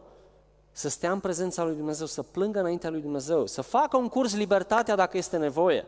să 0.77 0.89
stea 0.89 1.11
în 1.11 1.19
prezența 1.19 1.63
lui 1.63 1.75
Dumnezeu, 1.75 2.05
să 2.05 2.21
plângă 2.21 2.59
înaintea 2.59 2.89
lui 2.89 3.01
Dumnezeu, 3.01 3.45
să 3.45 3.61
facă 3.61 3.97
un 3.97 4.07
curs 4.07 4.35
libertatea 4.35 4.95
dacă 4.95 5.17
este 5.17 5.37
nevoie. 5.37 5.85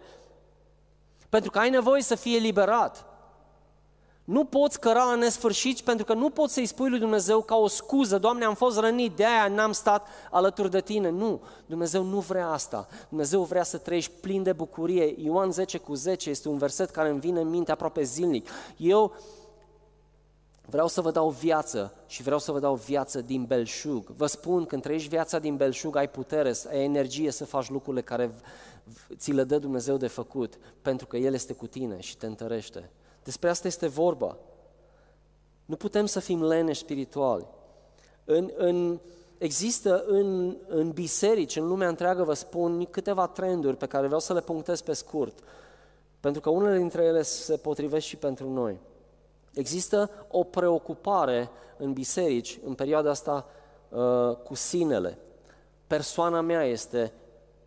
Pentru 1.29 1.51
că 1.51 1.59
ai 1.59 1.69
nevoie 1.69 2.01
să 2.01 2.15
fie 2.15 2.37
liberat. 2.37 3.05
Nu 4.23 4.45
poți 4.45 4.79
căra 4.79 5.03
în 5.03 5.19
nesfârșit 5.19 5.81
pentru 5.81 6.05
că 6.05 6.13
nu 6.13 6.29
poți 6.29 6.53
să-i 6.53 6.65
spui 6.65 6.89
lui 6.89 6.99
Dumnezeu 6.99 7.41
ca 7.41 7.55
o 7.55 7.67
scuză, 7.67 8.17
Doamne, 8.17 8.45
am 8.45 8.53
fost 8.53 8.79
rănit, 8.79 9.15
de 9.15 9.25
aia 9.25 9.47
n-am 9.47 9.71
stat 9.71 10.07
alături 10.31 10.71
de 10.71 10.81
tine. 10.81 11.09
Nu, 11.09 11.41
Dumnezeu 11.65 12.03
nu 12.03 12.19
vrea 12.19 12.49
asta. 12.49 12.87
Dumnezeu 13.09 13.43
vrea 13.43 13.63
să 13.63 13.77
trăiești 13.77 14.11
plin 14.21 14.43
de 14.43 14.53
bucurie. 14.53 15.15
Ioan 15.17 15.51
10 15.51 15.77
cu 15.77 15.93
10 15.93 16.29
este 16.29 16.49
un 16.49 16.57
verset 16.57 16.89
care 16.89 17.09
îmi 17.09 17.19
vine 17.19 17.39
în 17.39 17.49
minte 17.49 17.71
aproape 17.71 18.03
zilnic. 18.03 18.49
Eu 18.77 19.13
Vreau 20.69 20.87
să 20.87 21.01
vă 21.01 21.11
dau 21.11 21.29
viață 21.29 21.93
și 22.07 22.21
vreau 22.21 22.39
să 22.39 22.51
vă 22.51 22.59
dau 22.59 22.75
viață 22.75 23.21
din 23.21 23.45
belșug. 23.45 24.05
Vă 24.07 24.25
spun, 24.25 24.65
când 24.65 24.81
trăiești 24.81 25.09
viața 25.09 25.39
din 25.39 25.55
belșug, 25.55 25.95
ai 25.95 26.09
putere, 26.09 26.53
ai 26.69 26.83
energie 26.83 27.31
să 27.31 27.45
faci 27.45 27.69
lucrurile 27.69 28.01
care 28.01 28.31
ți 29.15 29.31
le 29.31 29.43
dă 29.43 29.57
Dumnezeu 29.57 29.97
de 29.97 30.07
făcut, 30.07 30.57
pentru 30.81 31.07
că 31.07 31.17
El 31.17 31.33
este 31.33 31.53
cu 31.53 31.67
tine 31.67 31.99
și 31.99 32.17
te 32.17 32.25
întărește. 32.25 32.89
Despre 33.23 33.49
asta 33.49 33.67
este 33.67 33.87
vorba. 33.87 34.37
Nu 35.65 35.75
putem 35.75 36.05
să 36.05 36.19
fim 36.19 36.43
leneși 36.43 36.79
spirituali. 36.79 37.47
În, 38.25 38.51
în, 38.57 38.99
există 39.37 40.03
în, 40.07 40.57
în 40.67 40.91
biserici, 40.91 41.55
în 41.55 41.67
lumea 41.67 41.87
întreagă, 41.87 42.23
vă 42.23 42.33
spun 42.33 42.85
câteva 42.85 43.27
trenduri 43.27 43.77
pe 43.77 43.85
care 43.85 44.05
vreau 44.05 44.19
să 44.19 44.33
le 44.33 44.41
punctez 44.41 44.81
pe 44.81 44.93
scurt, 44.93 45.39
pentru 46.19 46.41
că 46.41 46.49
unele 46.49 46.77
dintre 46.77 47.03
ele 47.03 47.21
se 47.21 47.57
potrivesc 47.57 48.05
și 48.05 48.15
pentru 48.15 48.49
noi. 48.49 48.79
Există 49.53 50.09
o 50.27 50.43
preocupare 50.43 51.49
în 51.77 51.93
biserici, 51.93 52.59
în 52.65 52.73
perioada 52.73 53.09
asta, 53.09 53.45
uh, 53.89 54.35
cu 54.35 54.55
sinele. 54.55 55.17
Persoana 55.87 56.41
mea 56.41 56.63
este 56.63 57.13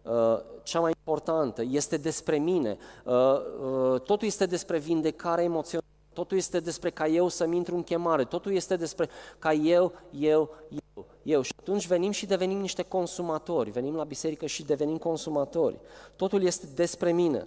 uh, 0.02 0.38
cea 0.62 0.80
mai 0.80 0.92
importantă, 0.98 1.62
este 1.70 1.96
despre 1.96 2.36
mine, 2.36 2.78
uh, 3.04 4.00
totul 4.00 4.26
este 4.26 4.46
despre 4.46 4.78
vindecare 4.78 5.42
emoțională, 5.42 5.86
totul 6.12 6.36
este 6.36 6.60
despre 6.60 6.90
ca 6.90 7.06
eu 7.06 7.28
să-mi 7.28 7.56
intru 7.56 7.74
în 7.74 7.82
chemare, 7.82 8.24
totul 8.24 8.52
este 8.52 8.76
despre 8.76 9.08
ca 9.38 9.52
eu, 9.52 9.92
eu, 10.10 10.50
eu, 10.94 11.06
eu. 11.22 11.42
Și 11.42 11.52
atunci 11.58 11.86
venim 11.86 12.10
și 12.10 12.26
devenim 12.26 12.58
niște 12.58 12.82
consumatori, 12.82 13.70
venim 13.70 13.94
la 13.94 14.04
biserică 14.04 14.46
și 14.46 14.64
devenim 14.64 14.96
consumatori. 14.96 15.78
Totul 16.16 16.42
este 16.42 16.66
despre 16.74 17.12
mine. 17.12 17.46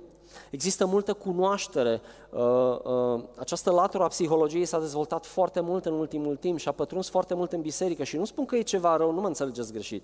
Există 0.50 0.86
multă 0.86 1.14
cunoaștere. 1.14 2.02
Uh, 2.30 2.42
uh, 2.84 3.24
această 3.38 3.72
latură 3.72 4.04
a 4.04 4.08
psihologiei 4.08 4.66
s-a 4.66 4.80
dezvoltat 4.80 5.26
foarte 5.26 5.60
mult 5.60 5.86
în 5.86 5.94
ultimul 5.94 6.36
timp 6.36 6.60
și 6.60 6.68
a 6.68 6.72
pătruns 6.72 7.10
foarte 7.10 7.34
mult 7.34 7.52
în 7.52 7.62
biserică 7.62 8.04
și 8.04 8.18
nu 8.18 8.26
spun 8.26 8.46
că 8.46 8.56
e 8.56 8.62
ceva 8.62 8.96
rău, 8.96 9.12
nu 9.12 9.22
mă 9.22 9.28
înțelegeți 9.28 9.72
greșit. 9.74 10.04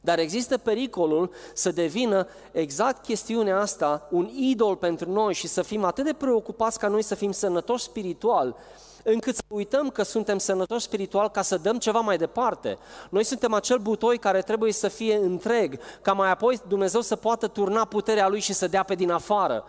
Dar 0.00 0.18
există 0.18 0.58
pericolul 0.58 1.30
să 1.54 1.70
devină 1.70 2.26
exact 2.52 3.04
chestiunea 3.04 3.60
asta 3.60 4.08
un 4.10 4.30
idol 4.36 4.76
pentru 4.76 5.10
noi 5.10 5.34
și 5.34 5.46
să 5.46 5.62
fim 5.62 5.84
atât 5.84 6.04
de 6.04 6.12
preocupați 6.12 6.78
ca 6.78 6.88
noi 6.88 7.02
să 7.02 7.14
fim 7.14 7.32
sănătoși 7.32 7.84
spiritual, 7.84 8.56
încât 9.04 9.34
să 9.34 9.42
uităm 9.48 9.90
că 9.90 10.02
suntem 10.02 10.38
sănătoși 10.38 10.84
spiritual 10.84 11.28
ca 11.30 11.42
să 11.42 11.56
dăm 11.56 11.78
ceva 11.78 12.00
mai 12.00 12.16
departe. 12.16 12.78
Noi 13.10 13.24
suntem 13.24 13.52
acel 13.52 13.78
butoi 13.78 14.18
care 14.18 14.42
trebuie 14.42 14.72
să 14.72 14.88
fie 14.88 15.16
întreg, 15.16 15.78
ca 16.02 16.12
mai 16.12 16.30
apoi 16.30 16.60
Dumnezeu 16.68 17.00
să 17.00 17.16
poată 17.16 17.46
turna 17.46 17.84
puterea 17.84 18.28
Lui 18.28 18.40
și 18.40 18.52
să 18.52 18.66
dea 18.66 18.82
pe 18.82 18.94
din 18.94 19.10
afară. 19.10 19.64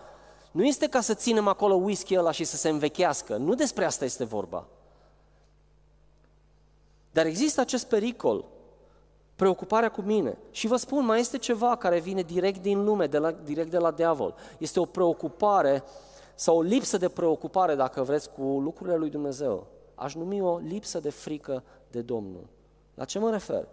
Nu 0.51 0.65
este 0.65 0.87
ca 0.87 1.01
să 1.01 1.13
ținem 1.13 1.47
acolo 1.47 1.75
whisky 1.75 2.17
ăla 2.17 2.31
și 2.31 2.43
să 2.43 2.55
se 2.55 2.69
învechească. 2.69 3.35
Nu 3.35 3.53
despre 3.53 3.85
asta 3.85 4.05
este 4.05 4.23
vorba. 4.23 4.65
Dar 7.11 7.25
există 7.25 7.61
acest 7.61 7.85
pericol, 7.85 8.45
preocuparea 9.39 9.89
cu 9.89 10.01
mine. 10.01 10.37
Și 10.51 10.67
vă 10.67 10.75
spun, 10.75 11.05
mai 11.05 11.19
este 11.19 11.37
ceva 11.37 11.75
care 11.75 11.99
vine 11.99 12.21
direct 12.21 12.61
din 12.61 12.83
lume, 12.83 13.07
de 13.07 13.17
la, 13.17 13.31
direct 13.31 13.71
de 13.71 13.77
la 13.77 13.91
diavol. 13.91 14.35
Este 14.57 14.79
o 14.79 14.85
preocupare 14.85 15.83
uh, 15.85 16.07
sau 16.39 16.57
o 16.57 16.61
lipsă 16.61 16.97
de 16.97 17.09
preocupare, 17.09 17.75
dacă 17.75 18.03
vreți, 18.03 18.29
cu 18.31 18.41
lucrurile 18.41 18.95
lui 18.95 19.09
Dumnezeu. 19.09 19.67
Aș 19.95 20.15
numi 20.15 20.41
o 20.41 20.57
lipsă 20.57 20.99
de 20.99 21.09
frică 21.09 21.63
de 21.91 22.01
Domnul. 22.01 22.47
La 22.95 23.05
ce 23.05 23.19
mă 23.19 23.31
refer? 23.31 23.67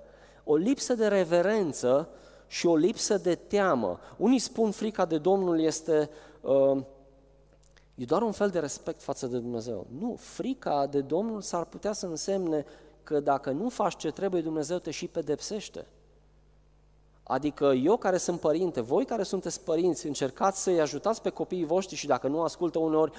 O 0.44 0.56
lipsă 0.56 0.94
de 0.94 1.06
reverență 1.06 2.08
și 2.46 2.66
o 2.66 2.76
lipsă 2.76 3.18
de 3.18 3.34
teamă. 3.34 3.98
Unii 4.16 4.38
spun 4.38 4.70
frica 4.70 5.04
de 5.04 5.18
Domnul 5.18 5.60
este 5.60 6.10
uh, 6.40 6.82
e 7.94 8.04
doar 8.04 8.22
un 8.22 8.32
fel 8.32 8.48
de 8.48 8.58
respect 8.58 9.02
față 9.02 9.26
de 9.26 9.38
Dumnezeu. 9.38 9.86
Nu, 9.98 10.16
frica 10.18 10.86
de 10.86 11.00
Domnul 11.00 11.40
s-ar 11.40 11.64
putea 11.64 11.92
să 11.92 12.06
însemne 12.06 12.64
că 13.06 13.20
dacă 13.20 13.50
nu 13.50 13.68
faci 13.68 13.96
ce 13.96 14.10
trebuie, 14.10 14.40
Dumnezeu 14.40 14.78
te 14.78 14.90
și 14.90 15.06
pedepsește. 15.06 15.86
Adică 17.22 17.64
eu 17.64 17.96
care 17.96 18.16
sunt 18.16 18.40
părinte, 18.40 18.80
voi 18.80 19.04
care 19.04 19.22
sunteți 19.22 19.60
părinți, 19.60 20.06
încercați 20.06 20.62
să-i 20.62 20.80
ajutați 20.80 21.22
pe 21.22 21.30
copiii 21.30 21.64
voștri 21.64 21.96
și 21.96 22.06
dacă 22.06 22.28
nu 22.28 22.42
ascultă 22.42 22.78
uneori, 22.78 23.12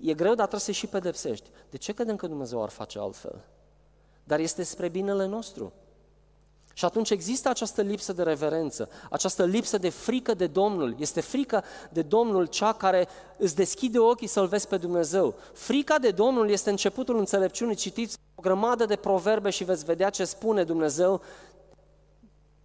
e 0.00 0.14
greu, 0.14 0.34
dar 0.34 0.46
trebuie 0.46 0.60
să-i 0.60 0.74
și 0.74 0.86
pedepsești. 0.86 1.50
De 1.70 1.76
ce 1.76 1.92
credem 1.92 2.16
că 2.16 2.26
Dumnezeu 2.26 2.62
ar 2.62 2.68
face 2.68 2.98
altfel? 2.98 3.44
Dar 4.24 4.38
este 4.38 4.62
spre 4.62 4.88
binele 4.88 5.26
nostru. 5.26 5.72
Și 6.72 6.84
atunci 6.84 7.10
există 7.10 7.48
această 7.48 7.82
lipsă 7.82 8.12
de 8.12 8.22
reverență, 8.22 8.88
această 9.10 9.44
lipsă 9.44 9.78
de 9.78 9.88
frică 9.88 10.34
de 10.34 10.46
Domnul. 10.46 10.96
Este 10.98 11.20
frica 11.20 11.64
de 11.90 12.02
Domnul 12.02 12.46
cea 12.46 12.72
care 12.72 13.08
îți 13.36 13.54
deschide 13.54 13.98
ochii 13.98 14.26
să-L 14.26 14.46
vezi 14.46 14.68
pe 14.68 14.76
Dumnezeu. 14.76 15.34
Frica 15.52 15.98
de 15.98 16.10
Domnul 16.10 16.50
este 16.50 16.70
începutul 16.70 17.18
înțelepciunii. 17.18 17.74
Citiți 17.74 18.18
o 18.40 18.42
grămadă 18.42 18.84
de 18.84 18.96
proverbe 18.96 19.50
și 19.50 19.64
veți 19.64 19.84
vedea 19.84 20.10
ce 20.10 20.24
spune 20.24 20.64
Dumnezeu 20.64 21.20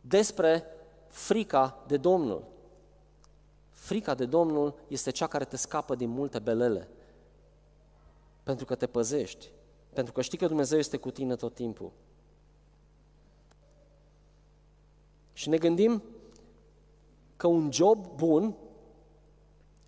despre 0.01 0.63
frica 1.07 1.83
de 1.87 1.97
Domnul. 1.97 2.43
Frica 3.69 4.13
de 4.13 4.25
Domnul 4.25 4.75
este 4.87 5.11
cea 5.11 5.27
care 5.27 5.45
te 5.45 5.57
scapă 5.57 5.95
din 5.95 6.09
multe 6.09 6.39
belele. 6.39 6.87
Pentru 8.43 8.65
că 8.65 8.75
te 8.75 8.87
păzești. 8.87 9.49
Pentru 9.93 10.13
că 10.13 10.21
știi 10.21 10.37
că 10.37 10.47
Dumnezeu 10.47 10.79
este 10.79 10.97
cu 10.97 11.11
tine 11.11 11.35
tot 11.35 11.53
timpul. 11.53 11.91
Și 15.33 15.49
ne 15.49 15.57
gândim 15.57 16.03
că 17.37 17.47
un 17.47 17.71
job 17.71 18.07
bun 18.15 18.55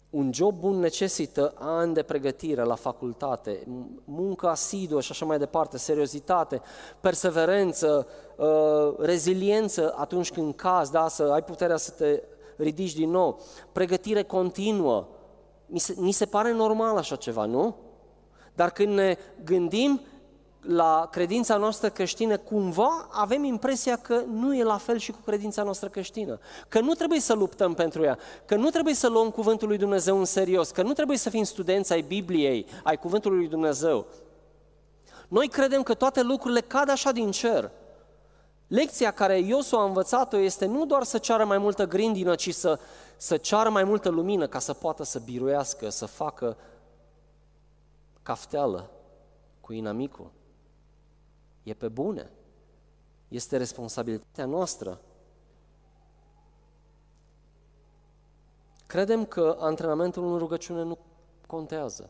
un 0.10 0.34
job 0.34 0.60
bun 0.60 0.80
necesită 0.80 1.54
ani 1.58 1.94
de 1.94 2.04
pregătire 2.04 2.64
la 2.64 2.76
facultate, 2.76 3.68
muncă 4.04 4.48
asiduă 4.48 5.02
și 5.02 5.12
așa 5.12 5.26
mai 5.26 5.38
departe, 5.38 5.78
seriozitate, 5.78 6.62
perseverență, 7.00 8.08
uh, 8.36 8.96
reziliență 8.98 9.94
atunci 9.98 10.32
când 10.32 10.56
caz, 10.56 10.90
da, 10.90 11.08
să 11.08 11.24
ai 11.24 11.44
puterea 11.44 11.78
să 11.78 11.92
te 11.92 12.24
ridici 12.58 12.96
din 12.96 13.10
nou, 13.10 13.40
pregătire 13.72 14.24
continuă. 14.24 15.08
Mi 15.66 15.80
se, 15.80 15.96
mi 15.98 16.12
se 16.12 16.26
pare 16.26 16.52
normal 16.52 16.98
așa 16.98 17.16
ceva, 17.16 17.46
nu? 17.46 17.76
Dar 18.56 18.70
când 18.70 18.94
ne 18.94 19.18
gândim 19.44 20.02
la 20.68 21.08
credința 21.12 21.58
noastră 21.58 21.90
creștină, 21.90 22.38
cumva 22.38 23.08
avem 23.12 23.44
impresia 23.44 23.96
că 23.96 24.24
nu 24.32 24.56
e 24.56 24.64
la 24.64 24.78
fel 24.78 24.98
și 24.98 25.12
cu 25.12 25.20
credința 25.26 25.64
noastră 25.64 25.90
creștină. 25.90 26.40
Că 26.68 26.80
nu 26.80 26.94
trebuie 26.94 27.20
să 27.20 27.34
luptăm 27.34 27.74
pentru 27.74 28.04
ea, 28.04 28.18
că 28.46 28.56
nu 28.56 28.70
trebuie 28.70 28.94
să 28.94 29.08
luăm 29.08 29.30
cuvântul 29.30 29.68
lui 29.68 29.78
Dumnezeu 29.78 30.18
în 30.18 30.26
serios, 30.26 30.72
că 30.72 30.82
nu 30.82 30.94
trebuie 30.94 31.18
să 31.18 31.30
fim 31.30 31.44
studenți 31.44 31.94
ai 31.94 32.02
Bibliei, 32.02 32.66
ai 32.84 32.98
cuvântului 32.98 33.38
lui 33.38 33.48
Dumnezeu. 33.48 34.06
Noi 35.28 35.48
credem 35.48 35.84
că 35.84 35.94
toate 35.94 36.22
lucrurile 36.22 36.62
cad 36.62 36.90
așa 36.90 37.12
din 37.12 37.32
cer. 37.32 37.72
Lecția 38.68 39.12
care 39.12 39.40
Iosu 39.40 39.76
a 39.76 39.84
învățat-o 39.84 40.38
este 40.38 40.66
nu 40.66 40.86
doar 40.86 41.04
să 41.04 41.18
ceară 41.18 41.46
mai 41.46 41.58
multă 41.58 41.88
grindină, 41.88 42.36
ci 42.36 42.54
să, 42.54 42.80
să 43.18 43.38
ceară 43.38 43.70
mai 43.70 43.84
multă 43.84 44.10
lumină 44.10 44.48
ca 44.48 44.60
să 44.60 44.74
poată 44.74 45.04
să 45.04 45.20
biruiască, 45.20 45.90
să 45.90 46.06
facă 46.06 46.58
cafteală 48.24 48.90
cu 49.62 49.74
inamicul. 49.74 50.32
E 51.68 51.74
pe 51.74 51.88
bune. 51.88 52.30
Este 53.28 53.58
responsabilitatea 53.58 54.46
noastră. 54.46 55.02
Credem 58.86 59.26
că 59.26 59.58
antrenamentul 59.60 60.32
în 60.32 60.38
rugăciune 60.38 60.84
nu 60.84 60.98
contează. 61.48 62.10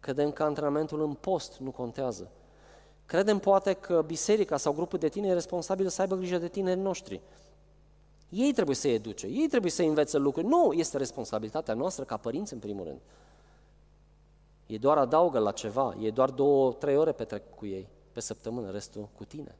Credem 0.00 0.30
că 0.30 0.42
antrenamentul 0.42 1.02
în 1.02 1.14
post 1.14 1.58
nu 1.58 1.70
contează. 1.70 2.30
Credem 3.06 3.38
poate 3.38 3.72
că 3.72 4.02
biserica 4.06 4.56
sau 4.56 4.72
grupul 4.72 4.98
de 4.98 5.08
tineri 5.08 5.30
e 5.30 5.34
responsabil 5.34 5.88
să 5.88 6.00
aibă 6.00 6.14
grijă 6.14 6.38
de 6.38 6.48
tinerii 6.48 6.82
noștri. 6.82 7.20
Ei 8.28 8.52
trebuie 8.52 8.76
să-i 8.76 8.94
educe, 8.94 9.26
ei 9.26 9.48
trebuie 9.48 9.70
să 9.70 9.82
învețe 9.82 10.18
lucruri. 10.18 10.46
Nu, 10.46 10.72
este 10.72 10.96
responsabilitatea 10.96 11.74
noastră 11.74 12.04
ca 12.04 12.16
părinți 12.16 12.52
în 12.52 12.58
primul 12.58 12.84
rând. 12.84 13.00
E 14.66 14.78
doar 14.78 14.98
adaugă 14.98 15.38
la 15.38 15.52
ceva, 15.52 15.94
e 16.00 16.10
doar 16.10 16.30
două, 16.30 16.72
trei 16.72 16.96
ore 16.96 17.12
petrec 17.12 17.54
cu 17.54 17.66
ei 17.66 17.88
pe 18.12 18.20
săptămână, 18.20 18.70
restul 18.70 19.08
cu 19.16 19.24
tine. 19.24 19.58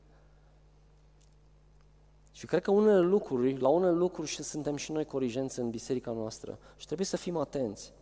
Și 2.31 2.45
cred 2.45 2.61
că 2.61 2.71
unele 2.71 2.99
lucruri, 2.99 3.59
la 3.59 3.67
unele 3.67 3.91
lucruri 3.91 4.27
și 4.27 4.43
suntem 4.43 4.75
și 4.75 4.91
noi 4.91 5.05
corigenți 5.05 5.59
în 5.59 5.69
biserica 5.69 6.11
noastră 6.11 6.57
și 6.75 6.85
trebuie 6.85 7.07
să 7.07 7.17
fim 7.17 7.37
atenți. 7.37 7.93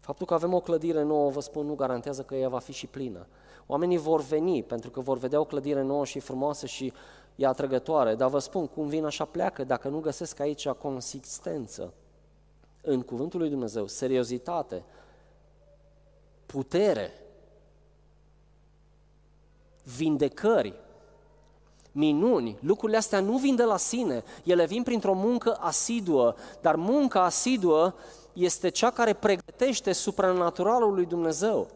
Faptul 0.00 0.26
că 0.26 0.34
avem 0.34 0.54
o 0.54 0.60
clădire 0.60 1.02
nouă, 1.02 1.30
vă 1.30 1.40
spun, 1.40 1.66
nu 1.66 1.74
garantează 1.74 2.22
că 2.22 2.34
ea 2.34 2.48
va 2.48 2.58
fi 2.58 2.72
și 2.72 2.86
plină. 2.86 3.26
Oamenii 3.66 3.96
vor 3.96 4.20
veni 4.20 4.62
pentru 4.62 4.90
că 4.90 5.00
vor 5.00 5.18
vedea 5.18 5.40
o 5.40 5.44
clădire 5.44 5.82
nouă 5.82 6.04
și 6.04 6.18
frumoasă 6.18 6.66
și 6.66 6.92
e 7.36 7.46
atrăgătoare, 7.46 8.14
dar 8.14 8.28
vă 8.28 8.38
spun, 8.38 8.66
cum 8.66 8.86
vin 8.86 9.04
așa 9.04 9.24
pleacă 9.24 9.64
dacă 9.64 9.88
nu 9.88 10.00
găsesc 10.00 10.40
aici 10.40 10.68
consistență 10.68 11.92
în 12.82 13.02
cuvântul 13.02 13.40
lui 13.40 13.48
Dumnezeu, 13.48 13.86
seriozitate, 13.86 14.84
putere, 16.46 17.12
vindecări, 19.96 20.74
minuni, 21.92 22.58
lucrurile 22.60 22.98
astea 22.98 23.20
nu 23.20 23.36
vin 23.36 23.56
de 23.56 23.62
la 23.62 23.76
sine, 23.76 24.24
ele 24.44 24.66
vin 24.66 24.82
printr-o 24.82 25.14
muncă 25.14 25.56
asiduă, 25.60 26.34
dar 26.60 26.76
munca 26.76 27.24
asiduă 27.24 27.94
este 28.32 28.68
cea 28.68 28.90
care 28.90 29.12
pregătește 29.12 29.92
supranaturalul 29.92 30.94
lui 30.94 31.06
Dumnezeu. 31.06 31.68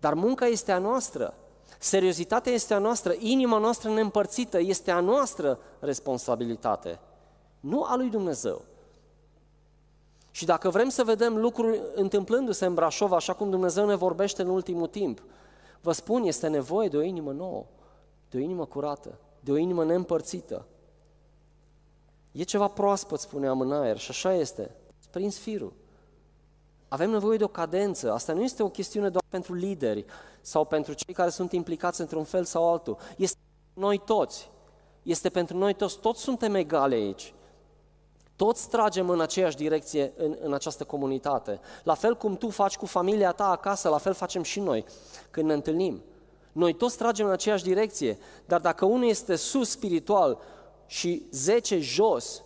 Dar 0.00 0.14
munca 0.14 0.46
este 0.46 0.72
a 0.72 0.78
noastră. 0.78 1.34
Seriozitatea 1.78 2.52
este 2.52 2.74
a 2.74 2.78
noastră, 2.78 3.14
inima 3.18 3.58
noastră 3.58 3.90
neîmpărțită 3.90 4.60
este 4.60 4.90
a 4.90 5.00
noastră 5.00 5.58
responsabilitate, 5.78 6.98
nu 7.60 7.82
a 7.82 7.96
lui 7.96 8.08
Dumnezeu. 8.08 8.62
Și 10.30 10.44
dacă 10.44 10.70
vrem 10.70 10.88
să 10.88 11.04
vedem 11.04 11.36
lucruri 11.36 11.80
întâmplându-se 11.94 12.66
în 12.66 12.74
Brașov, 12.74 13.12
așa 13.12 13.32
cum 13.32 13.50
Dumnezeu 13.50 13.86
ne 13.86 13.94
vorbește 13.94 14.42
în 14.42 14.48
ultimul 14.48 14.86
timp, 14.86 15.22
vă 15.86 15.92
spun, 15.92 16.22
este 16.22 16.48
nevoie 16.48 16.88
de 16.88 16.96
o 16.96 17.02
inimă 17.02 17.32
nouă, 17.32 17.66
de 18.30 18.36
o 18.36 18.40
inimă 18.40 18.64
curată, 18.64 19.18
de 19.40 19.50
o 19.52 19.56
inimă 19.56 19.84
neîmpărțită. 19.84 20.66
E 22.32 22.42
ceva 22.42 22.68
proaspăt, 22.68 23.20
spuneam 23.20 23.60
în 23.60 23.72
aer, 23.72 23.98
și 23.98 24.10
așa 24.10 24.34
este. 24.34 24.74
Prins 25.10 25.38
firul. 25.38 25.72
Avem 26.88 27.10
nevoie 27.10 27.38
de 27.38 27.44
o 27.44 27.48
cadență. 27.48 28.12
Asta 28.12 28.32
nu 28.32 28.42
este 28.42 28.62
o 28.62 28.68
chestiune 28.68 29.08
doar 29.08 29.24
pentru 29.28 29.54
lideri 29.54 30.04
sau 30.40 30.64
pentru 30.64 30.92
cei 30.92 31.14
care 31.14 31.30
sunt 31.30 31.52
implicați 31.52 32.00
într-un 32.00 32.24
fel 32.24 32.44
sau 32.44 32.72
altul. 32.72 32.96
Este 33.16 33.38
noi 33.74 33.98
toți. 33.98 34.50
Este 35.02 35.28
pentru 35.28 35.56
noi 35.56 35.74
toți. 35.74 35.98
Toți 35.98 36.20
suntem 36.20 36.54
egali 36.54 36.94
aici. 36.94 37.34
Toți 38.36 38.68
tragem 38.68 39.08
în 39.08 39.20
aceeași 39.20 39.56
direcție 39.56 40.12
în, 40.16 40.36
în 40.40 40.54
această 40.54 40.84
comunitate. 40.84 41.60
La 41.82 41.94
fel 41.94 42.16
cum 42.16 42.36
tu 42.36 42.48
faci 42.48 42.76
cu 42.76 42.86
familia 42.86 43.32
ta 43.32 43.50
acasă, 43.50 43.88
la 43.88 43.98
fel 43.98 44.12
facem 44.12 44.42
și 44.42 44.60
noi 44.60 44.84
când 45.30 45.46
ne 45.46 45.52
întâlnim. 45.52 46.02
Noi 46.52 46.72
toți 46.72 46.96
tragem 46.96 47.26
în 47.26 47.32
aceeași 47.32 47.64
direcție, 47.64 48.18
dar 48.46 48.60
dacă 48.60 48.84
unul 48.84 49.08
este 49.08 49.36
sus 49.36 49.70
spiritual 49.70 50.38
și 50.86 51.26
10 51.30 51.78
jos, 51.80 52.42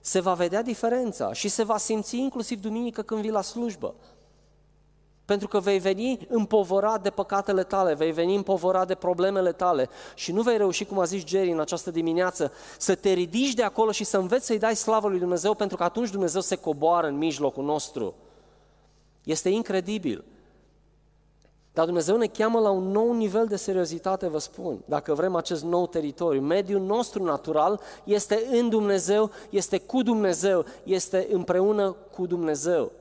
se 0.00 0.20
va 0.20 0.34
vedea 0.34 0.62
diferența 0.62 1.32
și 1.32 1.48
se 1.48 1.62
va 1.62 1.76
simți 1.76 2.18
inclusiv 2.18 2.60
duminică 2.60 3.02
când 3.02 3.20
vii 3.20 3.30
la 3.30 3.42
slujbă. 3.42 3.94
Pentru 5.32 5.50
că 5.50 5.60
vei 5.60 5.78
veni 5.78 6.26
împovărat 6.28 7.02
de 7.02 7.10
păcatele 7.10 7.62
tale, 7.62 7.94
vei 7.94 8.12
veni 8.12 8.34
împovărat 8.34 8.86
de 8.86 8.94
problemele 8.94 9.52
tale 9.52 9.88
și 10.14 10.32
nu 10.32 10.42
vei 10.42 10.56
reuși, 10.56 10.84
cum 10.84 10.98
a 10.98 11.04
zis 11.04 11.24
Jerry 11.24 11.50
în 11.50 11.60
această 11.60 11.90
dimineață, 11.90 12.52
să 12.78 12.94
te 12.94 13.12
ridici 13.12 13.54
de 13.54 13.62
acolo 13.62 13.90
și 13.90 14.04
să 14.04 14.18
înveți 14.18 14.46
să-i 14.46 14.58
dai 14.58 14.76
slavă 14.76 15.08
lui 15.08 15.18
Dumnezeu, 15.18 15.54
pentru 15.54 15.76
că 15.76 15.82
atunci 15.82 16.10
Dumnezeu 16.10 16.40
se 16.40 16.56
coboară 16.56 17.06
în 17.06 17.16
mijlocul 17.16 17.64
nostru. 17.64 18.14
Este 19.24 19.48
incredibil. 19.48 20.24
Dar 21.72 21.84
Dumnezeu 21.84 22.16
ne 22.16 22.26
cheamă 22.26 22.58
la 22.58 22.70
un 22.70 22.90
nou 22.90 23.12
nivel 23.12 23.46
de 23.46 23.56
seriozitate, 23.56 24.28
vă 24.28 24.38
spun, 24.38 24.82
dacă 24.84 25.14
vrem 25.14 25.34
acest 25.34 25.64
nou 25.64 25.86
teritoriu. 25.86 26.40
Mediul 26.40 26.80
nostru 26.80 27.24
natural 27.24 27.80
este 28.04 28.46
în 28.50 28.68
Dumnezeu, 28.68 29.30
este 29.50 29.78
cu 29.78 30.02
Dumnezeu, 30.02 30.64
este 30.84 31.28
împreună 31.30 31.96
cu 32.14 32.26
Dumnezeu. 32.26 32.92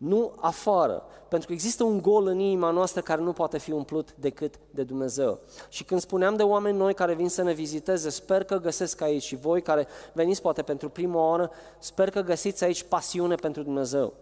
Nu 0.00 0.32
afară, 0.36 1.02
pentru 1.28 1.48
că 1.48 1.52
există 1.52 1.84
un 1.84 2.02
gol 2.02 2.26
în 2.26 2.38
inima 2.38 2.70
noastră 2.70 3.00
care 3.00 3.20
nu 3.20 3.32
poate 3.32 3.58
fi 3.58 3.72
umplut 3.72 4.14
decât 4.14 4.54
de 4.70 4.82
Dumnezeu. 4.82 5.38
Și 5.68 5.84
când 5.84 6.00
spuneam 6.00 6.36
de 6.36 6.42
oameni 6.42 6.76
noi 6.76 6.94
care 6.94 7.14
vin 7.14 7.28
să 7.28 7.42
ne 7.42 7.52
viziteze, 7.52 8.10
sper 8.10 8.44
că 8.44 8.56
găsesc 8.56 9.00
aici 9.00 9.22
și 9.22 9.36
voi 9.36 9.62
care 9.62 9.86
veniți 10.12 10.42
poate 10.42 10.62
pentru 10.62 10.88
prima 10.88 11.28
oară, 11.28 11.50
sper 11.78 12.10
că 12.10 12.20
găsiți 12.20 12.64
aici 12.64 12.82
pasiune 12.82 13.34
pentru 13.34 13.62
Dumnezeu. 13.62 14.12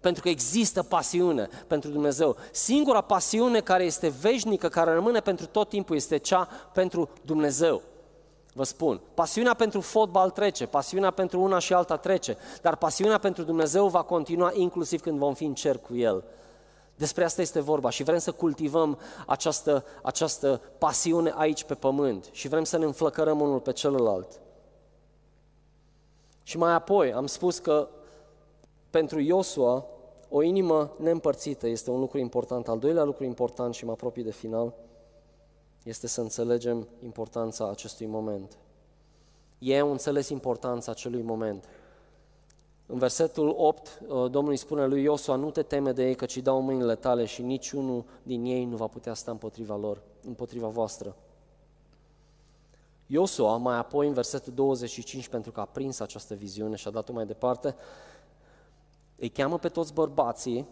Pentru 0.00 0.22
că 0.22 0.28
există 0.28 0.82
pasiune 0.82 1.48
pentru 1.66 1.90
Dumnezeu. 1.90 2.36
Singura 2.52 3.00
pasiune 3.00 3.60
care 3.60 3.84
este 3.84 4.08
veșnică, 4.20 4.68
care 4.68 4.92
rămâne 4.92 5.20
pentru 5.20 5.46
tot 5.46 5.68
timpul, 5.68 5.96
este 5.96 6.16
cea 6.16 6.48
pentru 6.72 7.08
Dumnezeu. 7.24 7.82
Vă 8.58 8.64
spun, 8.64 9.00
pasiunea 9.14 9.54
pentru 9.54 9.80
fotbal 9.80 10.30
trece, 10.30 10.66
pasiunea 10.66 11.10
pentru 11.10 11.40
una 11.40 11.58
și 11.58 11.72
alta 11.72 11.96
trece, 11.96 12.36
dar 12.62 12.76
pasiunea 12.76 13.18
pentru 13.18 13.42
Dumnezeu 13.42 13.88
va 13.88 14.02
continua 14.02 14.50
inclusiv 14.54 15.00
când 15.00 15.18
vom 15.18 15.34
fi 15.34 15.44
în 15.44 15.54
cer 15.54 15.78
cu 15.78 15.96
El. 15.96 16.24
Despre 16.94 17.24
asta 17.24 17.40
este 17.40 17.60
vorba 17.60 17.90
și 17.90 18.02
vrem 18.02 18.18
să 18.18 18.32
cultivăm 18.32 18.98
această, 19.26 19.84
această 20.02 20.60
pasiune 20.78 21.32
aici 21.36 21.64
pe 21.64 21.74
pământ 21.74 22.28
și 22.32 22.48
vrem 22.48 22.64
să 22.64 22.78
ne 22.78 22.84
înflăcărăm 22.84 23.40
unul 23.40 23.60
pe 23.60 23.72
celălalt. 23.72 24.40
Și 26.42 26.58
mai 26.58 26.72
apoi 26.72 27.12
am 27.12 27.26
spus 27.26 27.58
că 27.58 27.88
pentru 28.90 29.20
Iosua, 29.20 29.84
o 30.28 30.42
inimă 30.42 30.92
neîmpărțită 30.96 31.66
este 31.66 31.90
un 31.90 32.00
lucru 32.00 32.18
important. 32.18 32.68
Al 32.68 32.78
doilea 32.78 33.04
lucru 33.04 33.24
important 33.24 33.74
și 33.74 33.84
mă 33.84 33.90
apropii 33.90 34.22
de 34.22 34.32
final 34.32 34.74
este 35.82 36.06
să 36.06 36.20
înțelegem 36.20 36.88
importanța 37.02 37.68
acestui 37.68 38.06
moment. 38.06 38.56
Ei 39.58 39.80
au 39.80 39.90
înțeles 39.90 40.28
importanța 40.28 40.90
acelui 40.90 41.22
moment. 41.22 41.64
În 42.86 42.98
versetul 42.98 43.54
8, 43.56 44.00
uh, 44.00 44.30
Domnul 44.30 44.50
îi 44.50 44.56
spune 44.56 44.86
lui 44.86 45.02
Iosua, 45.02 45.34
nu 45.34 45.50
te 45.50 45.62
teme 45.62 45.92
de 45.92 46.06
ei, 46.06 46.14
căci 46.14 46.36
îi 46.36 46.42
dau 46.42 46.60
mâinile 46.60 46.94
tale 46.94 47.24
și 47.24 47.42
niciunul 47.42 48.04
din 48.22 48.44
ei 48.44 48.64
nu 48.64 48.76
va 48.76 48.86
putea 48.86 49.14
sta 49.14 49.30
împotriva 49.30 49.76
lor, 49.76 50.02
împotriva 50.26 50.68
voastră. 50.68 51.16
Iosua, 53.06 53.56
mai 53.56 53.76
apoi 53.76 54.06
în 54.06 54.12
versetul 54.12 54.52
25, 54.52 55.28
pentru 55.28 55.50
că 55.52 55.60
a 55.60 55.64
prins 55.64 56.00
această 56.00 56.34
viziune 56.34 56.76
și 56.76 56.88
a 56.88 56.90
dat-o 56.90 57.12
mai 57.12 57.26
departe, 57.26 57.74
îi 59.16 59.28
cheamă 59.28 59.58
pe 59.58 59.68
toți 59.68 59.92
bărbații 59.92 60.66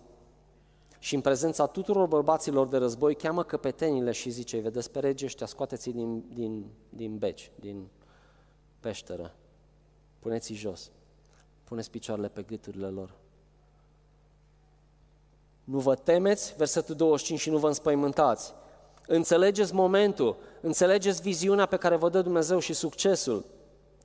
și 1.06 1.14
în 1.14 1.20
prezența 1.20 1.66
tuturor 1.66 2.06
bărbaților 2.06 2.68
de 2.68 2.76
război 2.76 3.14
cheamă 3.14 3.42
căpetenile 3.42 4.12
și 4.12 4.30
zice, 4.30 4.58
vedeți 4.58 4.90
pe 4.90 4.98
rege 4.98 5.24
ăștia, 5.24 5.46
scoateți-i 5.46 5.92
din, 5.92 6.24
din, 6.32 6.66
din 6.88 7.18
beci, 7.18 7.50
din 7.54 7.88
peșteră, 8.80 9.34
puneți-i 10.18 10.54
jos, 10.54 10.90
puneți 11.64 11.90
picioarele 11.90 12.28
pe 12.28 12.42
gâturile 12.42 12.86
lor. 12.86 13.14
Nu 15.64 15.78
vă 15.78 15.94
temeți, 15.94 16.54
versetul 16.56 16.94
25, 16.94 17.40
și 17.40 17.50
nu 17.50 17.58
vă 17.58 17.66
înspăimântați. 17.66 18.54
Înțelegeți 19.06 19.74
momentul, 19.74 20.36
înțelegeți 20.60 21.22
viziunea 21.22 21.66
pe 21.66 21.76
care 21.76 21.96
vă 21.96 22.08
dă 22.08 22.22
Dumnezeu 22.22 22.58
și 22.58 22.72
succesul. 22.72 23.44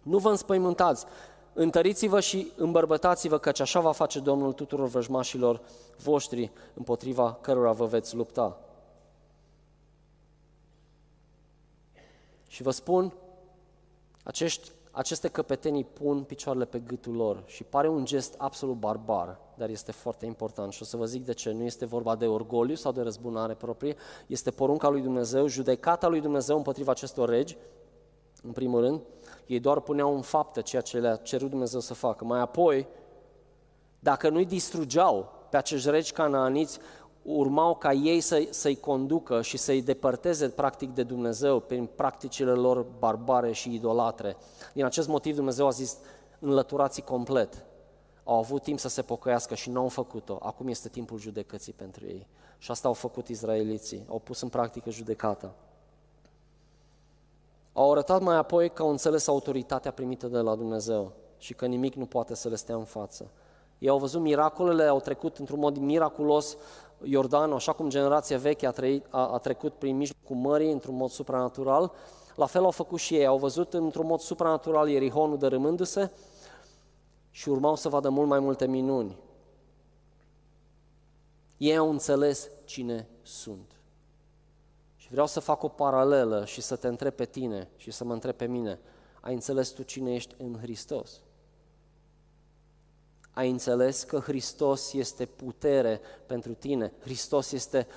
Nu 0.04 0.18
vă 0.18 0.30
înspăimântați. 0.30 1.06
Întăriți-vă 1.54 2.20
și 2.20 2.52
îmbărbătați-vă, 2.56 3.38
căci 3.38 3.60
așa 3.60 3.80
va 3.80 3.92
face 3.92 4.20
Domnul 4.20 4.54
tuturor 4.54 4.88
vrăjmașilor 4.88 5.62
voștri 6.04 6.52
împotriva 6.74 7.38
cărora 7.42 7.72
vă 7.72 7.86
veți 7.86 8.16
lupta. 8.16 8.60
Și 12.48 12.62
vă 12.62 12.72
spun, 12.72 13.14
acești, 14.24 14.72
aceste 14.92 15.28
căpetenii 15.28 15.84
pun 15.84 16.24
picioarele 16.24 16.66
pe 16.66 16.80
gâtul 16.80 17.16
lor 17.16 17.44
și 17.46 17.64
pare 17.64 17.88
un 17.88 18.06
gest 18.06 18.36
absolut 18.38 18.76
barbar, 18.76 19.40
dar 19.56 19.70
este 19.70 19.92
foarte 19.92 20.26
important 20.26 20.74
și 20.74 20.82
o 20.82 20.86
să 20.86 20.98
vă 20.98 21.06
zic 21.06 21.26
de 21.26 21.34
ce. 21.34 21.52
Nu 21.52 21.64
este 21.64 21.86
vorba 21.86 22.16
de 22.16 22.28
orgoliu 22.28 22.76
sau 22.76 22.92
de 22.92 23.02
răzbunare 23.02 23.54
proprie, 23.54 23.96
este 24.28 24.52
porunca 24.52 24.90
lui 24.90 25.02
Dumnezeu, 25.02 25.48
judecata 25.48 26.08
lui 26.08 26.22
Dumnezeu 26.22 26.58
împotriva 26.58 26.92
acestor 26.92 27.30
regi, 27.30 27.58
în 28.44 28.52
primul 28.52 28.82
rând, 28.82 29.02
ei 29.46 29.60
doar 29.60 29.80
puneau 29.80 30.16
în 30.16 30.22
faptă 30.22 30.62
ceea 30.62 30.82
ce 30.82 31.00
le-a 31.00 31.16
cerut 31.16 31.50
Dumnezeu 31.50 31.80
să 31.80 31.94
facă. 31.94 32.26
Mai 32.26 32.40
apoi, 32.40 32.88
dacă 34.00 34.30
nu-i 34.30 34.46
distrugeau 34.46 35.32
pe 35.50 35.58
acești 35.58 35.90
regi 35.90 36.12
canaaniți, 36.12 36.80
urmau 37.22 37.76
ca 37.76 37.94
ei 37.94 38.20
să, 38.20 38.48
să-i 38.50 38.76
conducă 38.76 39.42
și 39.42 39.58
să-i 39.58 39.82
depărteze 39.82 40.50
practic 40.50 40.94
de 40.94 41.04
Dumnezeu 41.04 41.60
prin 41.60 41.86
practicile 41.86 42.52
lor 42.52 42.86
barbare 43.00 43.52
și 43.52 43.74
idolatre. 43.74 44.38
Din 44.74 44.86
acest 44.86 45.08
motiv 45.08 45.36
Dumnezeu 45.36 45.68
a 45.68 45.70
zis, 45.70 45.98
înlăturați 46.40 47.02
complet. 47.02 47.66
Au 48.24 48.38
avut 48.38 48.64
timp 48.64 48.80
să 48.80 48.88
se 48.88 49.02
pocăiască 49.02 49.56
și 49.56 49.70
nu 49.70 49.80
au 49.80 49.88
făcut-o. 49.88 50.38
Acum 50.42 50.68
este 50.68 50.90
timpul 50.90 51.18
judecății 51.18 51.74
pentru 51.74 52.06
ei. 52.06 52.28
Și 52.58 52.72
asta 52.72 52.88
au 52.88 52.94
făcut 52.94 53.28
izraeliții. 53.28 54.06
Au 54.10 54.20
pus 54.20 54.42
în 54.42 54.50
practică 54.50 54.90
judecata. 54.90 55.56
Au 57.74 57.92
arătat 57.92 58.22
mai 58.22 58.36
apoi 58.36 58.70
că 58.70 58.82
au 58.82 58.90
înțeles 58.90 59.28
autoritatea 59.28 59.92
primită 59.92 60.28
de 60.28 60.38
la 60.38 60.56
Dumnezeu 60.56 61.12
și 61.38 61.54
că 61.54 61.66
nimic 61.66 61.94
nu 61.94 62.06
poate 62.06 62.36
să 62.36 62.50
le 62.50 62.56
stea 62.56 62.76
în 62.76 62.84
față. 62.84 63.32
Ei 63.80 63.90
au 63.90 63.98
văzut 63.98 64.22
miracolele, 64.22 64.84
au 64.84 65.00
trecut 65.00 65.38
într-un 65.38 65.60
mod 65.60 65.78
miraculos 65.78 66.58
Iordanul, 67.04 67.56
așa 67.56 67.74
cum 67.74 67.90
generația 67.90 68.38
veche 68.38 68.68
a, 68.68 68.72
trăit, 68.72 69.06
a, 69.10 69.28
a 69.28 69.38
trecut 69.38 69.74
prin 69.74 69.98
mijlocul 69.98 70.36
mării 70.36 70.72
într-un 70.72 70.96
mod 70.96 71.10
supranatural, 71.10 71.92
la 72.36 72.46
fel 72.46 72.64
au 72.64 72.72
făcut 72.72 73.00
și 73.00 73.16
ei, 73.16 73.26
au 73.26 73.38
văzut 73.38 73.74
într-un 73.74 74.06
mod 74.06 74.20
supranatural 74.20 74.90
Ierihonul 74.90 75.38
dărâmându-se 75.38 76.12
și 77.30 77.50
urmau 77.50 77.76
să 77.76 77.90
vadă 77.90 78.10
mult 78.10 78.28
mai 78.28 78.40
multe 78.40 78.68
minuni. 78.68 79.18
Ei 81.58 81.78
au 81.78 81.90
înțeles 81.90 82.50
cine 82.66 83.08
sunt. 83.22 83.81
Vreau 85.12 85.28
să 85.28 85.40
fac 85.40 85.64
o 85.64 85.68
paralelă 85.68 86.46
și 86.46 86.62
să 86.62 86.76
te 86.76 86.88
întreb 86.88 87.14
pe 87.14 87.26
tine 87.26 87.70
și 87.76 87.92
să 87.92 88.04
mă 88.04 88.14
întreb 88.14 88.36
pe 88.36 88.46
mine. 88.46 88.80
Ai 89.22 89.34
înțeles 89.34 89.70
tu 89.70 89.84
cine 89.84 90.14
ești 90.14 90.36
în 90.38 90.58
Hristos? 90.62 91.22
Ai 93.34 93.50
înțeles 93.50 94.04
că 94.04 94.20
Hristos 94.20 94.94
este 94.94 95.26
putere 95.26 96.02
pentru 96.26 96.54
tine? 96.54 96.94
Hristos 97.00 97.52
este 97.52 97.88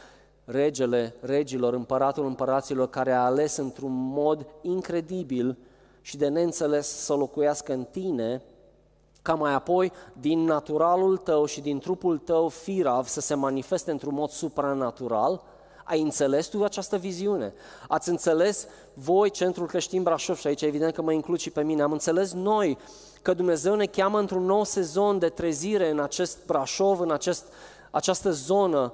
regele 0.45 1.15
regilor, 1.21 1.75
împăratul 1.75 2.27
împăraților 2.27 2.89
care 2.89 3.13
a 3.13 3.25
ales 3.25 3.57
într-un 3.57 3.93
mod 3.93 4.47
incredibil 4.63 5.59
și 6.01 6.17
de 6.17 6.29
neînțeles 6.29 6.89
să 6.89 7.15
locuiască 7.15 7.73
în 7.73 7.85
tine 7.85 8.43
ca 9.23 9.35
mai 9.35 9.53
apoi 9.53 9.93
din 10.21 10.45
naturalul 10.45 11.17
tău 11.17 11.45
și 11.45 11.61
din 11.61 11.79
trupul 11.79 12.19
tău 12.19 12.49
firav 12.49 13.07
să 13.07 13.21
se 13.21 13.35
manifeste 13.35 13.91
într-un 13.91 14.15
mod 14.15 14.31
supranatural, 14.31 15.43
ai 15.85 16.01
înțeles 16.01 16.47
tu 16.47 16.65
această 16.65 16.97
viziune? 16.97 17.55
Ați 17.89 18.09
înțeles 18.09 18.67
voi, 18.95 19.31
Centrul 19.31 19.67
Creștin 19.67 20.03
Brașov, 20.03 20.37
și 20.37 20.47
aici 20.47 20.63
evident 20.63 20.95
că 20.95 21.03
mă 21.03 21.13
includ 21.13 21.39
și 21.39 21.51
pe 21.51 21.63
mine, 21.63 21.83
am 21.83 21.93
înțeles 21.93 22.33
noi 22.33 22.79
că 23.23 23.35
Dumnezeu 23.35 23.75
ne 23.75 23.87
cheamă 23.87 24.19
într-un 24.19 24.45
nou 24.45 24.65
sezon 24.65 25.19
de 25.19 25.29
trezire 25.29 25.91
în 25.91 26.01
acest 26.01 26.39
Brașov, 26.47 27.01
în 27.01 27.11
acest, 27.11 27.45
această 27.91 28.31
zonă 28.31 28.93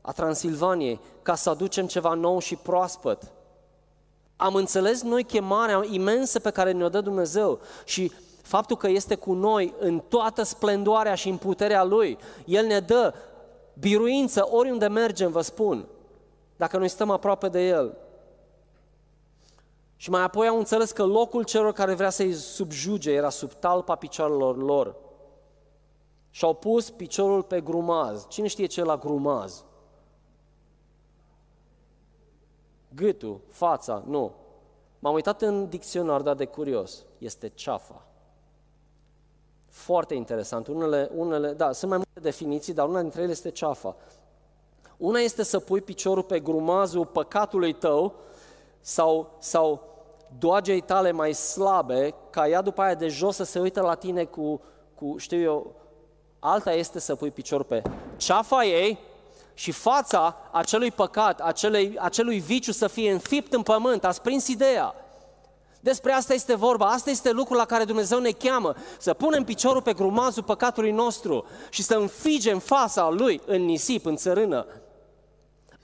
a 0.00 0.12
Transilvaniei, 0.12 1.00
ca 1.22 1.34
să 1.34 1.50
aducem 1.50 1.86
ceva 1.86 2.14
nou 2.14 2.38
și 2.38 2.56
proaspăt. 2.56 3.22
Am 4.36 4.54
înțeles 4.54 5.02
noi 5.02 5.24
chemarea 5.24 5.82
imensă 5.90 6.38
pe 6.38 6.50
care 6.50 6.72
ne-o 6.72 6.88
dă 6.88 7.00
Dumnezeu 7.00 7.60
și 7.84 8.12
faptul 8.42 8.76
că 8.76 8.88
este 8.88 9.14
cu 9.14 9.32
noi 9.32 9.74
în 9.78 10.02
toată 10.08 10.42
splendoarea 10.42 11.14
și 11.14 11.28
în 11.28 11.36
puterea 11.36 11.84
Lui. 11.84 12.18
El 12.44 12.66
ne 12.66 12.80
dă 12.80 13.14
biruință 13.78 14.48
oriunde 14.50 14.86
mergem, 14.86 15.30
vă 15.30 15.40
spun, 15.40 15.86
dacă 16.56 16.78
noi 16.78 16.88
stăm 16.88 17.10
aproape 17.10 17.48
de 17.48 17.66
El. 17.66 17.96
Și 19.96 20.10
mai 20.10 20.22
apoi 20.22 20.48
au 20.48 20.58
înțeles 20.58 20.92
că 20.92 21.02
locul 21.02 21.44
celor 21.44 21.72
care 21.72 21.94
vrea 21.94 22.10
să-i 22.10 22.32
subjuge 22.32 23.12
era 23.12 23.28
sub 23.28 23.52
talpa 23.52 23.94
picioarelor 23.94 24.56
lor. 24.56 24.96
Și 26.30 26.44
au 26.44 26.54
pus 26.54 26.90
piciorul 26.90 27.42
pe 27.42 27.60
grumaz. 27.60 28.28
Cine 28.28 28.46
știe 28.46 28.66
ce 28.66 28.84
la 28.84 28.96
grumaz? 28.96 29.64
Gâtul, 32.94 33.40
fața, 33.48 34.02
nu. 34.06 34.32
M-am 34.98 35.14
uitat 35.14 35.42
în 35.42 35.68
dicționar, 35.68 36.20
dar 36.20 36.34
de 36.34 36.44
curios. 36.44 37.04
Este 37.18 37.48
ceafa. 37.48 38.06
Foarte 39.68 40.14
interesant. 40.14 40.66
Unele, 40.66 41.10
unele, 41.14 41.52
da, 41.52 41.72
sunt 41.72 41.90
mai 41.90 41.98
multe 41.98 42.20
definiții, 42.20 42.72
dar 42.72 42.88
una 42.88 43.00
dintre 43.00 43.22
ele 43.22 43.30
este 43.30 43.50
ceafa. 43.50 43.96
Una 44.96 45.18
este 45.18 45.42
să 45.42 45.58
pui 45.58 45.80
piciorul 45.80 46.22
pe 46.22 46.40
grumazul 46.40 47.06
păcatului 47.06 47.72
tău 47.72 48.14
sau, 48.80 49.36
sau 49.38 49.94
doagei 50.38 50.80
tale 50.80 51.10
mai 51.10 51.32
slabe, 51.32 52.14
ca 52.30 52.48
ea 52.48 52.62
după 52.62 52.82
aia 52.82 52.94
de 52.94 53.08
jos 53.08 53.36
să 53.36 53.44
se 53.44 53.58
uită 53.58 53.80
la 53.80 53.94
tine 53.94 54.24
cu, 54.24 54.60
cu 54.94 55.14
știu 55.18 55.40
eu, 55.40 55.74
alta 56.38 56.72
este 56.72 57.00
să 57.00 57.14
pui 57.14 57.30
piciorul 57.30 57.64
pe 57.64 57.82
ceafa 58.16 58.64
ei 58.64 58.98
și 59.54 59.70
fața 59.70 60.36
acelui 60.52 60.90
păcat, 60.90 61.40
acelui, 61.40 61.96
acelui 61.98 62.38
viciu 62.38 62.72
să 62.72 62.86
fie 62.86 63.12
înfipt 63.12 63.52
în 63.52 63.62
pământ. 63.62 64.04
Ați 64.04 64.22
prins 64.22 64.48
ideea. 64.48 64.94
Despre 65.80 66.12
asta 66.12 66.34
este 66.34 66.54
vorba, 66.54 66.86
asta 66.86 67.10
este 67.10 67.30
lucrul 67.30 67.56
la 67.56 67.64
care 67.64 67.84
Dumnezeu 67.84 68.18
ne 68.18 68.30
cheamă, 68.30 68.74
să 68.98 69.14
punem 69.14 69.44
piciorul 69.44 69.82
pe 69.82 69.92
grumazul 69.92 70.42
păcatului 70.42 70.90
nostru 70.90 71.44
și 71.70 71.82
să 71.82 71.94
înfigem 71.94 72.58
fața 72.58 73.08
lui 73.10 73.40
în 73.46 73.64
nisip, 73.64 74.06
în 74.06 74.16
țărână. 74.16 74.66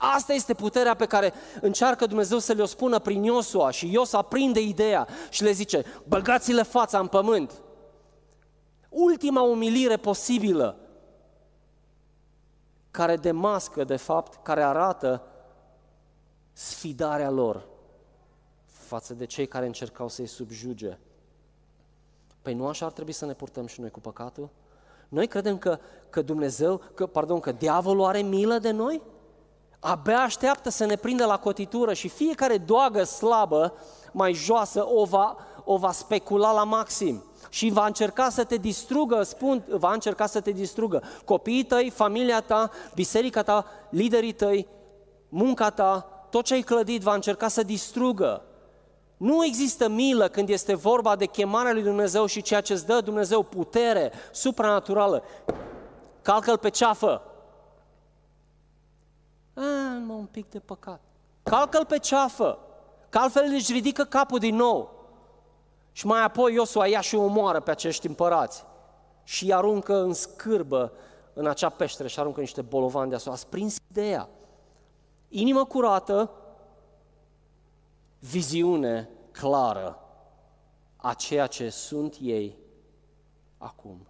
Asta 0.03 0.33
este 0.33 0.53
puterea 0.53 0.93
pe 0.93 1.05
care 1.05 1.33
încearcă 1.61 2.05
Dumnezeu 2.05 2.39
să 2.39 2.53
le-o 2.53 2.65
spună 2.65 2.99
prin 2.99 3.23
Iosua 3.23 3.71
și 3.71 3.91
Iosua 3.91 4.21
prinde 4.21 4.59
ideea 4.59 5.07
și 5.29 5.43
le 5.43 5.51
zice, 5.51 5.85
băgați-le 6.07 6.63
fața 6.63 6.99
în 6.99 7.07
pământ. 7.07 7.61
Ultima 8.89 9.41
umilire 9.41 9.97
posibilă 9.97 10.77
care 12.91 13.15
demască, 13.15 13.83
de 13.83 13.95
fapt, 13.95 14.43
care 14.43 14.63
arată 14.63 15.23
sfidarea 16.53 17.29
lor 17.29 17.67
față 18.65 19.13
de 19.13 19.25
cei 19.25 19.47
care 19.47 19.65
încercau 19.65 20.07
să-i 20.07 20.27
subjuge. 20.27 20.97
Păi 22.41 22.53
nu 22.53 22.67
așa 22.67 22.85
ar 22.85 22.91
trebui 22.91 23.13
să 23.13 23.25
ne 23.25 23.33
purtăm 23.33 23.65
și 23.65 23.79
noi 23.79 23.89
cu 23.89 23.99
păcatul? 23.99 24.49
Noi 25.09 25.27
credem 25.27 25.57
că, 25.57 25.79
că 26.09 26.21
Dumnezeu, 26.21 26.81
că, 26.93 27.05
pardon, 27.07 27.39
că 27.39 27.51
diavolul 27.51 28.05
are 28.05 28.21
milă 28.21 28.57
de 28.57 28.71
noi? 28.71 29.01
Abia 29.83 30.19
așteaptă 30.19 30.69
să 30.69 30.85
ne 30.85 30.95
prindă 30.95 31.25
la 31.25 31.37
cotitură 31.37 31.93
și 31.93 32.07
fiecare 32.07 32.57
doagă 32.57 33.03
slabă, 33.03 33.73
mai 34.11 34.33
joasă, 34.33 34.87
o 34.87 35.05
va, 35.05 35.35
o 35.63 35.77
va 35.77 35.91
specula 35.91 36.51
la 36.51 36.63
maxim 36.63 37.23
și 37.49 37.69
va 37.69 37.85
încerca 37.85 38.29
să 38.29 38.43
te 38.43 38.55
distrugă, 38.55 39.23
spun, 39.23 39.63
va 39.69 39.93
încerca 39.93 40.25
să 40.25 40.41
te 40.41 40.51
distrugă. 40.51 41.03
Copiii 41.25 41.63
tăi, 41.63 41.89
familia 41.89 42.41
ta, 42.41 42.69
biserica 42.95 43.43
ta, 43.43 43.65
liderii 43.89 44.31
tăi, 44.31 44.67
munca 45.29 45.69
ta, 45.69 46.07
tot 46.29 46.43
ce 46.43 46.53
ai 46.53 46.61
clădit 46.61 47.01
va 47.01 47.13
încerca 47.13 47.47
să 47.47 47.63
distrugă. 47.63 48.43
Nu 49.17 49.45
există 49.45 49.89
milă 49.89 50.27
când 50.27 50.49
este 50.49 50.75
vorba 50.75 51.15
de 51.15 51.25
chemarea 51.25 51.73
lui 51.73 51.83
Dumnezeu 51.83 52.25
și 52.25 52.41
ceea 52.41 52.61
ce 52.61 52.73
îți 52.73 52.85
dă 52.85 53.01
Dumnezeu 53.01 53.43
putere 53.43 54.11
supranaturală. 54.31 55.23
Calcă-l 56.21 56.57
pe 56.57 56.69
ceafă. 56.69 57.21
Am 59.53 60.09
un 60.09 60.25
pic 60.25 60.49
de 60.49 60.59
păcat. 60.59 61.01
Calcă-l 61.43 61.85
pe 61.85 61.99
ceafă. 61.99 62.59
Că 63.09 63.17
altfel 63.17 63.51
își 63.53 63.71
ridică 63.71 64.03
capul 64.03 64.39
din 64.39 64.55
nou. 64.55 64.99
Și 65.91 66.05
mai 66.05 66.23
apoi 66.23 66.53
Iosua 66.53 66.87
ia 66.87 67.01
și 67.01 67.15
omoară 67.15 67.59
pe 67.59 67.71
acești 67.71 68.07
împărați 68.07 68.65
și 69.23 69.43
îi 69.43 69.53
aruncă 69.53 69.95
în 69.95 70.13
scârbă 70.13 70.91
în 71.33 71.47
acea 71.47 71.69
peșteră 71.69 72.07
și 72.07 72.19
aruncă 72.19 72.39
niște 72.39 72.61
bolovani 72.61 73.09
deasupra. 73.09 73.33
Ați 73.33 73.47
prins 73.47 73.77
ideea. 73.89 74.29
Inimă 75.27 75.65
curată, 75.65 76.31
viziune 78.19 79.09
clară 79.31 79.99
a 80.95 81.13
ceea 81.13 81.47
ce 81.47 81.69
sunt 81.69 82.17
ei 82.21 82.57
acum. 83.57 84.05